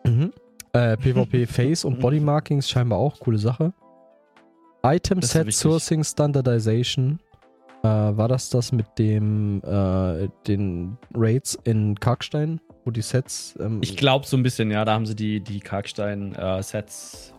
[0.04, 0.32] Mhm.
[0.76, 3.72] Äh, PvP Face und Body Markings scheinbar auch coole Sache.
[4.84, 7.18] Item Set Sourcing Standardization.
[7.82, 13.54] Äh, war das das mit dem äh, den Raids in Karkstein, wo die Sets.
[13.60, 14.84] Ähm, ich glaube so ein bisschen, ja.
[14.84, 17.32] Da haben sie die, die Karkstein-Sets.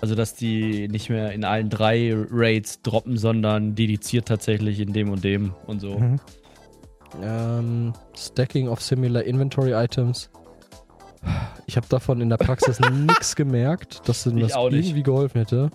[0.00, 5.10] also, dass die nicht mehr in allen drei Raids droppen, sondern dediziert tatsächlich in dem
[5.10, 5.98] und dem und so.
[5.98, 6.20] Mhm.
[7.22, 10.30] Ähm, Stacking of Similar Inventory Items.
[11.66, 15.70] Ich habe davon in der Praxis nichts gemerkt, dass mir das irgendwie geholfen hätte.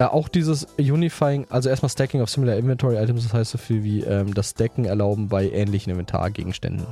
[0.00, 3.84] Ja, auch dieses Unifying, also erstmal Stacking of Similar Inventory Items, das heißt so viel
[3.84, 6.86] wie ähm, das Stacken erlauben bei ähnlichen Inventargegenständen.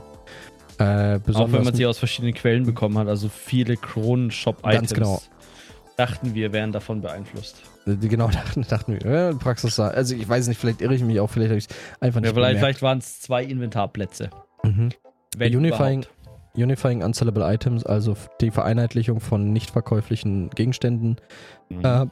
[0.78, 4.74] Äh, auch wenn man sie aus verschiedenen Quellen bekommen hat, also viele Kronen-Shop-Items.
[4.74, 5.20] Ganz genau.
[5.96, 7.62] Dachten wir, wären davon beeinflusst.
[7.86, 11.20] Äh, genau dachten, dachten wir, ja, Praxis Also ich weiß nicht, vielleicht irre ich mich
[11.20, 14.30] auch, vielleicht habe ich es einfach nicht Ja, vielleicht, vielleicht waren es zwei Inventarplätze.
[14.62, 14.90] Mhm.
[15.38, 16.08] Unifying, überhaupt.
[16.54, 21.16] Unifying Unsellable Items, also die Vereinheitlichung von nicht verkäuflichen Gegenständen.
[21.68, 21.84] Mhm.
[21.84, 22.06] Äh,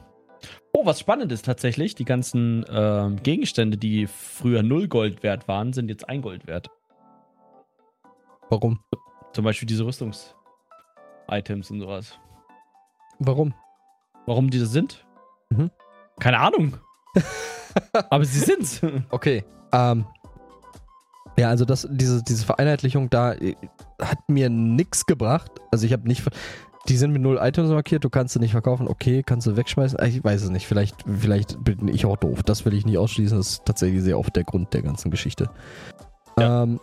[0.73, 5.73] oh, was spannend ist tatsächlich, die ganzen äh, Gegenstände, die früher 0 Gold wert waren,
[5.73, 6.69] sind jetzt 1 Gold wert.
[8.49, 8.79] Warum?
[9.33, 12.19] Zum Beispiel diese Rüstungs-Items und sowas.
[13.19, 13.53] Warum?
[14.25, 15.05] Warum die das sind?
[15.49, 15.71] Mhm.
[16.19, 16.77] Keine Ahnung.
[18.09, 18.81] Aber sie sind's.
[19.09, 19.43] Okay.
[19.71, 20.05] Ähm,
[21.37, 23.55] ja, also das, diese, diese Vereinheitlichung da äh,
[24.01, 25.51] hat mir nichts gebracht.
[25.71, 26.23] Also ich habe nicht.
[26.89, 28.87] Die sind mit null Items markiert, du kannst sie nicht verkaufen.
[28.87, 29.99] Okay, kannst du wegschmeißen.
[30.07, 30.65] Ich weiß es nicht.
[30.65, 32.41] Vielleicht, vielleicht bin ich auch doof.
[32.41, 33.37] Das will ich nicht ausschließen.
[33.37, 35.51] Das ist tatsächlich sehr oft der Grund der ganzen Geschichte.
[36.39, 36.63] Ja.
[36.63, 36.79] Ähm,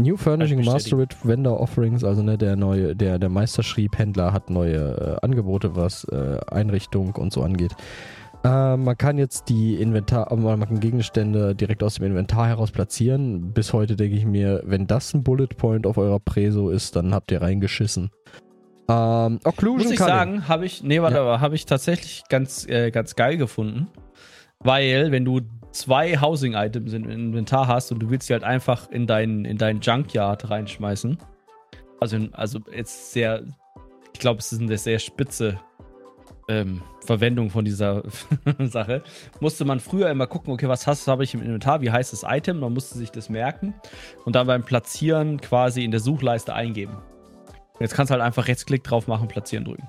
[0.00, 5.16] New Furnishing Master with Vendor Offerings, also ne, der neue, der, der Meisterschrieb-Händler hat neue
[5.20, 7.74] äh, Angebote, was äh, Einrichtung und so angeht.
[8.44, 13.52] Äh, man kann jetzt die Inventar, man kann Gegenstände direkt aus dem Inventar heraus platzieren.
[13.52, 17.14] Bis heute denke ich mir, wenn das ein Bullet Point auf eurer Preso ist, dann
[17.14, 18.10] habt ihr reingeschissen.
[18.88, 21.40] Ähm, Occlusion Muss ich sagen, habe ich, nee, warte, ja.
[21.40, 23.88] habe ich tatsächlich ganz, äh, ganz geil gefunden.
[24.60, 25.40] Weil, wenn du
[25.72, 29.80] zwei Housing-Items im Inventar hast und du willst sie halt einfach in deinen in dein
[29.80, 31.18] Junkyard reinschmeißen.
[32.00, 33.42] Also, also jetzt sehr,
[34.12, 35.60] ich glaube, es ist eine sehr spitze
[36.48, 38.02] ähm, Verwendung von dieser
[38.58, 39.02] Sache,
[39.40, 42.22] musste man früher immer gucken, okay, was hast, habe ich im Inventar, wie heißt das
[42.22, 43.72] Item, man musste sich das merken
[44.26, 46.98] und dann beim Platzieren quasi in der Suchleiste eingeben.
[47.80, 49.88] Jetzt kannst du halt einfach Rechtsklick drauf machen, platzieren drücken.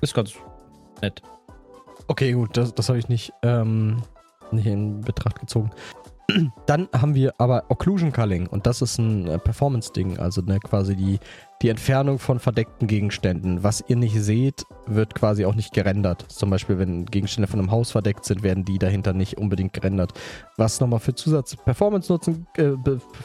[0.00, 0.34] Ist ganz
[1.00, 1.22] nett.
[2.08, 4.02] Okay, gut, das, das habe ich nicht, ähm,
[4.50, 5.70] nicht in Betracht gezogen.
[6.66, 10.96] Dann haben wir aber Occlusion Culling und das ist ein äh, Performance-Ding, also ne, quasi
[10.96, 11.20] die
[11.62, 13.62] die Entfernung von verdeckten Gegenständen.
[13.62, 16.24] Was ihr nicht seht, wird quasi auch nicht gerendert.
[16.28, 20.12] Zum Beispiel, wenn Gegenstände von einem Haus verdeckt sind, werden die dahinter nicht unbedingt gerendert.
[20.56, 22.72] Was nochmal für Zusatz-Performance nutzen, äh,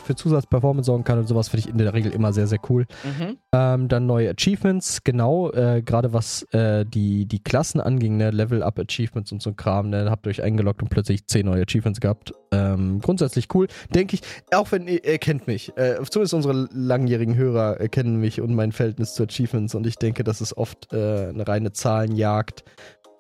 [0.04, 2.86] für Zusatz-Performance sorgen kann und sowas finde ich in der Regel immer sehr, sehr cool.
[3.04, 3.38] Mhm.
[3.54, 9.32] Ähm, dann neue Achievements, genau, äh, gerade was äh, die, die Klassen anging, ne, Level-Up-Achievements
[9.32, 12.34] und so ein Kram, ne, habt ihr euch eingeloggt und plötzlich zehn neue Achievements gehabt.
[12.52, 14.22] Ähm, grundsätzlich cool, denke ich,
[14.54, 18.42] auch wenn ihr, ihr kennt mich, äh, zumindest unsere langjährigen Hörer äh, kennen mich mich
[18.42, 22.64] und mein Verhältnis zu Achievements und ich denke, das ist oft äh, eine reine Zahlenjagd.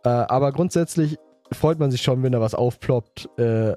[0.04, 1.18] Äh, aber grundsätzlich
[1.52, 3.76] freut man sich schon, wenn da was aufploppt, äh,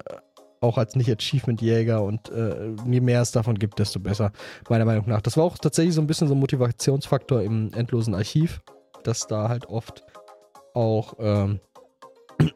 [0.61, 4.31] auch als Nicht-Achievement-Jäger und äh, je mehr es davon gibt, desto besser,
[4.69, 5.21] meiner Meinung nach.
[5.21, 8.59] Das war auch tatsächlich so ein bisschen so ein Motivationsfaktor im endlosen Archiv,
[9.03, 10.03] dass da halt oft
[10.73, 11.61] auch ähm,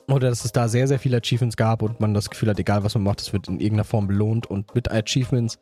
[0.07, 2.83] oder dass es da sehr, sehr viele Achievements gab und man das Gefühl hat, egal
[2.83, 5.59] was man macht, es wird in irgendeiner Form belohnt und mit Achievements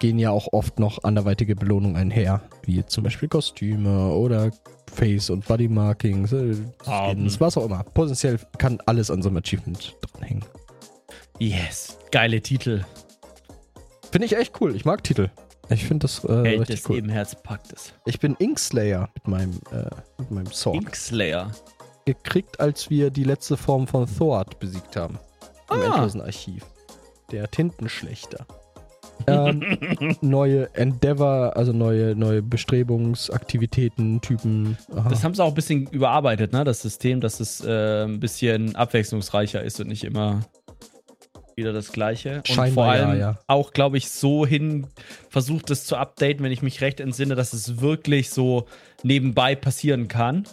[0.00, 4.50] gehen ja auch oft noch anderweitige Belohnungen einher, wie zum Beispiel Kostüme oder
[4.92, 7.84] Face- und Bodymarkings, äh, Skins, was auch immer.
[7.84, 10.44] Potenziell kann alles an so einem Achievement dranhängen.
[11.38, 12.84] Yes, geile Titel.
[14.10, 14.76] Finde ich echt cool.
[14.76, 15.30] Ich mag Titel.
[15.70, 16.98] Ich finde das äh, richtig des cool.
[16.98, 17.94] Ebenherzpaktes.
[18.04, 19.88] Ich bin Inkslayer mit meinem, äh,
[20.18, 20.76] mit meinem Sword.
[20.76, 21.50] Inkslayer?
[22.06, 25.18] Gekriegt, als wir die letzte Form von Thord besiegt haben.
[25.70, 25.84] Im ah.
[25.86, 26.64] endlosen Archiv.
[27.30, 28.46] Der Tintenschlechter
[29.26, 29.78] ähm,
[30.20, 34.76] neue Endeavor, also neue, neue Bestrebungsaktivitäten, Typen.
[34.94, 35.08] Aha.
[35.08, 36.64] Das haben sie auch ein bisschen überarbeitet, ne?
[36.64, 40.40] Das System, dass es äh, ein bisschen abwechslungsreicher ist und nicht immer
[41.56, 42.38] wieder das Gleiche.
[42.38, 43.38] Und Scheinbar, vor allem ja, ja.
[43.46, 44.88] auch, glaube ich, so hin
[45.30, 48.66] versucht es zu updaten, wenn ich mich recht entsinne, dass es wirklich so
[49.02, 50.44] nebenbei passieren kann.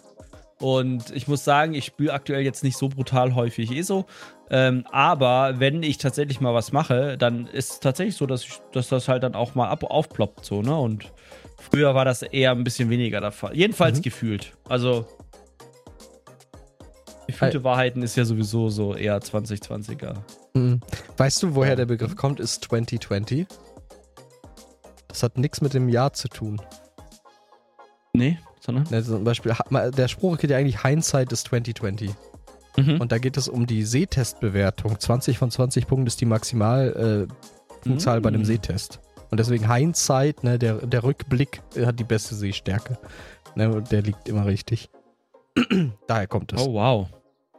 [0.61, 4.05] Und ich muss sagen, ich spiele aktuell jetzt nicht so brutal häufig ESO.
[4.51, 8.61] Ähm, aber wenn ich tatsächlich mal was mache, dann ist es tatsächlich so, dass, ich,
[8.71, 10.45] dass das halt dann auch mal ab, aufploppt.
[10.45, 10.77] So, ne?
[10.77, 11.11] Und
[11.57, 13.55] früher war das eher ein bisschen weniger der Fall.
[13.57, 14.03] Jedenfalls Mhm.
[14.03, 14.53] gefühlt.
[14.69, 15.05] Also.
[17.27, 20.15] Gefühlte Wahrheiten ist ja sowieso so eher 2020er.
[20.53, 20.81] Mhm.
[21.17, 23.47] Weißt du, woher der Begriff kommt, ist 2020?
[25.07, 26.61] Das hat nichts mit dem Jahr zu tun.
[28.13, 28.85] Nee, sondern?
[28.89, 32.11] Ne, zum Beispiel, der Spruch geht ja eigentlich Hindsight ist 2020.
[32.77, 33.01] Mhm.
[33.01, 34.97] Und da geht es um die Sehtestbewertung.
[34.97, 38.45] 20 von 20 Punkten ist die Maximalpunktzahl äh, Punktzahl bei einem Mm.
[38.45, 38.99] Sehtest.
[39.29, 42.97] Und deswegen Hindsight, ne, der, der Rückblick äh, hat die beste Sehstärke.
[43.55, 44.89] Ne, und der liegt immer richtig.
[46.07, 46.61] Daher kommt es.
[46.61, 47.09] Oh, wow.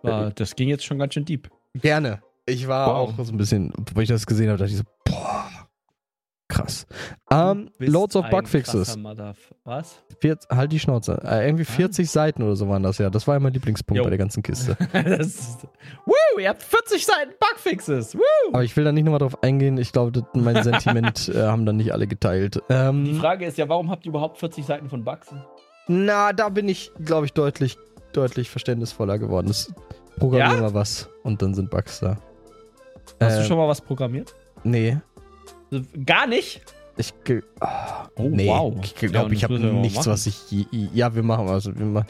[0.02, 1.50] War, das ging jetzt schon ganz schön deep.
[1.74, 2.22] Gerne.
[2.46, 3.18] Ich war Wow.
[3.18, 5.41] auch so ein bisschen, wo ich das gesehen habe, dachte ich so, boah,
[6.54, 6.86] krass.
[7.30, 8.98] Ähm, bist Loads of Bugfixes.
[9.64, 9.98] Was?
[10.20, 11.20] Vier, halt die Schnauze.
[11.24, 13.10] Äh, irgendwie 40 Seiten oder so waren das ja.
[13.10, 14.04] Das war ja mein Lieblingspunkt Jo.
[14.04, 14.76] bei der ganzen Kiste.
[14.92, 15.66] das ist,
[16.06, 18.14] Woo, ihr habt 40 Seiten Bugfixes.
[18.16, 18.20] Woo.
[18.52, 19.78] Aber ich will da nicht nochmal drauf eingehen.
[19.78, 22.56] Ich glaube, mein Sentiment äh, haben dann nicht alle geteilt.
[22.68, 25.28] Die Ähm, Frage ist ja, warum habt ihr überhaupt 40 Seiten von Bugs?
[25.88, 27.76] na, da bin ich, glaube ich, deutlich,
[28.12, 29.48] deutlich verständnisvoller geworden.
[29.48, 29.72] Das
[30.18, 30.68] programmieren Ja?
[30.70, 32.18] wir was und dann sind Bugs da.
[33.20, 34.34] Hast Äh, du schon mal was programmiert?
[34.64, 34.98] Nee.
[36.04, 36.60] Gar nicht?
[36.96, 37.12] Ich,
[37.60, 38.46] ah, Oh, nee.
[38.48, 38.74] wow.
[38.82, 40.12] Ich Ja, glaube, und ich habe nichts, machen.
[40.12, 40.50] was ich.
[40.50, 42.06] je- Ja, wir machen also wir, machen,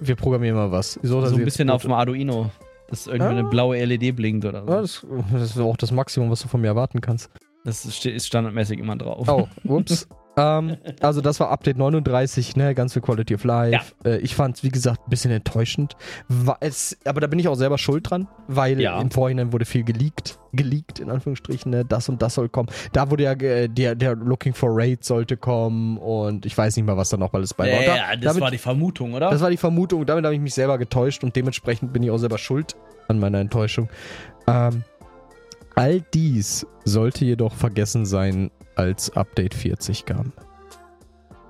[0.00, 0.98] wir programmieren mal was.
[1.02, 2.50] So, so ein bisschen auf dem Arduino.
[2.88, 3.30] Dass irgendwie Ah.
[3.30, 4.70] eine blaue LED blinkt oder so.
[4.72, 7.30] Ja, das, das ist auch das Maximum, was du von mir erwarten kannst.
[7.64, 9.28] Das ist standardmäßig immer drauf.
[9.28, 10.06] Oh, ups.
[10.36, 13.94] Ähm, also das war Update 39, ne, ganz viel Quality of Life.
[14.04, 15.96] Äh, ich fand es, wie gesagt, ein bisschen enttäuschend.
[16.60, 19.00] Es, aber da bin ich auch selber schuld dran, weil Ja.
[19.00, 20.38] im Vorhinein wurde viel geleakt.
[20.52, 22.68] Geleakt, in Anführungsstrichen, ne, das und das soll kommen.
[22.92, 26.86] Da wurde ja äh, der, der Looking for Raid sollte kommen und ich weiß nicht
[26.86, 27.80] mal, was da noch alles bei war.
[27.82, 29.30] ja, Da- ja, das damit, war die Vermutung, oder?
[29.30, 32.18] das war die Vermutung, damit habe ich mich selber getäuscht und dementsprechend bin ich auch
[32.18, 32.74] selber schuld
[33.08, 33.88] an meiner Enttäuschung.
[34.46, 34.82] Ähm,
[35.74, 40.32] all dies sollte jedoch vergessen sein, als Update 40 kam.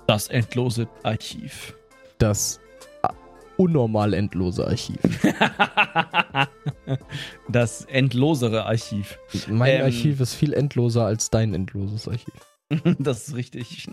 [0.06, 1.74] das endlose Archiv.
[2.18, 2.60] Das
[3.02, 3.08] äh,
[3.56, 4.98] unnormal endlose Archiv.
[7.48, 9.18] das endlosere Archiv.
[9.48, 9.82] Mein Ähm.
[9.84, 12.34] Archiv ist viel endloser als dein endloses Archiv.
[12.98, 13.88] das ist richtig.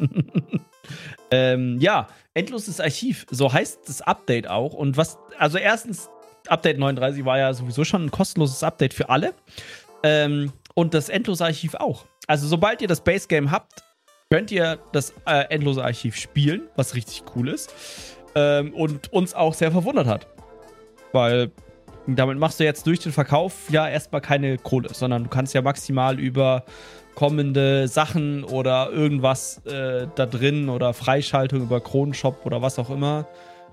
[1.32, 3.26] ähm, ja, endloses Archiv.
[3.30, 4.74] So heißt das Update auch.
[4.74, 6.10] Und was, also erstens,
[6.48, 9.34] Update 39 war ja sowieso schon ein kostenloses Update für alle.
[10.04, 12.06] Ähm, und das endlose Archiv auch.
[12.28, 13.84] Also sobald ihr das Base Game habt,
[14.30, 17.74] könnt ihr das äh, endlose Archiv spielen, was richtig cool ist.
[18.36, 20.28] Ähm, und uns auch sehr verwundert hat.
[21.12, 21.52] Weil
[22.08, 25.62] damit machst du jetzt durch den Verkauf ja erstmal keine Kohle, sondern du kannst ja
[25.62, 26.66] maximal über
[27.16, 33.28] kommende Sachen oder irgendwas äh, da drin oder Freischaltung über Kronenshop oder was auch immer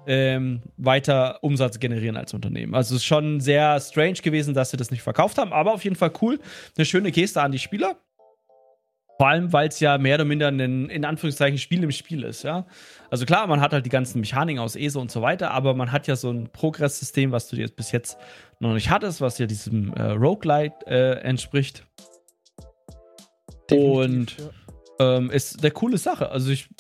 [0.07, 2.75] ähm, weiter Umsatz generieren als Unternehmen.
[2.75, 5.85] Also es ist schon sehr strange gewesen, dass sie das nicht verkauft haben, aber auf
[5.85, 6.39] jeden Fall cool.
[6.77, 7.97] Eine schöne Geste an die Spieler.
[9.19, 12.43] Vor allem, weil es ja mehr oder minder ein, in Anführungszeichen, Spiel im Spiel ist,
[12.43, 12.65] ja.
[13.11, 15.93] Also klar, man hat halt die ganzen Mechaniken aus ESO und so weiter, aber man
[15.93, 18.17] hat ja so ein Progress-System, was du jetzt bis jetzt
[18.61, 21.85] noch nicht hattest, was ja diesem äh, Roguelite äh, entspricht.
[23.71, 24.37] Und
[24.99, 26.31] ähm, ist eine coole Sache.
[26.31, 26.71] Also ich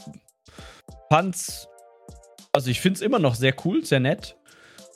[1.10, 1.68] fand's,
[2.52, 4.36] also ich finde es immer noch sehr cool, sehr nett.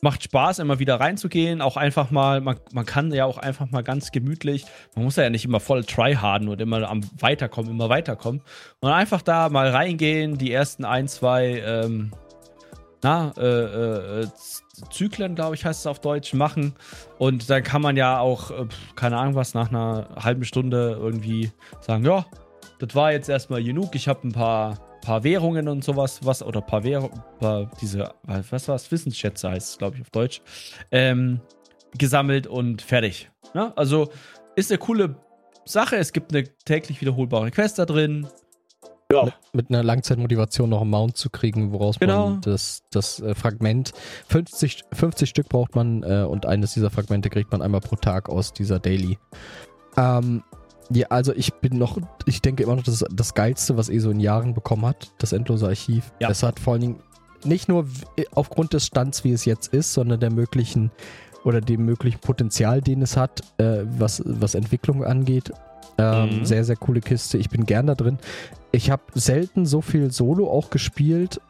[0.02, 1.62] Macht Spaß, immer wieder reinzugehen.
[1.62, 5.30] Auch einfach mal, man, man kann ja auch einfach mal ganz gemütlich, man muss ja
[5.30, 8.42] nicht immer voll tryharden und immer am Weiterkommen, immer weiterkommen.
[8.80, 12.12] Und einfach da mal reingehen, die ersten ein, zwei, ähm,
[13.02, 14.26] na, äh, äh, äh,
[14.90, 16.74] Zyklen, glaube ich, heißt es auf Deutsch, machen.
[17.18, 18.66] Und dann kann man ja auch, äh,
[18.96, 22.26] keine Ahnung was, nach einer halben Stunde irgendwie sagen, ja,
[22.78, 23.94] das war jetzt erstmal genug.
[23.94, 27.22] Ich habe ein paar, paar Währungen und sowas, was, oder paar Währungen,
[27.80, 30.40] diese, was war's, Wissensschätze heißt es, glaube ich, auf Deutsch,
[30.90, 31.40] ähm,
[31.96, 33.30] gesammelt und fertig.
[33.54, 34.10] Ja, also
[34.56, 35.16] ist eine coole
[35.64, 35.96] Sache.
[35.96, 38.26] Es gibt eine täglich wiederholbare Quest da drin.
[39.12, 39.28] Ja.
[39.52, 42.30] Mit einer Langzeitmotivation noch einen Mount zu kriegen, woraus Genau.
[42.30, 43.92] man das, das äh, Fragment,
[44.28, 48.28] 50, 50 Stück braucht man äh, und eines dieser Fragmente kriegt man einmal pro Tag
[48.28, 49.18] aus dieser Daily.
[49.96, 50.42] Ähm,
[50.90, 54.10] ja, also ich bin noch, ich denke immer noch, das ist das Geilste, was ESO
[54.10, 56.12] in Jahren bekommen hat, das endlose Archiv.
[56.20, 56.28] Ja.
[56.30, 56.96] Es hat vor allen Dingen
[57.44, 60.90] nicht nur w- aufgrund des Stands, wie es jetzt ist, sondern der möglichen
[61.44, 65.52] oder dem möglichen Potenzial, den es hat, äh, was, was Entwicklung angeht.
[65.98, 66.44] Ähm, Mhm.
[66.44, 67.38] Sehr, sehr coole Kiste.
[67.38, 68.18] Ich bin gern da drin.
[68.72, 71.40] Ich habe selten so viel Solo auch gespielt,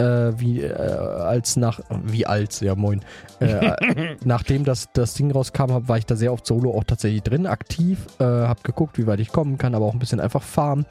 [0.00, 3.02] äh, wie äh, als nach, wie als, ja moin,
[3.40, 7.22] äh, nachdem das, das Ding rauskam, hab, war ich da sehr oft solo auch tatsächlich
[7.22, 10.42] drin, aktiv, äh, hab geguckt, wie weit ich kommen kann, aber auch ein bisschen einfach
[10.42, 10.86] farmen.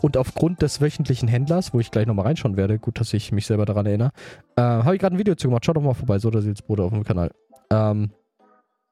[0.00, 3.46] Und aufgrund des wöchentlichen Händlers, wo ich gleich nochmal reinschauen werde, gut, dass ich mich
[3.46, 4.10] selber daran erinnere,
[4.56, 5.64] äh, habe ich gerade ein Video zu gemacht.
[5.64, 7.30] Schaut doch mal vorbei, so oder Bruder auf dem Kanal.
[7.70, 8.10] Ähm,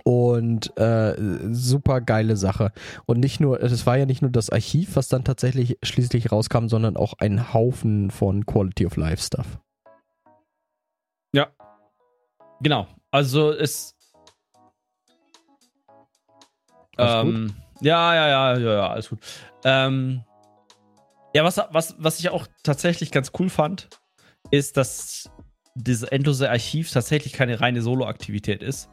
[0.09, 1.15] und äh,
[1.53, 2.73] super geile Sache.
[3.05, 6.69] Und nicht nur, es war ja nicht nur das Archiv, was dann tatsächlich schließlich rauskam,
[6.69, 9.59] sondern auch ein Haufen von Quality of Life Stuff.
[11.35, 11.49] Ja.
[12.63, 12.87] Genau.
[13.11, 13.95] Also es.
[16.97, 19.21] Ähm, ja, ja, ja, ja, ja, alles gut.
[19.63, 20.25] Ähm,
[21.35, 23.91] ja, was, was, was ich auch tatsächlich ganz cool fand,
[24.51, 25.31] ist, dass
[25.75, 28.89] dieses endlose Archiv tatsächlich keine reine Solo-Aktivität ist,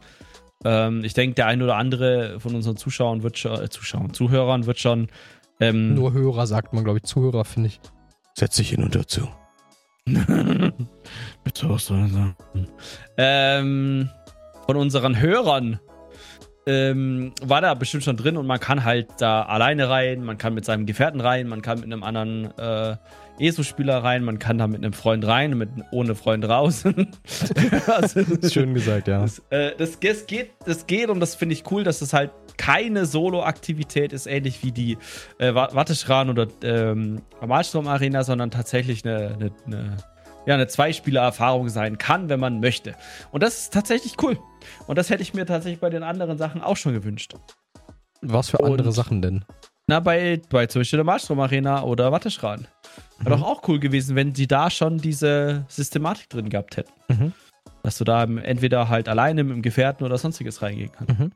[0.64, 4.66] ähm, ich denke, der ein oder andere von unseren Zuschauern wird schon, äh, Zuschauern, Zuhörern
[4.66, 5.08] wird schon.
[5.60, 7.04] Ähm, Nur Hörer sagt man, glaube ich.
[7.04, 7.80] Zuhörer finde ich.
[8.34, 9.28] Setz dich hin und dazu.
[10.06, 12.36] Bitte was soll sagen?
[13.18, 14.10] Ähm,
[14.66, 15.80] von unseren Hörern
[16.68, 20.54] ähm, war da bestimmt schon drin und man kann halt da alleine rein, man kann
[20.54, 22.98] mit seinem Gefährten rein, man kann mit einem anderen äh,
[23.40, 26.84] ESO-Spieler rein, man kann da mit einem Freund rein und mit, ohne Freund raus.
[27.88, 29.22] also, Schön gesagt, ja.
[29.22, 32.32] Das, äh, das, das, geht, das geht und das finde ich cool, dass es halt
[32.58, 34.98] keine Solo-Aktivität ist, ähnlich wie die
[35.40, 39.98] äh, Watteschran oder ähm, Malstrom Arena, sondern tatsächlich eine, eine, eine
[40.46, 42.96] ja, eine Zweispieler-Erfahrung sein kann, wenn man möchte.
[43.32, 44.38] Und das ist tatsächlich cool.
[44.88, 47.34] Und das hätte ich mir tatsächlich bei den anderen Sachen auch schon gewünscht.
[48.22, 49.46] Was für andere Und, Sachen denn?
[49.88, 52.68] Na, bei, bei zum Beispiel der Malstrom Arena oder Watteschran.
[53.20, 53.42] Wäre mhm.
[53.42, 56.92] doch auch cool gewesen, wenn sie da schon diese Systematik drin gehabt hätten.
[57.08, 57.34] Mhm.
[57.84, 61.20] Dass du da entweder halt alleine mit dem Gefährten oder sonstiges reingehen kannst.
[61.20, 61.32] Mhm.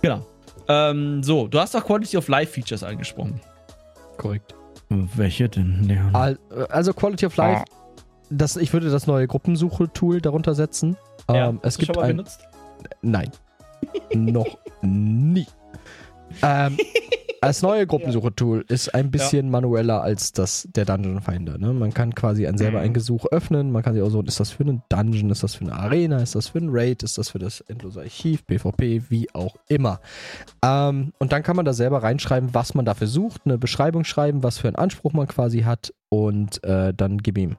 [0.00, 0.26] Genau.
[0.68, 3.40] Ähm, so, du hast auch Quality of Life Features angesprochen.
[4.16, 4.54] Korrekt.
[4.88, 6.14] Welche denn, Leon?
[6.70, 7.94] Also Quality of Life, ah.
[8.30, 10.96] das, ich würde das neue Gruppensuche-Tool darunter setzen.
[11.28, 12.46] Ja, ähm, es gibt schon mal ein, benutzt?
[13.02, 13.30] Nein.
[14.14, 15.46] Noch nie.
[16.42, 16.78] Ähm,
[17.46, 19.50] das neue Gruppensuche-Tool ist ein bisschen ja.
[19.52, 21.58] manueller als das der Dungeon Finder.
[21.58, 21.72] Ne?
[21.72, 22.84] Man kann quasi ein selber mhm.
[22.84, 23.72] ein Gesuch öffnen.
[23.72, 26.18] Man kann sich auch so, ist das für einen Dungeon, ist das für eine Arena,
[26.18, 30.00] ist das für ein Raid, ist das für das endlose Archiv, PvP, wie auch immer.
[30.64, 34.42] Ähm, und dann kann man da selber reinschreiben, was man dafür sucht, eine Beschreibung schreiben,
[34.42, 37.56] was für einen Anspruch man quasi hat und äh, dann gib ihm.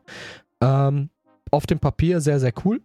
[0.61, 1.09] Ähm,
[1.51, 2.81] auf dem Papier sehr, sehr cool.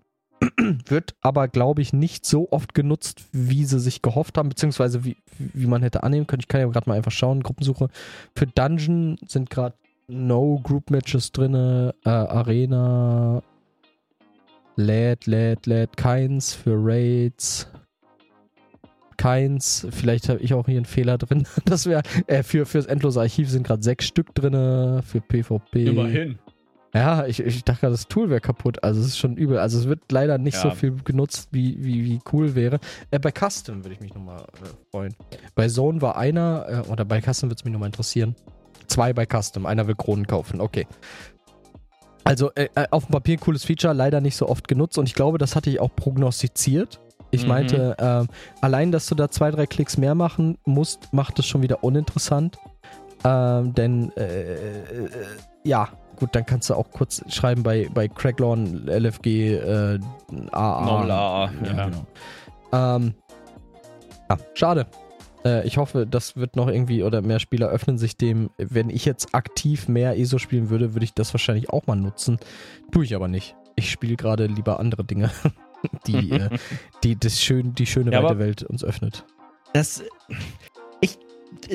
[0.86, 5.16] Wird aber, glaube ich, nicht so oft genutzt, wie sie sich gehofft haben, beziehungsweise wie,
[5.38, 6.40] wie man hätte annehmen können.
[6.40, 7.42] Ich kann ja gerade mal einfach schauen.
[7.42, 7.88] Gruppensuche
[8.34, 9.74] für Dungeon sind gerade
[10.08, 13.42] No Group Matches drin, äh, Arena,
[14.76, 17.68] Läd, Läd, Läd, keins für Raids.
[19.16, 21.46] Keins, vielleicht habe ich auch hier einen Fehler drin.
[21.66, 25.84] Das wäre, äh, für, fürs endlose Archiv sind gerade sechs Stück drin, für PvP.
[25.84, 26.38] Immerhin.
[26.92, 28.82] Ja, ich, ich dachte gerade, das Tool wäre kaputt.
[28.82, 29.58] Also es ist schon übel.
[29.58, 30.62] Also es wird leider nicht ja.
[30.62, 32.80] so viel genutzt, wie, wie, wie cool wäre.
[33.10, 35.14] Äh, bei Custom würde ich mich nochmal äh, freuen.
[35.54, 38.34] Bei Zone war einer, äh, oder bei Custom würde es mich nochmal interessieren.
[38.88, 40.60] Zwei bei Custom, einer will Kronen kaufen.
[40.60, 40.86] Okay.
[42.24, 44.98] Also äh, äh, auf dem Papier ein cooles Feature, leider nicht so oft genutzt.
[44.98, 47.00] Und ich glaube, das hatte ich auch prognostiziert.
[47.30, 47.48] Ich mhm.
[47.48, 48.26] meinte, ähm,
[48.60, 52.58] allein, dass du da zwei, drei Klicks mehr machen musst, macht es schon wieder uninteressant.
[53.24, 54.82] Ähm, denn äh,
[55.64, 55.90] ja,
[56.20, 59.98] gut, dann kannst du auch kurz schreiben bei, bei Cracklawn, LFG, äh,
[60.52, 60.84] AA.
[60.84, 61.76] Normal AA, ja.
[61.76, 61.84] ja.
[61.86, 62.06] Genau.
[62.72, 63.14] Ähm,
[64.28, 64.86] ja, schade.
[65.44, 68.50] Äh, ich hoffe, das wird noch irgendwie oder mehr Spieler öffnen sich dem.
[68.58, 72.38] Wenn ich jetzt aktiv mehr ESO spielen würde, würde ich das wahrscheinlich auch mal nutzen.
[72.92, 73.56] Tue ich aber nicht.
[73.76, 75.30] Ich spiele gerade lieber andere Dinge,
[76.06, 76.50] die, äh,
[77.02, 79.24] die das schön, die schöne ja, weite Welt uns öffnet.
[79.72, 80.02] Das,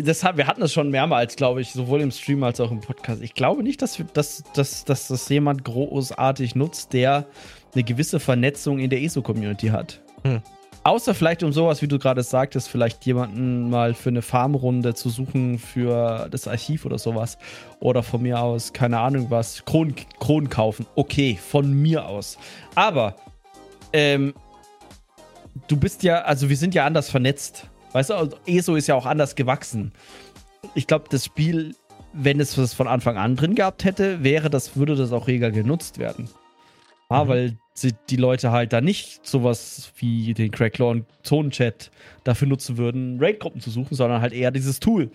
[0.03, 3.22] das, wir hatten das schon mehrmals, glaube ich, sowohl im Stream als auch im Podcast.
[3.22, 7.26] Ich glaube nicht, dass, wir, dass, dass, dass das jemand großartig nutzt, der
[7.73, 10.02] eine gewisse Vernetzung in der ESO-Community hat.
[10.23, 10.41] Hm.
[10.84, 15.10] Außer vielleicht um sowas, wie du gerade sagtest, vielleicht jemanden mal für eine Farmrunde zu
[15.10, 17.39] suchen für das Archiv oder sowas.
[17.80, 20.85] Oder von mir aus, keine Ahnung was, Kronen, Kronen kaufen.
[20.93, 22.38] Okay, von mir aus.
[22.76, 23.15] Aber,
[23.93, 24.35] ähm,
[25.68, 27.68] du bist ja, also wir sind ja anders vernetzt.
[27.95, 29.93] Weißt du, ESO ist ja auch anders gewachsen.
[30.73, 31.76] Ich glaube, das Spiel,
[32.11, 35.49] wenn es das von Anfang an drin gehabt hätte, wäre das, würde das auch reger
[35.49, 36.27] genutzt werden.
[37.09, 37.30] Ja, mhm.
[37.30, 37.57] weil
[38.09, 41.89] die Leute halt da nicht sowas wie den Cracklaw und Zonenchat
[42.26, 45.09] dafür nutzen würden, Raid-Gruppen zu suchen, sondern halt eher dieses Tool.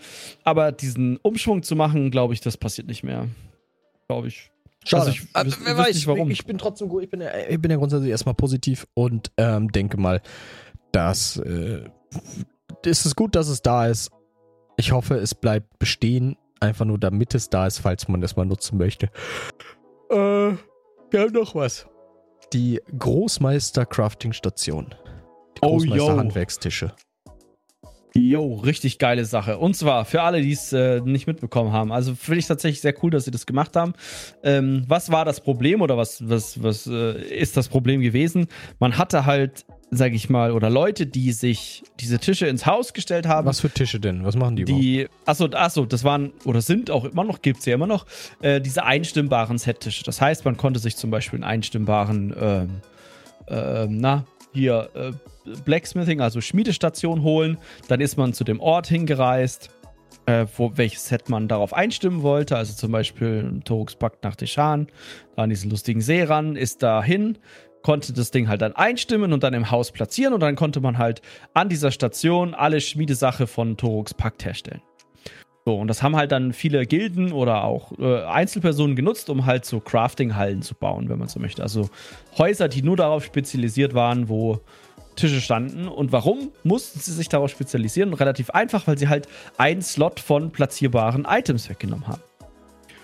[0.44, 3.28] Aber diesen Umschwung zu machen, glaube ich, das passiert nicht mehr.
[4.08, 4.50] Glaube ich.
[4.86, 5.02] Schade.
[5.02, 6.30] Also ich, Aber, wer weiß, nicht, warum.
[6.30, 7.02] Ich bin trotzdem gut.
[7.02, 10.22] Ich bin, ja, ich bin ja grundsätzlich erstmal positiv und ähm, denke mal,
[10.92, 11.84] dass äh,
[12.84, 14.10] ist es gut, dass es da ist.
[14.76, 18.46] Ich hoffe, es bleibt bestehen, einfach nur damit es da ist, falls man es mal
[18.46, 19.10] nutzen möchte.
[20.10, 20.50] Äh,
[21.12, 21.86] Ja, noch was.
[22.52, 24.94] Die Großmeister-Crafting-Station.
[25.56, 26.92] Die Großmeister-Handwerkstische.
[28.14, 29.58] Jo, richtig geile Sache.
[29.58, 31.92] Und zwar für alle, die es äh, nicht mitbekommen haben.
[31.92, 33.92] Also finde ich tatsächlich sehr cool, dass sie das gemacht haben.
[34.42, 38.48] Ähm, was war das Problem oder was, was, was äh, ist das Problem gewesen?
[38.80, 43.26] Man hatte halt, sag ich mal, oder Leute, die sich diese Tische ins Haus gestellt
[43.26, 43.46] haben.
[43.46, 44.24] Was für Tische denn?
[44.24, 47.66] Was machen die Die, achso, achso, das waren oder sind auch immer noch, gibt es
[47.66, 48.06] ja immer noch,
[48.42, 50.02] äh, diese einstimmbaren Set-Tische.
[50.02, 52.70] Das heißt, man konnte sich zum Beispiel einen einstimmbaren, ähm,
[53.48, 55.12] ähm, na, hier äh,
[55.64, 57.58] Blacksmithing, also Schmiedestation holen.
[57.88, 59.70] Dann ist man zu dem Ort hingereist,
[60.26, 62.56] äh, wo, welches Set man darauf einstimmen wollte.
[62.56, 64.88] Also zum Beispiel Torux Pakt nach Deschan,
[65.36, 67.38] da an diesen lustigen See ran, ist da hin,
[67.82, 70.98] konnte das Ding halt dann einstimmen und dann im Haus platzieren und dann konnte man
[70.98, 71.22] halt
[71.54, 74.82] an dieser Station alle Schmiedesache von Torux Pakt herstellen.
[75.70, 79.64] So, und das haben halt dann viele Gilden oder auch äh, Einzelpersonen genutzt, um halt
[79.64, 81.62] so Crafting-Hallen zu bauen, wenn man so möchte.
[81.62, 81.88] Also
[82.36, 84.58] Häuser, die nur darauf spezialisiert waren, wo
[85.14, 85.86] Tische standen.
[85.86, 88.12] Und warum mussten sie sich darauf spezialisieren?
[88.14, 89.28] Relativ einfach, weil sie halt
[89.58, 92.22] einen Slot von platzierbaren Items weggenommen haben.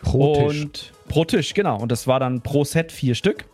[0.03, 0.63] Pro Tisch.
[0.63, 1.79] Und pro Tisch, genau.
[1.79, 3.45] Und das war dann pro Set vier Stück.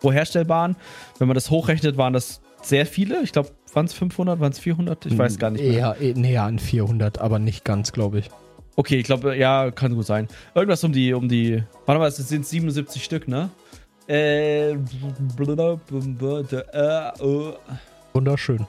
[0.00, 0.76] Pro herstellbaren.
[1.18, 3.22] Wenn man das hochrechnet, waren das sehr viele.
[3.22, 5.06] Ich glaube, waren es 500, waren es 400?
[5.06, 5.96] Ich weiß gar nicht mehr.
[6.00, 8.30] Eher, näher an 400, aber nicht ganz, glaube ich.
[8.76, 10.28] Okay, ich glaube, ja, kann gut sein.
[10.54, 13.50] Irgendwas um die, um die, warte mal, es sind 77 Stück, ne?
[14.06, 14.76] Äh,
[18.12, 18.66] Wunderschön.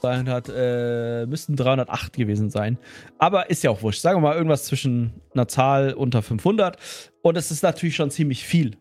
[0.00, 2.78] 300, äh, müssten 308 gewesen sein.
[3.18, 4.00] Aber ist ja auch wurscht.
[4.00, 6.78] Sagen wir mal irgendwas zwischen einer Zahl unter 500.
[7.22, 8.76] Und es ist natürlich schon ziemlich viel.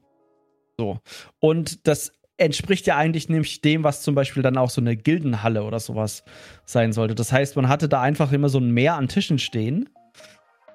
[0.77, 0.99] So.
[1.39, 5.63] Und das entspricht ja eigentlich nämlich dem, was zum Beispiel dann auch so eine Gildenhalle
[5.63, 6.23] oder sowas
[6.65, 7.15] sein sollte.
[7.15, 9.89] Das heißt, man hatte da einfach immer so ein Meer an Tischen stehen.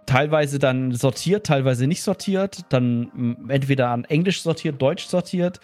[0.06, 2.60] Teilweise dann sortiert, teilweise nicht sortiert.
[2.68, 5.60] Dann entweder an Englisch sortiert, Deutsch sortiert.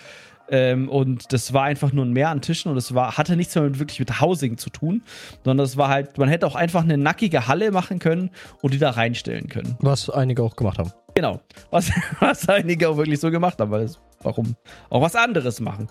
[0.50, 3.64] Ähm, und das war einfach nur ein Meer an Tischen und es hatte nichts mehr
[3.64, 5.02] mit, wirklich mit Housing zu tun,
[5.44, 8.78] sondern es war halt, man hätte auch einfach eine nackige Halle machen können und die
[8.78, 9.76] da reinstellen können.
[9.78, 10.90] Was einige auch gemacht haben.
[11.14, 11.40] Genau.
[11.70, 14.56] Was, was einige auch wirklich so gemacht haben, weil es warum
[14.90, 15.88] auch was anderes machen?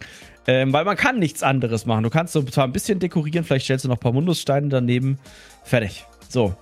[0.47, 2.01] Ähm, weil man kann nichts anderes machen.
[2.03, 5.19] Du kannst so zwar ein bisschen dekorieren, vielleicht stellst du noch ein paar Mundussteine daneben.
[5.63, 6.05] Fertig.
[6.27, 6.55] So.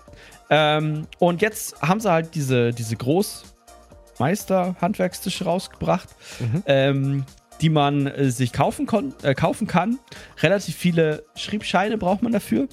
[0.50, 6.08] Ähm, und jetzt haben sie halt diese, diese Großmeister-Handwerkstische rausgebracht,
[6.40, 6.64] mhm.
[6.66, 7.26] ähm,
[7.60, 8.88] die man äh, sich kaufen,
[9.24, 10.00] äh, kaufen kann.
[10.42, 12.70] Relativ viele Schriebscheine braucht man dafür.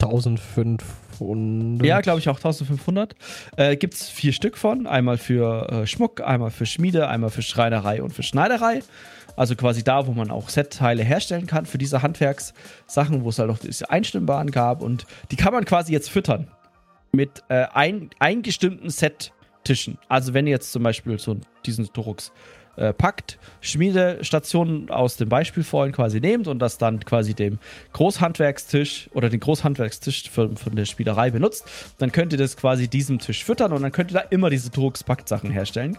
[0.00, 0.82] 1500.
[1.82, 3.14] Ja, glaube ich auch 1500.
[3.56, 4.86] Äh, Gibt es vier Stück von.
[4.86, 8.82] Einmal für äh, Schmuck, einmal für Schmiede, einmal für Schreinerei und für Schneiderei.
[9.36, 13.50] Also quasi da, wo man auch Set-Teile herstellen kann für diese Handwerkssachen, wo es halt
[13.50, 14.82] auch diese Einstimmbaren gab.
[14.82, 16.48] Und die kann man quasi jetzt füttern
[17.12, 19.98] mit äh, ein, eingestimmten Set-Tischen.
[20.08, 22.32] Also wenn ihr jetzt zum Beispiel so diesen Torux
[22.76, 27.58] äh, packt, Schmiedestationen aus dem Beispiel vorhin quasi nehmt und das dann quasi dem
[27.92, 31.64] Großhandwerkstisch oder den Großhandwerkstisch von, von der Spielerei benutzt,
[31.98, 34.70] dann könnt ihr das quasi diesem Tisch füttern und dann könnt ihr da immer diese
[34.70, 35.98] Drucks-Packt-Sachen herstellen.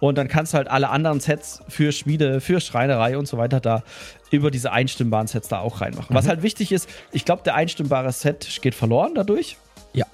[0.00, 3.60] Und dann kannst du halt alle anderen Sets für Schmiede, für Schreinerei und so weiter
[3.60, 3.82] da
[4.30, 6.08] über diese einstimmbaren Sets da auch reinmachen.
[6.10, 6.18] Mhm.
[6.18, 9.56] Was halt wichtig ist, ich glaube, der einstimmbare Set geht verloren dadurch.
[9.92, 10.06] Ja.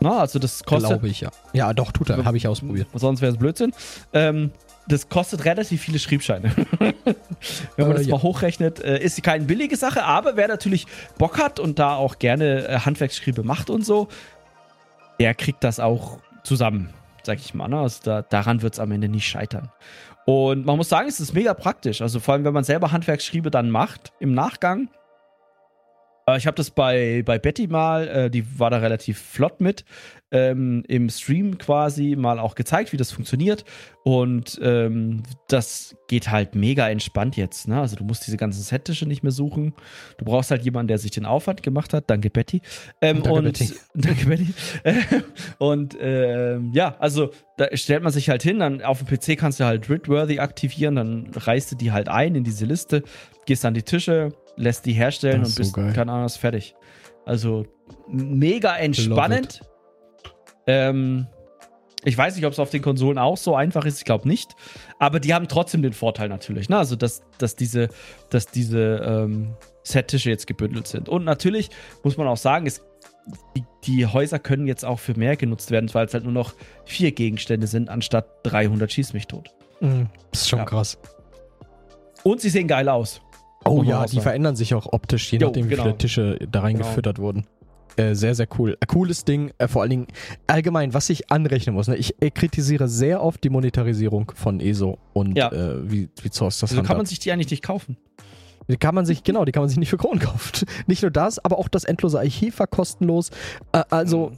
[0.00, 0.90] Na, also das kostet.
[0.90, 1.30] Glaube ich, ja.
[1.52, 2.24] Ja, doch, tut er.
[2.24, 2.86] Habe ich ausprobiert.
[2.94, 3.72] Sonst wäre es Blödsinn.
[4.12, 4.52] Ähm,
[4.88, 6.52] das kostet relativ viele Schriebscheine.
[7.76, 8.14] Wenn man äh, das ja.
[8.14, 10.86] mal hochrechnet, äh, ist keine billige Sache, aber wer natürlich
[11.18, 14.08] Bock hat und da auch gerne äh, Handwerksschriebe macht und so,
[15.18, 16.90] der kriegt das auch zusammen,
[17.22, 17.68] sag ich mal.
[17.68, 17.80] Ne?
[17.80, 19.70] Also da, daran wird es am Ende nicht scheitern.
[20.24, 22.02] Und man muss sagen, es ist mega praktisch.
[22.02, 24.88] Also vor allem, wenn man selber Handwerksschriebe dann macht im Nachgang.
[26.28, 29.84] Äh, ich habe das bei, bei Betty mal, äh, die war da relativ flott mit
[30.32, 33.64] ähm, im Stream quasi mal auch gezeigt, wie das funktioniert.
[34.02, 37.68] Und ähm, das geht halt mega entspannt jetzt.
[37.68, 37.80] Ne?
[37.80, 39.72] Also du musst diese ganzen Settische nicht mehr suchen.
[40.18, 42.10] Du brauchst halt jemanden, der sich den Aufwand gemacht hat.
[42.10, 42.60] Danke, Betty.
[43.00, 43.72] Ähm, danke, und, Betty.
[43.94, 44.54] Danke, Betty.
[45.58, 49.60] und ähm, ja, also da stellt man sich halt hin, dann auf dem PC kannst
[49.60, 53.02] du halt Ridworthy aktivieren, dann reißt du die halt ein in diese Liste,
[53.46, 56.74] gehst an die Tische, lässt die herstellen und bist, so keine Ahnung, fertig.
[57.24, 57.66] Also
[58.08, 59.60] mega entspannend.
[60.66, 61.26] Ähm,
[62.04, 63.98] ich weiß nicht, ob es auf den Konsolen auch so einfach ist.
[63.98, 64.54] Ich glaube nicht.
[64.98, 66.68] Aber die haben trotzdem den Vorteil natürlich.
[66.68, 66.78] Ne?
[66.78, 67.88] Also, dass, dass diese,
[68.30, 71.08] dass diese ähm, Set-Tische jetzt gebündelt sind.
[71.08, 71.70] Und natürlich
[72.04, 72.84] muss man auch sagen, es,
[73.56, 76.54] die, die, Häuser können jetzt auch für mehr genutzt werden, weil es halt nur noch
[76.84, 79.50] vier Gegenstände sind, anstatt 300 Schieß mich tot.
[79.80, 80.64] Mhm, das ist schon ja.
[80.64, 80.98] krass.
[82.22, 83.20] Und sie sehen geil aus.
[83.68, 85.82] Oh ja, die verändern sich auch optisch, je jo, nachdem, wie genau.
[85.84, 87.26] viele Tische da reingefüttert genau.
[87.26, 87.46] wurden.
[87.96, 88.76] äh, sehr, sehr cool.
[88.80, 90.06] Äh, cooles Ding, äh, vor allen Dingen
[90.46, 91.88] allgemein, was ich anrechnen muss.
[91.88, 91.96] Ne?
[91.96, 95.50] Ich äh, kritisiere sehr oft die Monetarisierung von ESO und Ja.
[95.50, 96.98] äh, wie, wie Source das Also kann handhabt.
[96.98, 97.96] man sich die eigentlich nicht kaufen.
[98.68, 100.66] Die kann man sich, genau, die kann man sich nicht für Kronen kaufen.
[100.86, 103.30] Nicht nur das, aber auch das endlose Archiv war kostenlos.
[103.72, 104.32] Äh, also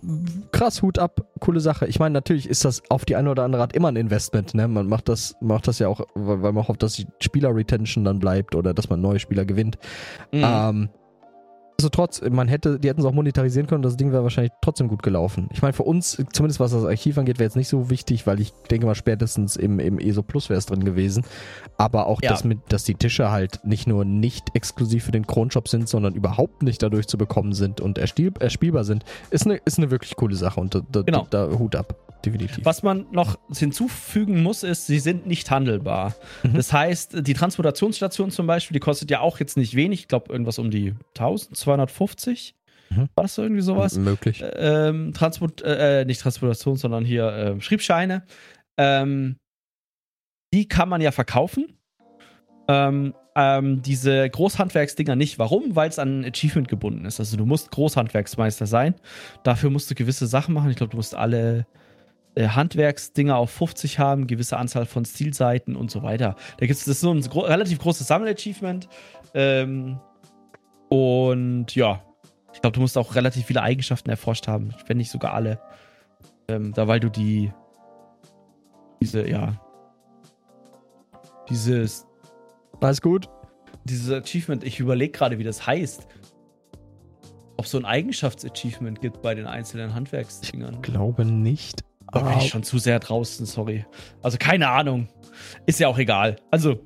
[0.53, 1.87] krass, Hut ab, coole Sache.
[1.87, 4.55] Ich meine, natürlich ist das auf die eine oder andere Art immer ein Investment.
[4.55, 4.69] Ne?
[4.69, 8.19] Man macht das, macht das ja auch, weil weil man hofft, dass die Spieler-Retention dann
[8.19, 9.79] bleibt oder dass man neue Spieler gewinnt.
[10.33, 10.43] Mhm.
[10.45, 10.89] Ähm,
[11.81, 14.89] also trotz, man hätte, die hätten es auch monetarisieren können, das Ding wäre wahrscheinlich trotzdem
[14.89, 15.49] gut gelaufen.
[15.53, 18.41] Ich meine, für uns, zumindest was das Archiv angeht, wäre jetzt nicht so wichtig, weil
[18.41, 21.25] ich denke mal, spätestens im, im ESO Plus wäre es drin gewesen.
[21.77, 22.31] Aber auch, Ja.
[22.31, 26.15] dass, mit, dass die Tische halt nicht nur nicht exklusiv für den Kronshop sind, sondern
[26.17, 30.17] überhaupt nicht dadurch zu bekommen sind und erspiel, erspielbar sind, ist eine, ist eine wirklich
[30.17, 31.27] coole Sache und da, da, Genau.
[31.31, 32.65] da Hut ab, definitiv.
[32.65, 36.15] Was man noch hinzufügen muss, ist, sie sind nicht handelbar.
[36.43, 36.55] Mhm.
[36.55, 40.01] Das heißt, die Transportationsstation zum Beispiel, die kostet ja auch jetzt nicht wenig.
[40.01, 42.55] Ich glaube, irgendwas um die 1250.
[42.91, 43.09] Mhm.
[43.15, 43.97] War das so irgendwie sowas?
[43.97, 44.43] Möglich.
[44.55, 48.25] ähm, Transport, äh, nicht Transportation, sondern hier ähm, Schriebscheine.
[48.77, 49.37] Ähm,
[50.53, 51.79] die kann man ja verkaufen.
[52.69, 55.39] Ähm, ähm, diese Großhandwerksdinger nicht.
[55.39, 55.77] Warum?
[55.77, 57.21] Weil es an ein Achievement gebunden ist.
[57.21, 58.95] Also du musst Großhandwerksmeister sein.
[59.45, 60.71] Dafür musst du gewisse Sachen machen.
[60.71, 61.78] Ich glaube, du musst alle äh,
[62.47, 66.37] Handwerksdinger auf 50 haben, gewisse Anzahl von Stilseiten und so weiter.
[66.59, 68.89] Da gibt es das ist so ein gro relativ großes Sammelachievement.
[69.35, 69.99] Ähm,
[70.89, 72.03] und ja,
[72.53, 75.61] ich glaube, du musst auch relativ viele Eigenschaften erforscht haben, wenn nicht sogar alle.
[76.49, 77.53] Ähm, da weil du die
[79.01, 79.61] diese, ja,
[81.49, 82.07] dieses,
[82.81, 83.29] Alles gut?
[83.85, 86.07] dieses Achievement, ich überlege gerade, wie das heißt.
[87.57, 90.83] Ob es so ein Eigenschaftsachievement gibt bei den einzelnen Handwerksdingern.
[90.83, 91.85] Glaube nicht.
[92.13, 93.85] Da bin ich schon zu sehr draußen, sorry.
[94.23, 95.09] Also keine Ahnung.
[95.67, 96.37] Ist ja auch egal.
[96.51, 96.81] Also,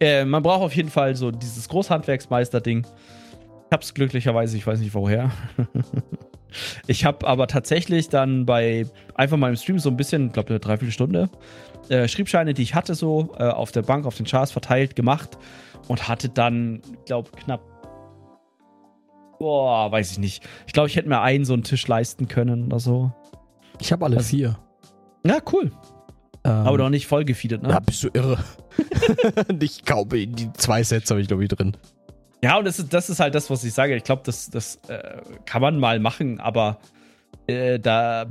[0.00, 2.82] äh, man braucht auf jeden Fall so dieses Großhandwerksmeister-Ding.
[2.82, 5.30] Ich hab's glücklicherweise, ich weiß nicht woher.
[6.86, 10.50] ich habe aber tatsächlich dann bei einfach mal im Stream so ein bisschen, ich glaube
[10.50, 11.28] eine Dreiviertelstunde,
[11.88, 15.38] äh, Schriebscheine, die ich hatte, so äh, auf der Bank, auf den Chars verteilt, gemacht
[15.88, 17.62] und hatte dann, glaube knapp.
[19.38, 20.42] Boah, weiß ich nicht.
[20.66, 23.12] Ich glaube, ich hätte mir einen so einen Tisch leisten können oder so.
[23.80, 24.58] Ich habe alle Also- vier.
[25.24, 25.70] Ja, cool.
[26.44, 27.70] Ähm, Aber doch nicht voll gefeedet, ne?
[27.70, 28.38] Ja, bist du irre.
[29.60, 31.76] ich glaube, die zwei Sets habe ich, glaube ich, drin.
[32.42, 33.96] Ja, und das ist, das ist halt das, was ich sage.
[33.96, 36.78] Ich glaube, das, das äh, kann man mal machen, aber
[37.48, 38.26] äh, da.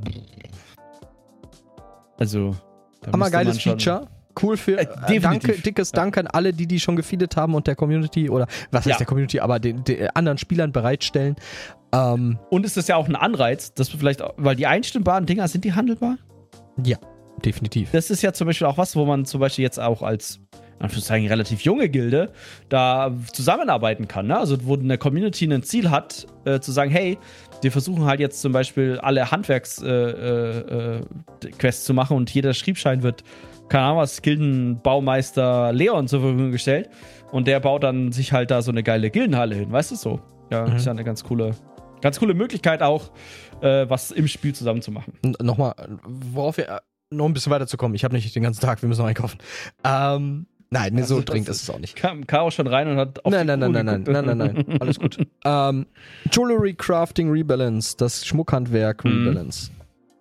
[2.18, 2.56] Also.
[3.02, 4.08] Da Hammer müsste geiles man schon- Feature.
[4.42, 4.78] Cool für.
[4.78, 8.30] Äh, Äh, danke, dickes Dank an alle, die die schon gefeedet haben und der Community
[8.30, 8.98] oder was heißt Ja.
[8.98, 11.36] der Community, aber den, den anderen Spielern bereitstellen.
[11.94, 15.48] Ähm, Und ist das ja auch ein Anreiz, dass wir vielleicht, weil die einstimmbaren Dinger,
[15.48, 16.18] sind die handelbar?
[16.84, 16.98] ja,
[17.46, 17.92] definitiv.
[17.92, 20.40] Das ist ja zum Beispiel auch was, wo man zum Beispiel jetzt auch als,
[20.80, 22.32] Anführungszeichen, relativ junge Gilde
[22.70, 24.28] da zusammenarbeiten kann.
[24.28, 24.38] Ne?
[24.38, 27.18] Also, wo eine Community ein Ziel hat, äh, zu sagen, hey,
[27.64, 31.02] wir versuchen halt jetzt zum Beispiel alle Handwerks-Quests äh, äh,
[31.58, 33.24] Quests zu machen und jeder Schriebschein wird,
[33.70, 36.90] keine Ahnung was, Gildenbaumeister Leon zur Verfügung gestellt
[37.32, 40.20] und der baut dann sich halt da so eine geile Gildenhalle hin, weißt du so?
[40.52, 40.76] Ja, Mhm.
[40.76, 41.52] ist ja eine ganz coole,
[42.08, 43.12] ganz coole Möglichkeit auch,
[43.62, 45.14] äh, was im Spiel zusammen zu machen.
[45.24, 45.74] N- Nochmal,
[46.06, 46.80] worauf wir, äh,
[47.12, 47.96] noch ein bisschen weiterzukommen.
[47.96, 49.38] Ich habe nicht den ganzen Tag, wir müssen noch einkaufen.
[49.84, 51.96] Ähm, nein, Also so dringend ist- es auch nicht.
[51.96, 54.26] Kam Caro schon rein und hat auf Nein, nein, nein, nein, nein, geguckt.
[54.26, 55.18] nein, nein, nein, alles gut.
[55.46, 55.86] ähm,
[56.32, 59.28] Jewelry Crafting Rebalance, das Schmuckhandwerk Mhm.
[59.28, 59.72] Rebalance.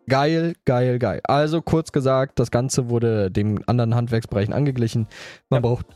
[0.09, 1.21] Geil, geil, geil.
[1.25, 5.09] Also kurz gesagt, das Ganze wurde den anderen Handwerksbereichen angeglichen.
[5.51, 5.69] Man Ja.
[5.69, 5.87] braucht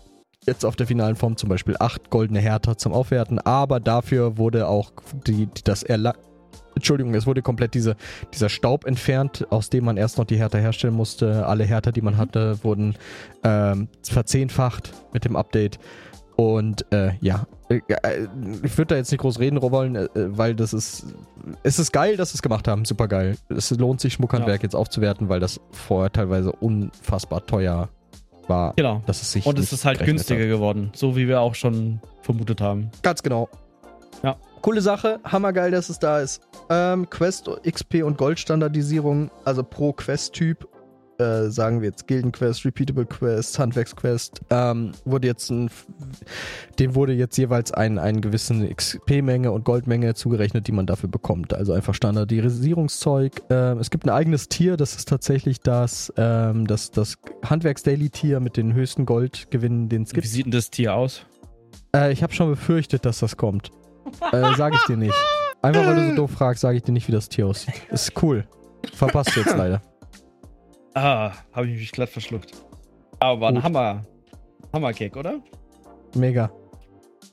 [0.47, 4.69] jetzt auf der finalen Form zum Beispiel acht goldene Härter zum Aufwerten, aber dafür wurde
[4.69, 4.93] auch
[5.27, 6.15] die, das Erla
[6.75, 7.97] Entschuldigung, es wurde komplett diese,
[8.33, 11.45] dieser Staub entfernt, aus dem man erst noch die Härter herstellen musste.
[11.47, 12.95] Alle Härter, die man hatte, wurden
[13.43, 15.79] ähm, verzehnfacht mit dem Update.
[16.37, 18.29] Und äh, ja, äh, äh,
[18.63, 21.07] ich würde da jetzt nicht groß reden wollen, äh, weil das ist.
[21.65, 22.85] Es ist geil, dass sie es gemacht haben.
[22.85, 23.37] Super geil.
[23.49, 27.91] Es lohnt sich, Schmuckhandwerk jetzt aufzuwerten, weil das vorher teilweise unfassbar teuer
[28.51, 28.75] war.
[28.77, 29.01] Genau.
[29.07, 32.01] Dass es sich Und es nicht ist halt günstiger geworden, so wie wir auch schon
[32.21, 32.91] vermutet haben.
[32.93, 33.03] Hat.
[33.03, 33.49] Ganz genau.
[34.23, 34.37] Ja.
[34.61, 36.43] Coole Sache, hammergeil, dass es da ist.
[36.69, 40.69] Ähm, Quest, XP und Goldstandardisierung, also pro Quest-Typ,
[41.21, 45.71] äh, sagen wir jetzt Gildenquest, Repeatable Quest, Handwerksquest, ähm, wurde jetzt ein,
[46.79, 51.55] dem wurde jetzt jeweils ein, einen gewissen XP-Menge und Goldmenge zugerechnet, die man dafür bekommt.
[51.55, 53.43] Also einfach Standardisierungszeug.
[53.51, 58.57] Ähm, es gibt ein eigenes Tier, das ist tatsächlich das, ähm, das, das Handwerks-Daily-Tier mit
[58.57, 60.27] den höchsten Goldgewinnen, den es Wie gibt.
[60.27, 61.27] sieht denn das Tier aus?
[61.95, 63.71] Äh, ich habe schon befürchtet, dass das kommt.
[64.33, 65.15] Äh, sag ich dir nicht.
[65.63, 67.75] Einfach weil du so doof fragst, sage ich dir nicht, wie das Tier aussieht.
[67.91, 68.45] Ist cool.
[68.95, 69.83] Verpasst du jetzt leider.
[70.95, 72.53] Ah, habe ich mich glatt verschluckt.
[73.19, 73.63] Aber war ein.
[73.63, 74.03] Hammer.
[74.73, 75.41] Hammer-Gag, oder?
[76.15, 76.51] Mega.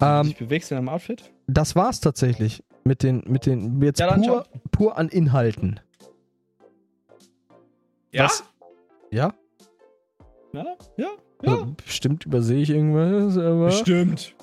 [0.01, 1.31] Ähm, dich bewegst in einem Outfit?
[1.47, 2.63] das war's tatsächlich.
[2.83, 5.79] Mit den, mit den, jetzt Ja, dann pur, pur an Inhalten.
[8.11, 8.25] Ja?
[8.25, 8.43] Was?
[9.11, 9.33] Ja?
[10.53, 10.65] Ja,
[10.97, 11.07] ja,
[11.41, 11.51] ja.
[11.51, 13.65] Also, bestimmt übersehe ich irgendwas, aber.
[13.65, 14.35] Bestimmt.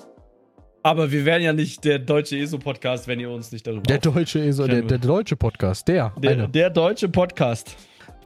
[0.83, 4.39] Aber wir wären ja nicht der deutsche ESO-Podcast, wenn ihr uns nicht darüber Der deutsche
[4.39, 6.13] ESO, der, der deutsche Podcast, der.
[6.19, 6.49] der, eine.
[6.49, 7.75] der deutsche Podcast.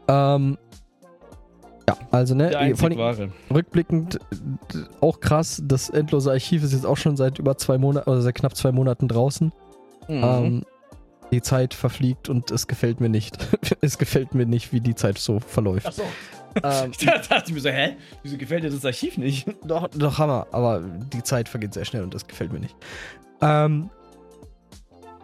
[0.10, 0.58] Ähm,
[1.90, 2.52] ja, also ne,
[2.98, 3.30] wahre.
[3.54, 8.10] rückblickend äh, auch krass, das endlose Archiv ist jetzt auch schon seit über zwei Monaten
[8.10, 9.52] oder seit knapp zwei Monaten draußen.
[10.08, 10.24] Mhm.
[10.24, 10.66] Ähm,
[11.32, 13.38] die Zeit verfliegt und es gefällt mir nicht.
[13.82, 15.88] es gefällt mir nicht, wie die Zeit so verläuft.
[15.88, 16.04] Achso.
[16.64, 17.98] ähm, Da dachte ich mir so, hä?
[18.24, 19.48] Wieso gefällt dir das Archiv nicht?
[19.64, 20.82] doch, doch, Hammer, aber
[21.14, 22.76] die Zeit vergeht sehr schnell und das gefällt mir nicht.
[23.42, 23.90] Ähm,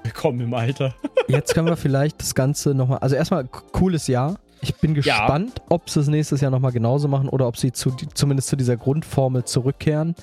[0.03, 0.93] Willkommen im Alter.
[1.27, 2.99] jetzt können wir vielleicht das Ganze nochmal.
[2.99, 4.35] Also, erstmal cooles Jahr.
[4.67, 7.91] Ich bin gespannt, ob sie es nächstes Jahr nochmal genauso machen oder ob sie zu,
[8.13, 10.15] zumindest zu dieser Grundformel zurückkehren.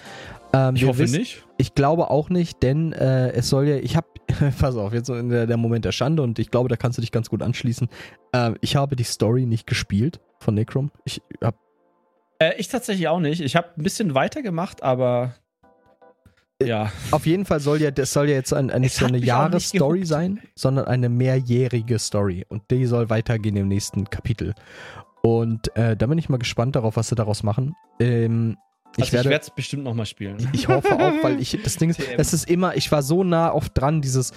[0.53, 1.47] Ähm, Ich hoffe wissen- nicht.
[1.59, 4.07] Ich glaube auch nicht, denn äh, es soll ja, ich habe,
[4.59, 6.99] pass auf, jetzt so in der, der Moment der Schande und ich glaube, da kannst
[6.99, 7.89] du dich ganz gut anschließen.
[8.33, 10.91] Ähm, ich habe die Story nicht gespielt von Necrom.
[11.05, 11.57] Ich habe
[12.41, 13.41] Äh, ich tatsächlich auch nicht.
[13.41, 15.35] Ich habe ein bisschen weitergemacht, aber
[16.67, 16.93] ja.
[17.11, 20.41] auf jeden Fall soll ja, das soll ja jetzt ein, ein, so eine Jahresstory sein,
[20.55, 24.55] sondern eine mehrjährige Story und die soll weitergehen im nächsten Kapitel.
[25.23, 27.75] Und äh, da bin ich mal gespannt darauf, was sie daraus machen.
[28.01, 28.57] Ähm,
[28.97, 30.37] ich Also werde es bestimmt nochmal spielen.
[30.53, 33.53] Ich hoffe auch, weil ich das Ding ist, es ist immer, ich war so nah
[33.53, 34.33] oft dran, dieses,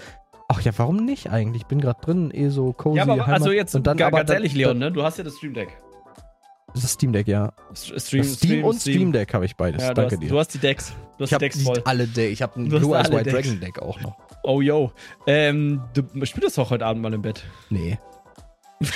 [0.47, 1.64] ach ja, warum nicht eigentlich?
[1.64, 2.97] Ich bin gerade drin, eh so cozy.
[2.97, 3.41] Ja, aber Heimat.
[3.41, 4.91] also jetzt und dann ga- aber ganz dann- ehrlich, Leon, ne?
[4.91, 5.69] Du hast ja das Stream Deck.
[6.76, 7.52] Das ist Steam Deck, ja.
[7.73, 9.81] Stream, Steam, und Stream Deck habe ich beides.
[9.81, 10.30] Ja, Danke hast, dir.
[10.30, 10.93] du hast die Decks.
[11.18, 11.81] Du hast ich habe die Decks voll.
[11.85, 12.31] alle Deck.
[12.31, 13.47] Ich habe ein Du hast Blue Eyes White Decks.
[13.47, 14.18] Dragon Deck auch noch.
[14.43, 14.91] Oh, yo.
[15.26, 17.43] Ähm, du spielst doch heute Abend mal im Bett.
[17.69, 17.97] Nee.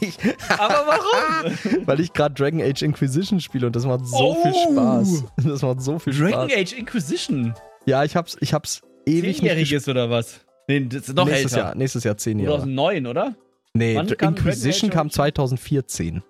[0.00, 0.16] ich,
[0.58, 1.58] Aber warum?
[1.86, 4.42] weil ich gerade Dragon Age Inquisition spiele und das macht so Oh.
[4.42, 5.24] viel Spaß.
[5.44, 6.60] Das macht so viel Dragon Spaß.
[6.60, 7.54] Age Inquisition.
[7.86, 9.38] Ja, ich hab's, ich hab's ewig nicht.
[9.38, 10.40] Zehnjähriges oder was?
[10.68, 11.64] Nee, das ist noch nächstes älter.
[11.66, 12.58] Jahr, nächstes Jahr zehn Jahre.
[12.58, 13.34] 2009, oder?
[13.74, 16.22] Nee, Wann kam Inquisition kam 2014.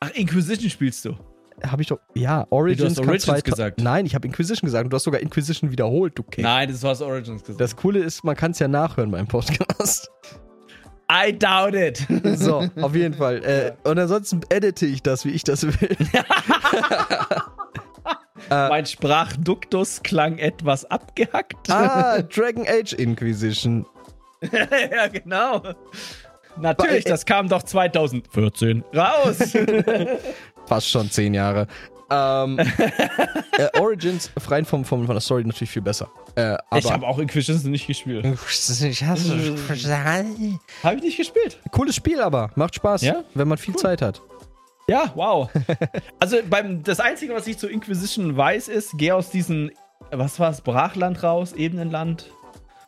[0.00, 1.16] Ach, Inquisition spielst du.
[1.64, 1.98] Habe ich doch.
[2.14, 3.80] Ja, Origins, kam Origins 2000 gesagt.
[3.80, 6.44] Nein, ich habe Inquisition gesagt und du hast sogar Inquisition wiederholt, du King.
[6.44, 7.60] Nein, das war Origins gesagt.
[7.60, 10.10] Das Coole ist, man kann es ja nachhören beim Podcast.
[11.10, 12.06] I doubt it.
[12.38, 13.44] So, auf jeden Fall.
[13.44, 15.96] Äh, und ansonsten edite ich das, wie ich das will.
[18.48, 21.70] mein Sprachduktus klang etwas abgehackt.
[21.70, 23.86] ah, Dragon Age Inquisition.
[24.50, 25.62] ja, genau.
[26.58, 29.38] Natürlich, das kam doch 2014 raus.
[30.66, 31.66] Fast schon zehn Jahre.
[32.10, 32.58] Ähm,
[33.56, 36.08] äh, Origins, rein vom, vom, von der Story natürlich viel besser.
[36.34, 38.24] Äh, aber ich habe auch Inquisition nicht gespielt.
[38.26, 39.56] Ich hasse-
[40.82, 41.58] Habe ich nicht gespielt.
[41.70, 42.50] Cooles Spiel aber.
[42.54, 43.22] Macht Spaß, Ja?
[43.34, 44.20] wenn man viel Zeit hat.
[44.88, 45.48] Ja, wow.
[46.18, 49.70] also beim, das Einzige, was ich zu Inquisition weiß, ist, geh aus diesem,
[50.10, 52.26] was war es, Brachland raus, Ebenenland,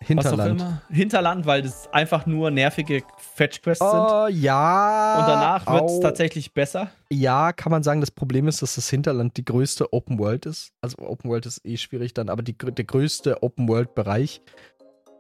[0.01, 0.63] Hinterland.
[0.91, 3.99] Hinterland, weil das einfach nur nervige Fetch-Quests sind.
[4.01, 5.19] Oh, ja.
[5.21, 6.89] Und danach wird es tatsächlich besser.
[7.11, 10.73] Ja, kann man sagen, das Problem ist, dass das Hinterland die größte Open World ist.
[10.81, 14.41] Also Open World ist eh schwierig dann, aber die, der größte Open World Bereich.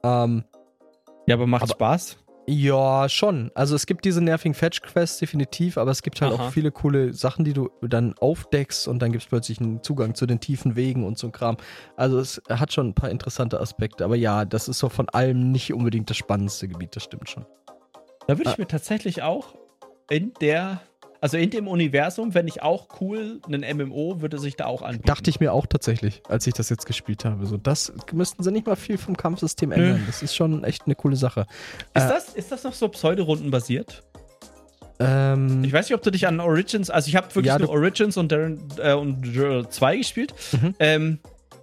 [0.02, 0.44] Ähm,
[1.26, 2.18] Ja, aber macht Aber- Spaß.
[2.46, 3.50] Ja, schon.
[3.54, 6.46] Also es gibt diese nervigen Fetch Quests definitiv, aber es gibt halt Aha.
[6.48, 10.14] auch viele coole Sachen, die du dann aufdeckst und dann gibt es plötzlich einen Zugang
[10.14, 11.56] zu den tiefen Wegen und so ein Kram.
[11.96, 15.52] Also es hat schon ein paar interessante Aspekte, aber ja, das ist so von allem
[15.52, 17.46] nicht unbedingt das spannendste Gebiet, das stimmt schon.
[18.26, 18.60] Da würde ich Ah.
[18.60, 19.54] mir tatsächlich auch
[20.10, 20.80] in der,
[21.24, 25.06] also in dem Universum, wenn ich auch cool, einen MMO würde sich da auch anbieten.
[25.06, 27.46] Dachte ich mir auch tatsächlich, als ich das jetzt gespielt habe.
[27.46, 30.02] So, das müssten sie nicht mal viel vom Kampfsystem ändern.
[30.06, 31.46] Das ist schon echt eine coole Sache.
[31.94, 34.02] Ist Äh, das, ist das noch so Pseudorunden basiert?
[35.00, 37.70] Ähm, Ich weiß nicht, ob du dich an Origins, also ich habe wirklich Ja, nur
[37.70, 39.24] Origins und Darren äh, und
[39.72, 40.34] 2 gespielt.
[40.52, 40.74] Mhm.
[40.78, 41.18] Ähm,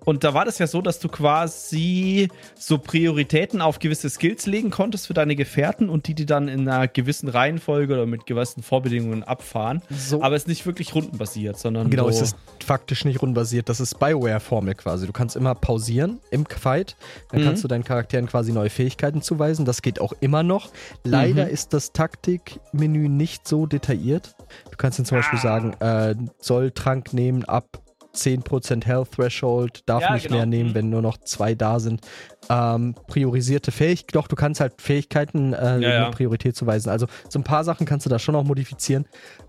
[0.06, 4.69] und da war das ja so, dass du quasi so Prioritäten auf gewisse Skills legen
[4.72, 8.64] konntest für deine Gefährten und die die dann in einer gewissen Reihenfolge oder mit gewissen
[8.64, 9.82] Vorbedingungen abfahren.
[9.90, 13.69] so, Aber es ist nicht wirklich rundenbasiert, sondern genau, so, es ist faktisch nicht rundenbasiert.
[13.69, 15.06] Das ist Bioware-Formel quasi.
[15.06, 16.95] Du kannst immer pausieren im Fight.
[17.30, 17.45] Dann Mhm.
[17.45, 19.65] kannst du deinen Charakteren quasi neue Fähigkeiten zuweisen.
[19.65, 20.69] Das geht auch immer noch.
[21.03, 21.52] Leider Mhm.
[21.52, 24.36] ist das Taktikmenü nicht so detailliert.
[24.69, 25.41] Du kannst dann zum Beispiel Ah.
[25.41, 27.81] sagen, äh, soll Trank nehmen ab
[28.15, 30.38] 10% Health Threshold, darf Ja, nicht genau.
[30.38, 30.75] mehr nehmen, Mhm.
[30.75, 32.01] wenn nur noch zwei da sind.
[32.49, 36.09] Ähm, priorisierte Fähigkeiten, doch, du kannst halt Fähigkeiten äh, Ja, ja.
[36.11, 36.89] Priorität zuweisen.
[36.89, 39.05] Also so ein paar Sachen kannst du da schon noch modifizieren,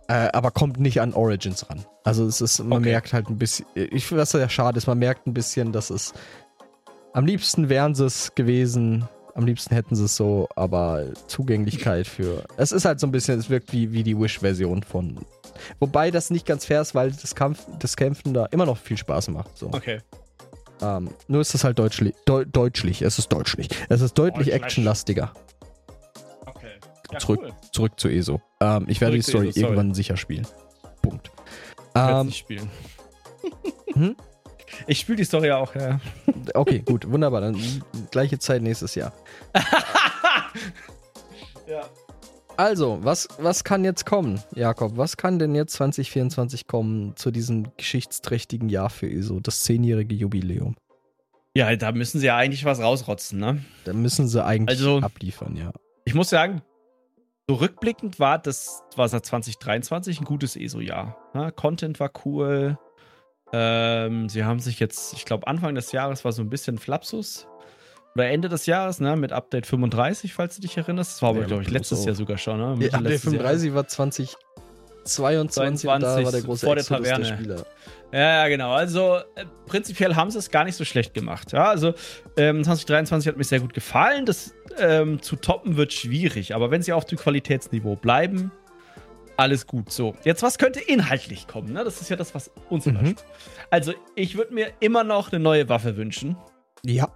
[0.08, 1.84] äh, aber kommt nicht an Origins ran.
[2.04, 2.90] Also es ist, man Okay.
[2.90, 5.90] merkt halt ein bisschen, ich finde, was ja schade ist, man merkt ein bisschen, dass
[5.90, 6.12] es
[7.14, 12.44] am liebsten wären sie es gewesen, am liebsten hätten sie es so, aber Zugänglichkeit für.
[12.56, 15.18] Es ist halt so ein bisschen, es wirkt wie, wie die Wish-Version von.
[15.80, 18.96] Wobei das nicht ganz fair ist, weil das, Kampf, das Kämpfen da immer noch viel
[18.96, 19.56] Spaß macht.
[19.56, 19.68] So.
[19.68, 20.00] Okay.
[20.80, 23.02] Ähm, nur ist es halt deutschlich, Deu deutschlich.
[23.02, 23.68] Es ist deutschlich.
[23.88, 25.32] Es ist deutlich actionlastiger.
[26.46, 26.72] Okay.
[27.12, 27.40] Ja, Zurück.
[27.42, 27.52] cool.
[27.72, 28.40] Zurück zu ESO.
[28.60, 30.46] Ähm, ich werde Zurück die Story ESO, irgendwann sicher spielen.
[31.02, 31.30] Punkt.
[31.94, 32.70] Ich Ähm, nicht spielen.
[33.94, 34.16] Hm?
[34.86, 36.00] Ich spiele die Story auch, ja.
[36.54, 37.40] okay, gut, wunderbar.
[37.40, 39.12] Dann gleiche Zeit nächstes Jahr.
[41.66, 41.82] ja.
[42.56, 44.96] Also, was, was kann jetzt kommen, Jakob?
[44.96, 50.76] Was kann denn jetzt 2024 kommen zu diesem geschichtsträchtigen Jahr für ESO, das zehnjährige Jubiläum?
[51.56, 53.64] Ja, da müssen sie ja eigentlich was rausrotzen, ne?
[53.84, 55.72] Da müssen sie eigentlich Also- abliefern, ja.
[56.04, 56.62] Ich muss sagen,
[57.48, 61.16] so rückblickend war das, war seit 2023 ein gutes ESO-Jahr.
[61.34, 61.52] Ne?
[61.52, 62.78] Content war cool.
[63.52, 67.46] Ähm, sie haben sich jetzt, ich glaube, Anfang des Jahres war so ein bisschen Flapsus.
[68.14, 71.14] Oder Ende des Jahres, ne, mit Update 35, falls du dich erinnerst.
[71.14, 72.06] Das war aber, Ja, glaube ich, letztes so.
[72.06, 72.86] Jahr sogar schon, ne?
[72.86, 77.16] ja letztes 35 war 2022 und da 22 war der große vor der Exodus der
[77.16, 77.36] Taverne.
[77.36, 77.66] Spieler.
[78.12, 78.72] Ja, genau.
[78.72, 81.52] Also äh, prinzipiell haben sie es gar nicht so schlecht gemacht.
[81.52, 81.94] Ja, also
[82.36, 84.26] ähm, 2023 hat mir sehr gut gefallen.
[84.26, 88.52] Das ähm, zu toppen wird schwierig, aber wenn sie auf dem Qualitätsniveau bleiben,
[89.38, 89.90] alles gut.
[89.90, 91.72] So, jetzt was könnte inhaltlich kommen?
[91.72, 91.84] Ne?
[91.84, 93.16] Das ist ja das, was uns Mhm.
[93.70, 96.36] Also ich würde mir immer noch eine neue Waffe wünschen,
[96.84, 97.08] Ja.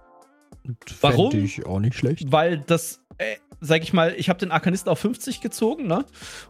[1.01, 1.31] Warum?
[1.31, 2.31] Fänd ich auch nicht schlecht.
[2.31, 6.05] weil das, äh, sag ich mal, ich habe den Arkanisten auf 50 gezogen, ne?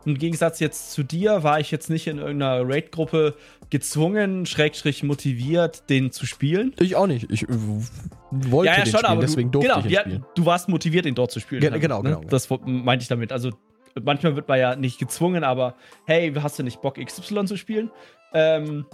[0.06, 3.36] Und im Gegensatz jetzt zu dir war ich jetzt nicht in irgendeiner Raid-Gruppe
[3.70, 6.74] gezwungen, schrägstrich motiviert, den zu spielen.
[6.80, 7.30] Ich auch nicht.
[7.32, 10.26] Ich äh, wollte den spielen, deswegen du, durfte genau, ich ihn ja, spielen.
[10.36, 11.62] du warst motiviert, ihn dort zu spielen.
[11.62, 12.10] Ge- genau, Ne?
[12.10, 12.30] genau, genau.
[12.30, 13.32] Das meinte ich damit.
[13.32, 13.52] Also
[14.02, 15.76] manchmal wird man ja nicht gezwungen, aber
[16.06, 17.92] hey, hast du nicht Bock, XY zu spielen?
[18.34, 18.86] Ähm,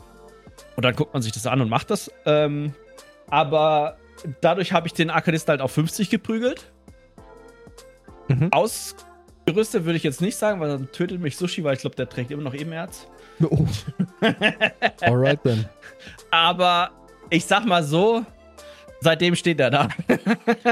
[0.76, 2.12] und dann guckt man sich das an und macht das.
[2.26, 2.74] Ähm,
[3.28, 3.98] aber
[4.42, 6.72] dadurch habe ich den Arkanisten halt auf 50 geprügelt.
[8.28, 8.50] Mhm.
[8.52, 12.08] Ausgerüstet würde ich jetzt nicht sagen, weil dann tötet mich Sushi, weil ich glaube, der
[12.10, 13.08] trägt immer noch Ebenerz.
[13.42, 13.66] Oh.
[15.02, 15.66] Alright then.
[16.32, 16.92] Aber
[17.30, 18.26] ich sag mal so,
[19.04, 19.90] seitdem steht er da.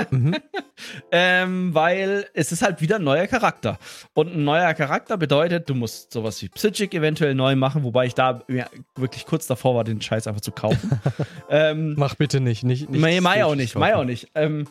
[0.09, 0.35] Mhm.
[1.11, 3.77] ähm, weil es ist halt wieder ein neuer Charakter.
[4.13, 8.15] Und ein neuer Charakter bedeutet, du musst sowas wie Psychic eventuell neu machen, wobei ich
[8.15, 10.99] da ja, wirklich kurz davor war, den Scheiß einfach zu kaufen.
[11.49, 12.63] ähm, Mach bitte nicht.
[12.63, 13.75] nicht, nicht Mai, Mai auch nicht.
[13.75, 14.29] Mai auch nicht.
[14.35, 14.67] Ähm,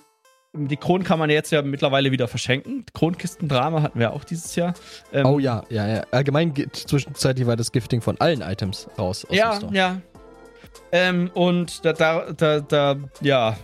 [0.53, 2.85] die Kronen kann man jetzt ja mittlerweile wieder verschenken.
[2.93, 4.75] Kronkistendrama hatten wir auch dieses Jahr.
[5.13, 6.03] Ähm, Oh ja, ja, ja.
[6.11, 9.25] Allgemein geht zwischenzeitlich war das Gifting von allen Items raus.
[9.25, 9.75] aus Ja, dem Store.
[9.75, 10.01] ja.
[10.93, 13.57] Ähm, und da, da, da, da, ja,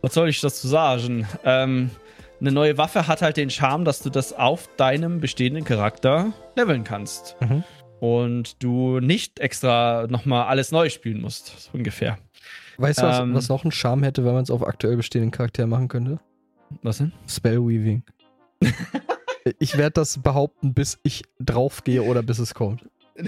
[0.00, 1.26] was soll ich dazu sagen?
[1.44, 1.90] Ähm,
[2.40, 6.84] eine neue Waffe hat halt den Charme, dass du das auf deinem bestehenden Charakter leveln
[6.84, 7.36] kannst.
[7.40, 7.64] Mhm.
[8.00, 12.18] Und du nicht extra nochmal alles neu spielen musst, so ungefähr.
[12.76, 15.30] Weißt du, was, Ähm, was noch einen Charme hätte, wenn man es auf aktuell bestehenden
[15.30, 16.20] Charakter machen könnte?
[16.82, 17.12] Was denn?
[17.26, 18.02] Spellweaving.
[19.58, 22.84] ich werde das behaupten, bis ich draufgehe oder bis es kommt.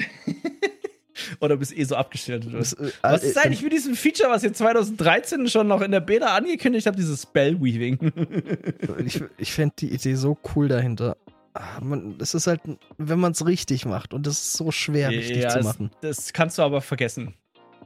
[1.41, 2.47] Oder bist eh so abgestellt?
[2.47, 2.59] Oder?
[2.59, 5.91] Das, äh, Was äh, ist eigentlich mit diesem Feature, was jetzt 2013 schon noch in
[5.91, 8.13] der Beta angekündigt hat, dieses Spellweaving?
[9.05, 11.17] Ich, ich fände die Idee so cool dahinter.
[11.55, 12.61] Ah, Man, das ist halt,
[12.99, 15.91] wenn man es richtig macht und das ist so schwer, richtig Ja, zu es- machen.
[16.03, 17.35] Das kannst du aber vergessen.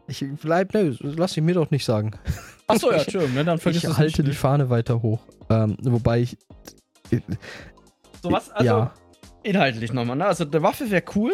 [0.08, 2.12] Ich bleib, ne, lass ich mir doch nicht sagen.
[2.66, 4.38] Achso, ja, Entschuldigung, ne, dann vergiss ich es halte die nicht.
[4.38, 5.20] Fahne weiter hoch.
[5.50, 6.36] Ähm, wobei ich.
[8.22, 8.94] So was, also ja.
[9.42, 10.26] inhaltlich nochmal, ne?
[10.26, 11.32] Also eine Waffe wäre cool.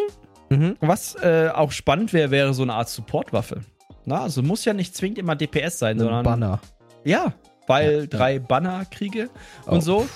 [0.49, 0.77] Mhm.
[0.79, 3.61] Was äh, auch spannend wäre, wäre so eine Art Supportwaffe.
[4.05, 6.23] Na, also muss ja nicht zwingend immer DPS sein, Ein sondern.
[6.23, 6.59] Banner.
[7.03, 7.33] Ja,
[7.67, 8.05] weil Ja, ja.
[8.07, 9.29] drei Bannerkriege
[9.65, 9.71] Oh.
[9.71, 10.07] und so.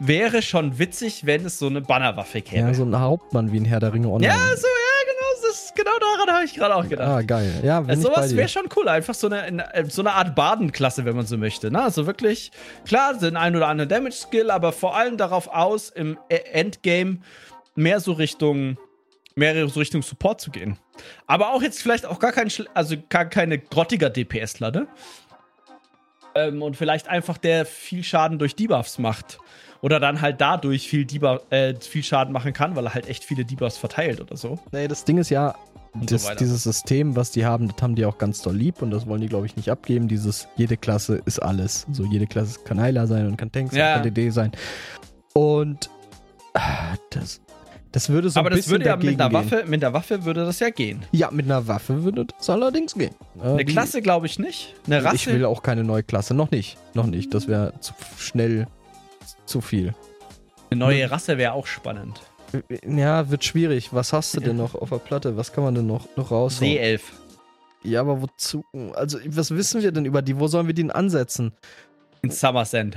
[0.00, 2.68] Wäre schon witzig, wenn es so eine Bannerwaffe gäbe.
[2.68, 4.32] Ja, so ein Hauptmann wie ein Herr der Ringe online.
[4.32, 7.08] Ja, so, ja, genau, das, genau daran habe ich gerade auch gedacht.
[7.08, 7.52] Ah, geil.
[7.64, 10.36] Ja, wenn Also sowas wäre schon cool, einfach so eine, in- äh, so eine Art
[10.36, 11.72] Badenklasse, wenn man so möchte.
[11.72, 11.82] Ne?
[11.82, 12.52] Also wirklich,
[12.86, 17.18] klar, den ein oder anderen Damage-Skill, aber vor allem darauf aus, im Endgame
[17.74, 18.78] mehr so Richtung,
[19.38, 20.76] mehr so Richtung Support zu gehen.
[21.26, 24.86] Aber auch jetzt vielleicht auch gar kein, also gar keine grottiger DPSler, ne?
[26.34, 29.38] Ähm, und vielleicht einfach der viel Schaden durch Debuffs macht.
[29.80, 33.24] Oder dann halt dadurch viel, Debuff, äh, viel Schaden machen kann, weil er halt echt
[33.24, 34.58] viele Debuffs verteilt oder so.
[34.72, 35.54] Nee, das Ding ist ja,
[35.94, 36.36] so das, weiter.
[36.36, 39.20] dieses System, was die haben, das haben die auch ganz doll lieb und das wollen
[39.20, 40.08] die, glaube ich, nicht abgeben.
[40.08, 41.86] Dieses, jede Klasse ist alles.
[41.92, 43.94] So, jede Klasse kann Heiler sein und kann Tank sein, Ja.
[43.94, 44.50] kann DD sein.
[45.32, 45.88] Und
[46.54, 47.40] ah, das,
[47.92, 49.34] das würde so Aber ein das bisschen würde ja mit einer gehen.
[49.52, 51.02] Waffe, mit einer Waffe würde das ja gehen.
[51.12, 53.14] Ja, mit einer Waffe würde das allerdings gehen.
[53.42, 54.74] Äh, Eine Klasse glaube ich nicht.
[54.86, 55.16] Eine Rasse.
[55.16, 56.34] Ich will auch keine neue Klasse.
[56.34, 56.76] Noch nicht.
[56.94, 57.32] Noch nicht.
[57.34, 58.66] Das wäre zu schnell
[59.46, 59.94] zu viel.
[60.70, 62.20] eine neue Rasse wäre auch spannend.
[62.86, 63.92] Ja, wird schwierig.
[63.92, 65.36] Was hast du denn noch auf der Platte?
[65.36, 66.70] Was kann man denn noch, noch raushauen?
[66.70, 67.12] Seeelf.
[67.82, 68.64] Ja, aber wozu?
[68.94, 70.38] Also, was wissen wir denn über die?
[70.40, 71.52] Wo sollen wir den ansetzen?
[72.22, 72.96] In Summer Sand.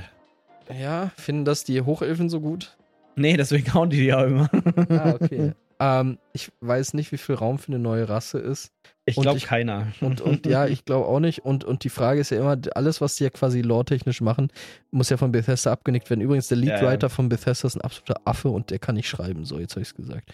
[0.79, 2.77] Ja, finden das die Hochelfen so gut?
[3.21, 4.49] Nee, deswegen hauen die die ja immer.
[4.89, 5.53] Ah, okay.
[5.81, 8.71] Ähm, ich weiß nicht, wie viel Raum für eine neue Rasse ist.
[9.05, 9.87] Ich glaube keiner.
[9.99, 11.43] Und, und ja, ich glaube auch nicht.
[11.43, 14.51] Und, und die Frage ist ja immer, alles, was die ja quasi lore-technisch machen,
[14.91, 16.21] muss ja von Bethesda abgenickt werden.
[16.21, 17.09] Übrigens, der Leadwriter ja, ja.
[17.09, 19.43] von Bethesda ist ein absoluter Affe und der kann nicht schreiben.
[19.43, 20.31] So, jetzt habe ich es gesagt.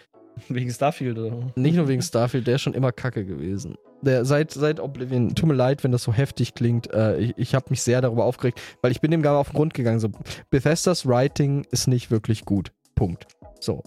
[0.50, 1.38] Wegen Starfield oder?
[1.56, 3.76] Nicht nur wegen Starfield, der ist schon immer kacke gewesen.
[4.02, 6.94] Der, seit, seit Oblivion, tut mir leid, wenn das so heftig klingt.
[6.94, 9.56] Äh, ich ich habe mich sehr darüber aufgeregt, weil ich bin dem gar auf den
[9.56, 10.00] Grund gegangen.
[10.00, 10.10] So,
[10.50, 12.72] Bethesdas Writing ist nicht wirklich gut.
[12.98, 13.28] Punkt.
[13.62, 13.84] So.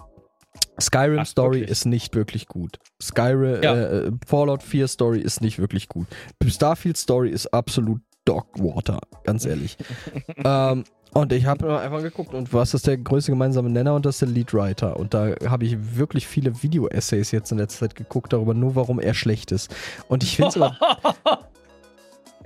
[0.80, 1.70] Skyrim Ach, Story wirklich?
[1.70, 2.78] ist nicht wirklich gut.
[3.02, 3.74] Skyrim, ja.
[3.74, 6.06] äh, Fallout 4 Story ist nicht wirklich gut.
[6.46, 9.76] Starfield Story ist absolut Dogwater, ganz ehrlich.
[10.44, 14.16] ähm, und ich habe einfach geguckt und was ist der größte gemeinsame Nenner und das
[14.16, 14.96] ist der Leadwriter.
[14.96, 19.00] Und da habe ich wirklich viele Video-Essays jetzt in letzter Zeit geguckt darüber, nur warum
[19.00, 19.74] er schlecht ist.
[20.08, 20.76] Und ich finde es aber.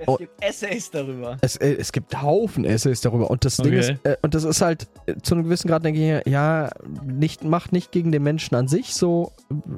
[0.05, 1.37] Es oh, gibt Essays darüber.
[1.41, 3.31] Es, äh, es gibt Haufen Essays darüber.
[3.31, 3.69] Und das okay.
[3.71, 6.69] Ding ist, äh, und das ist halt, äh, zu einem gewissen Grad denke ich, ja,
[7.03, 9.31] nicht, macht nicht gegen den Menschen an sich so,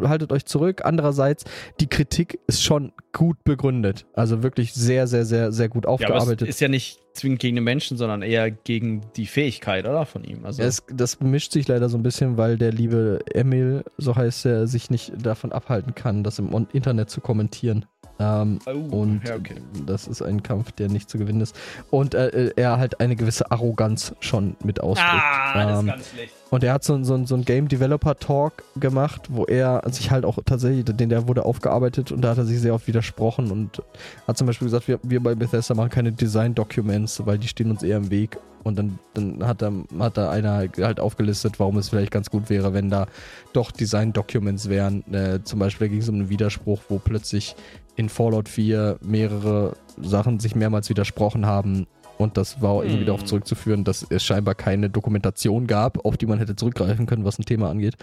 [0.04, 0.82] haltet euch zurück.
[0.84, 1.46] Andererseits,
[1.80, 4.06] die Kritik ist schon gut begründet.
[4.14, 6.42] Also wirklich sehr, sehr, sehr, sehr gut aufgearbeitet.
[6.42, 10.06] Ja, ist ja nicht zwingend gegen den Menschen, sondern eher gegen die Fähigkeit, oder?
[10.06, 10.46] Von ihm.
[10.46, 14.46] Also es, das mischt sich leider so ein bisschen, weil der liebe Emil, so heißt
[14.46, 17.86] er, sich nicht davon abhalten kann, das im Internet zu kommentieren.
[18.20, 19.56] Ähm, oh, und ja, okay.
[19.86, 21.56] das ist ein Kampf, der nicht zu gewinnen ist.
[21.92, 25.10] Und äh, er halt eine gewisse Arroganz schon mit ausdrückt.
[25.12, 26.34] Ah, das ist ähm, ganz schlecht.
[26.50, 30.24] Und er hat so, so, so ein Game Developer Talk gemacht, wo er sich halt
[30.26, 33.82] auch tatsächlich, den der wurde aufgearbeitet und da hat er sich sehr oft widersprochen und
[34.28, 37.70] hat zum Beispiel gesagt, wir, wir bei Bethesda machen keine Design Documents, weil die stehen
[37.70, 38.38] uns eher im Weg.
[38.64, 42.50] Und dann, dann hat, da, hat da einer halt aufgelistet, warum es vielleicht ganz gut
[42.50, 43.08] wäre, wenn da
[43.54, 45.04] doch Design Documents wären.
[45.14, 47.56] Äh, zum Beispiel ging es um einen Widerspruch, wo plötzlich
[47.98, 51.88] in Fallout 4 mehrere Sachen sich mehrmals widersprochen haben.
[52.18, 53.06] Und das war irgendwie hm.
[53.08, 57.38] darauf zurückzuführen, dass es scheinbar keine Dokumentation gab, auf die man hätte zurückgreifen können, was
[57.38, 57.96] ein Thema angeht.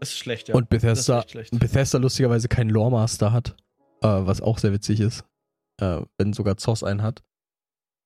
[0.00, 0.54] Das ist schlecht, ja.
[0.54, 3.56] Und Bethesda, Bethesda lustigerweise keinen Lore Master hat,
[4.02, 5.24] äh, was auch sehr witzig ist,
[5.80, 7.22] äh, wenn sogar Zoss einen hat.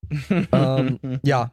[0.51, 1.51] ähm, ja,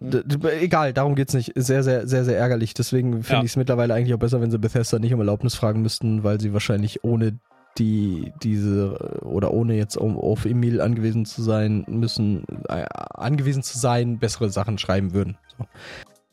[0.60, 1.52] egal, darum geht's nicht.
[1.54, 2.74] Sehr, sehr, sehr, sehr ärgerlich.
[2.74, 3.44] Deswegen finde ja.
[3.44, 6.40] ich es mittlerweile eigentlich auch besser, wenn sie Bethesda nicht um Erlaubnis fragen müssten, weil
[6.40, 7.38] sie wahrscheinlich ohne
[7.78, 14.18] die diese oder ohne jetzt auf Emil angewiesen zu sein müssen, äh, angewiesen zu sein,
[14.18, 15.36] bessere Sachen schreiben würden.
[15.56, 15.66] So,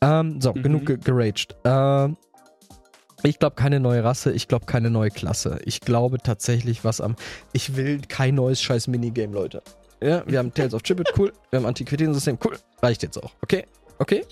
[0.02, 0.64] ähm, so mhm.
[0.64, 1.56] genug geraged.
[1.64, 2.18] Ähm,
[3.24, 5.60] ich glaube keine neue Rasse, ich glaube keine neue Klasse.
[5.66, 7.16] Ich glaube tatsächlich, was am.
[7.54, 9.62] Ich will kein neues scheiß Minigame, Leute.
[10.02, 11.32] Ja, wir haben Tales of Chibit, cool.
[11.50, 12.58] Wir haben Antiquitätensystem, cool.
[12.82, 13.32] Reicht jetzt auch.
[13.42, 13.66] Okay?
[13.98, 14.26] Okay?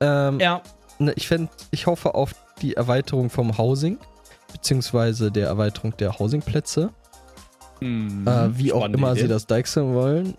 [0.00, 0.62] Ähm, ja.
[0.98, 3.98] Ne, ich, fänd, ich hoffe auf die Erweiterung vom Housing
[4.52, 6.90] beziehungsweise der Erweiterung der Housingplätze.
[7.80, 9.22] Mhm, äh, wie auch immer Idee.
[9.22, 10.34] sie das deichseln wollen.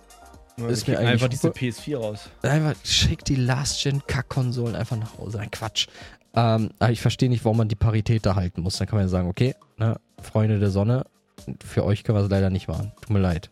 [0.57, 1.53] Ja, ist mir eigentlich einfach super.
[1.57, 2.29] diese PS4 raus.
[2.41, 5.39] Einfach schick die Last-Gen-Kack-Konsolen einfach nach Hause.
[5.39, 5.87] Ein Quatsch.
[6.35, 8.77] Ähm, aber ich verstehe nicht, warum man die Parität da halten muss.
[8.77, 11.05] Dann kann man ja sagen, okay, ne, Freunde der Sonne,
[11.65, 12.91] für euch können wir es leider nicht machen.
[13.01, 13.49] Tut mir leid.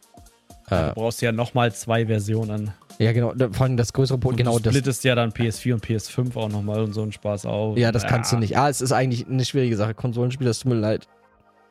[0.70, 2.72] Äh, du brauchst ja nochmal zwei Versionen.
[3.00, 3.34] Ja, genau.
[3.52, 4.46] Vor allem das größere Problem.
[4.46, 7.78] Genau, du splittest ja dann PS4 und PS5 auch nochmal und so einen Spaß auf.
[7.78, 8.10] Ja, das ja.
[8.10, 8.58] kannst du nicht.
[8.58, 9.94] Ah, es ist eigentlich eine schwierige Sache.
[9.94, 11.08] Konsolenspieler, es tut mir leid.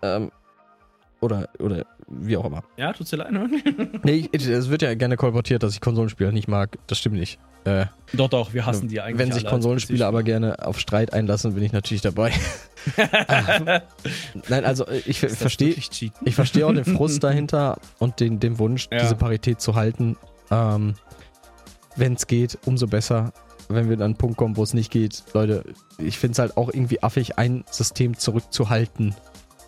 [0.02, 0.30] Ähm,
[1.20, 2.62] oder, oder wie auch immer.
[2.76, 3.32] Ja, tut's dir leid?
[4.04, 6.78] nee, es wird ja gerne kolportiert, dass ich Konsolenspieler nicht mag.
[6.86, 7.38] Das stimmt nicht.
[7.64, 9.18] Äh, doch, doch, wir hassen die eigentlich.
[9.18, 12.32] Wenn sich Konsolenspieler aber gerne auf Streit einlassen, bin ich natürlich dabei.
[14.48, 18.86] Nein, also äh, ich verstehe ich verstehe auch den Frust dahinter und den, den Wunsch,
[18.92, 19.00] ja.
[19.00, 20.16] diese Parität zu halten.
[20.52, 20.94] Ähm,
[21.96, 23.32] wenn es geht, umso besser.
[23.68, 25.64] Wenn wir dann einen Punkt kommen, wo es nicht geht, Leute,
[25.98, 29.14] ich finde es halt auch irgendwie affig, ein System zurückzuhalten,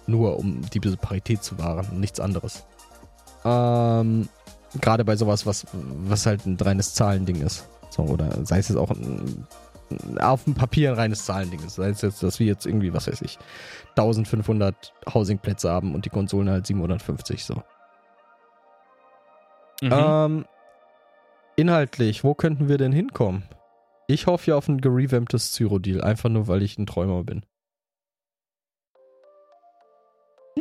[0.06, 2.64] nur um diese Parität zu wahren und nichts anderes.
[3.44, 4.28] Ähm,
[4.80, 7.66] Gerade bei sowas, was, was halt ein reines Zahlending ist.
[7.90, 9.46] So, oder sei es jetzt auch ein,
[10.20, 11.76] auf dem Papier ein reines Zahlending ist.
[11.76, 13.38] Sei es jetzt, dass wir jetzt irgendwie, was weiß ich,
[13.96, 17.62] 1500 Housingplätze haben und die Konsolen halt 750 so.
[19.80, 19.92] Mhm.
[19.92, 20.44] Ähm,
[21.58, 23.42] Inhaltlich, wo könnten wir denn hinkommen?
[24.06, 27.44] Ich hoffe ja auf ein gerevamptes Cyrodiil, einfach nur, weil ich ein Träumer bin.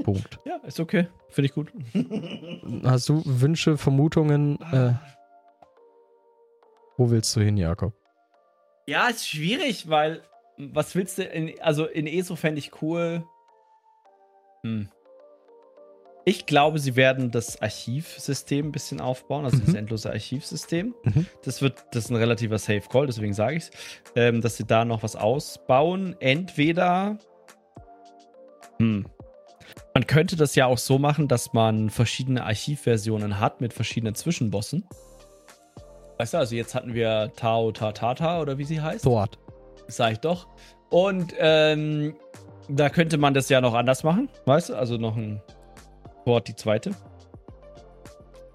[0.04, 0.40] Punkt.
[0.44, 1.08] Ja, ist okay.
[1.30, 1.72] Finde ich gut.
[2.84, 4.60] Hast du Wünsche, Vermutungen?
[4.72, 4.94] Äh,
[6.98, 7.94] wo willst du hin, Jakob?
[8.88, 10.24] Ja, ist schwierig, weil
[10.58, 13.24] was willst du in, also in ESO fände ich cool.
[14.64, 14.90] Hm.
[16.28, 19.66] Ich glaube, sie werden das Archivsystem ein bisschen aufbauen, also mhm.
[19.66, 20.94] das endlose Archivsystem.
[21.06, 21.26] Mhm.
[21.46, 23.72] Das wird, das ist ein relativer Safe Call, deswegen sage ich es,
[24.14, 26.18] ähm, dass sie da noch was ausbauen.
[26.20, 27.18] Entweder,
[28.78, 29.06] hm,
[29.94, 34.84] man könnte das ja auch so machen, dass man verschiedene Archivversionen hat mit verschiedenen Zwischenbossen.
[36.18, 39.06] Weißt du, also jetzt hatten wir Tao Tatata oder wie sie heißt.
[39.06, 39.40] Dort.
[39.88, 40.50] Sag ich doch.
[40.90, 42.16] Und ähm,
[42.68, 44.76] da könnte man das ja noch anders machen, weißt du?
[44.76, 45.42] Also noch ein
[46.28, 46.92] Wort, die zweite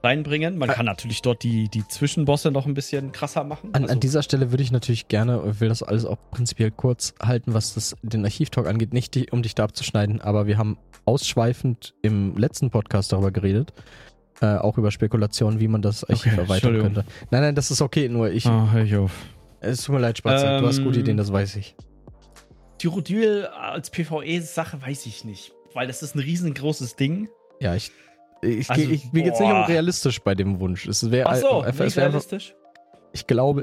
[0.04, 0.58] reinbringen.
[0.58, 3.70] Man kann natürlich dort die, die Zwischenbosse noch ein bisschen krasser machen.
[3.72, 7.14] An, also an dieser Stelle würde ich natürlich gerne, will das alles auch prinzipiell kurz
[7.22, 10.76] halten, was das, den Archivtalk angeht, nicht die, um dich da abzuschneiden, aber wir haben
[11.04, 13.72] ausschweifend im letzten Podcast darüber geredet,
[14.40, 17.04] äh, auch über Spekulationen, wie man das Archiv Okay, erweitern könnte.
[17.30, 19.12] Nein, nein, das ist okay, nur ich, Ah, hör ich auf.
[19.60, 21.76] es tut mir leid, Spatze, du hast Ähm, gute Ideen, das weiß ich.
[22.78, 25.52] Tyrodil als PvE-Sache weiß ich nicht.
[25.74, 27.28] Weil das ist ein riesengroßes Ding.
[27.62, 27.92] Ja, ich,
[28.42, 30.86] ich, Also, ich mir geht's nicht um realistisch bei dem Wunsch.
[30.88, 32.54] Es wäre Ach so, es wär realistisch.
[33.12, 33.62] ich glaube,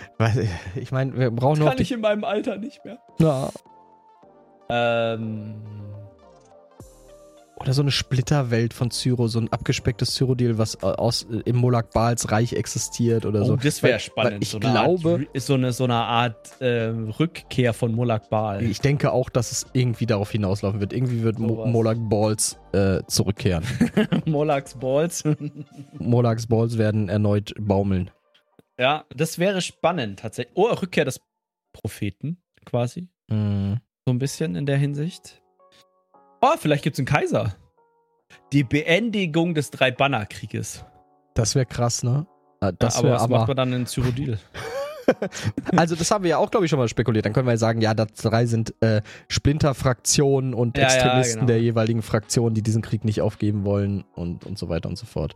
[0.74, 2.98] ich meine, wir brauchen auf Kann ich in meinem Alter nicht mehr.
[3.18, 3.50] ja,
[4.70, 5.54] Ähm,
[7.60, 11.56] Oder so eine Splitterwelt von Zyro, so ein abgespecktes Zyrodil, was äh, aus äh, im
[11.56, 13.56] Molag Bals Reich existiert oder oh, so.
[13.56, 14.32] das wäre spannend.
[14.36, 16.86] Weil ich so glaube, Re- so eine, so eine Art äh,
[17.18, 18.62] Rückkehr von Molak Bal.
[18.62, 20.94] ich denke auch, dass es irgendwie darauf hinauslaufen wird.
[20.94, 21.70] Irgendwie wird Mo Sowas.
[21.70, 23.62] Molag Balls äh, zurückkehren.
[24.24, 25.22] Molaks Balls.
[25.98, 28.10] Molags Balls werden erneut baumeln.
[28.78, 30.56] ja, das wäre spannend tatsächlich.
[30.56, 31.20] Oh, Rückkehr des
[31.74, 33.08] Propheten quasi.
[33.28, 33.80] Mhm.
[34.06, 35.39] So ein bisschen in der Hinsicht.
[36.40, 37.54] Oh, vielleicht gibt es einen Kaiser.
[38.52, 40.84] Die Beendigung des Drei-Banner-Krieges.
[41.34, 42.26] Das wäre krass, ne?
[42.78, 43.46] Das ja, aber wäre was macht aber.
[43.48, 44.38] man dann in Cyrodiil?
[45.76, 47.24] Also, das haben wir ja auch, glaube ich, schon mal spekuliert.
[47.26, 51.34] Dann können wir ja sagen, ja, das drei sind äh, Splinterfraktionen und Ja, ja, Extremisten
[51.40, 51.46] genau.
[51.48, 55.06] der jeweiligen Fraktionen, die diesen Krieg nicht aufgeben wollen und, und so weiter und so
[55.06, 55.34] fort.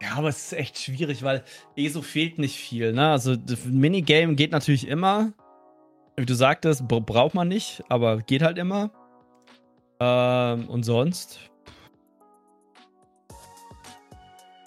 [0.00, 1.42] Ja, aber es ist echt schwierig, weil
[1.76, 2.92] ESO fehlt nicht viel.
[2.92, 3.08] Ne?
[3.10, 5.32] Also, das Minigame geht natürlich immer.
[6.16, 8.90] Wie du sagtest, bra- braucht man nicht, aber geht halt immer.
[10.00, 11.38] Ähm, und sonst.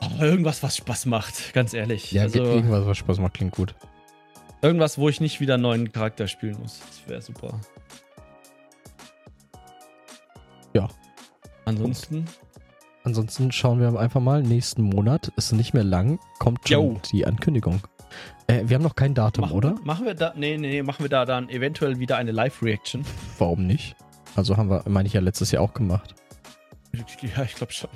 [0.01, 2.11] Oh, irgendwas, was Spaß macht, ganz ehrlich.
[2.11, 3.76] Ja, also, irgendwas, was Spaß macht, klingt gut.
[4.61, 6.80] irgendwas, wo ich nicht wieder einen neuen Charakter spielen muss.
[6.80, 7.60] Das wäre super.
[10.73, 10.88] Ja.
[11.65, 12.26] Ansonsten.
[13.03, 14.41] Ansonsten schauen wir einfach mal.
[14.41, 16.19] Nächsten Monat ist nicht mehr lang.
[16.39, 17.01] Kommt schon Jo.
[17.11, 17.81] die Ankündigung.
[18.47, 19.76] Äh, wir haben noch kein Datum, Machen, oder?
[19.84, 20.34] Machen wir da.
[20.35, 23.03] Nee, nee, nee, machen wir da dann eventuell wieder eine Live-Reaction.
[23.38, 23.95] Warum nicht?
[24.40, 26.16] Also haben wir, meine ich ja letztes Jahr auch gemacht.
[27.38, 27.90] Ja, ich glaube schon.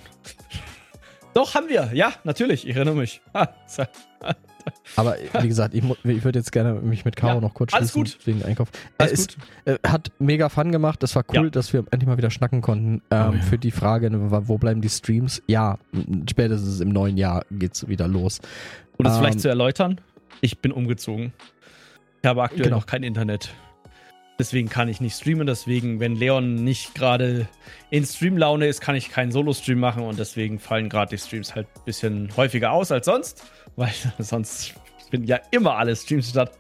[1.34, 1.90] Doch, haben wir.
[1.96, 2.68] Ja, natürlich.
[2.68, 3.22] Ich erinnere mich.
[4.96, 8.06] Aber wie gesagt, ich, ich würde jetzt gerne mich mit Caro Ja, noch kurz schließen
[8.26, 8.70] wegen Einkauf.
[9.00, 9.38] Alles es gut.
[9.66, 11.02] äh, hat mega Fun gemacht.
[11.04, 11.50] Es war cool, Ja.
[11.50, 13.02] dass wir endlich mal wieder schnacken konnten.
[13.10, 13.42] Ähm, Oh ja.
[13.42, 15.42] Für die Frage, ne, wo bleiben die Streams?
[15.48, 15.80] Ja,
[16.30, 18.40] spätestens im neuen Jahr geht's wieder los.
[18.98, 20.00] Um das ähm, vielleicht zu erläutern,
[20.42, 21.34] ich bin umgezogen.
[22.22, 22.78] Ich habe aktuell Genau.
[22.78, 23.54] noch kein Internet.
[24.44, 25.48] Deswegen kann ich nicht streamen.
[25.48, 27.48] Deswegen, wenn Leon nicht gerade
[27.90, 30.04] in Streamlaune ist, kann ich keinen Solo-Stream machen.
[30.04, 33.46] Und deswegen fallen gerade die Streams halt ein bisschen häufiger aus als sonst.
[33.78, 34.74] Weil sonst
[35.10, 36.52] finden ja immer alle Streams statt.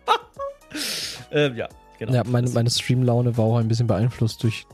[1.34, 1.68] ähm, ja,
[2.00, 2.14] genau.
[2.14, 4.66] Ja, meine, meine Streamlaune war auch ein bisschen beeinflusst durch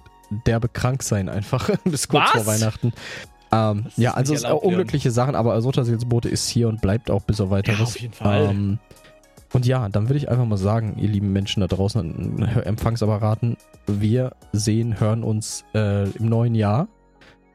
[0.45, 2.43] derbe Kranksein einfach bis kurz Was?
[2.43, 2.93] vor Weihnachten.
[3.51, 7.41] Ähm, ja, also es auch unglückliche Sachen, aber Asotaselsbote ist hier und bleibt auch bis
[7.41, 7.79] auf weiteres.
[7.79, 8.49] Ja, auf jeden Fall.
[8.51, 8.79] Ähm,
[9.53, 13.57] und ja, dann würde ich einfach mal sagen, ihr lieben Menschen da draußen an Empfangsapparaten,
[13.87, 16.87] wir sehen, hören uns äh, im neuen Jahr.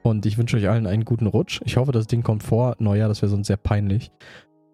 [0.02, 1.62] Und ich wünsche euch allen einen guten Rutsch.
[1.64, 4.10] Ich hoffe, das Ding kommt vor Neujahr, das wäre sonst sehr peinlich.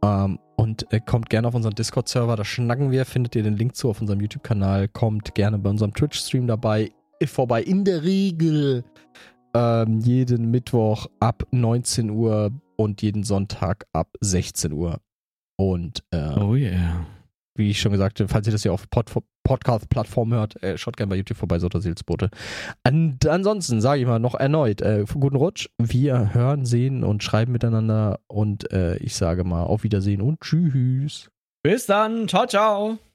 [0.03, 3.77] Ähm, und äh, kommt gerne auf unseren Discord-Server, da schnacken wir, findet ihr den Link
[3.77, 4.89] zu auf unserem YouTube-Kanal.
[4.89, 6.91] Kommt gerne bei unserem Twitch-Stream dabei,
[7.21, 7.63] äh, vorbei.
[7.63, 8.83] In der Regel
[9.55, 15.01] ähm, jeden Mittwoch ab 19 Uhr und jeden Sonntag ab 16 Uhr.
[15.61, 17.05] Und äh, Oh yeah.
[17.55, 19.11] wie ich schon gesagt habe, falls ihr das hier auf Pod
[19.43, 22.31] Podcast-Plattform hört, äh, schaut gerne bei YouTube vorbei, Sotter Seelsbote.
[22.87, 25.69] Und ansonsten sage ich mal noch erneut, äh, guten Rutsch.
[25.79, 31.31] Wir hören, sehen und schreiben miteinander und äh, ich sage mal auf Wiedersehen und tschüss.
[31.63, 32.29] Bis dann.
[32.29, 33.10] Ciao, ciao.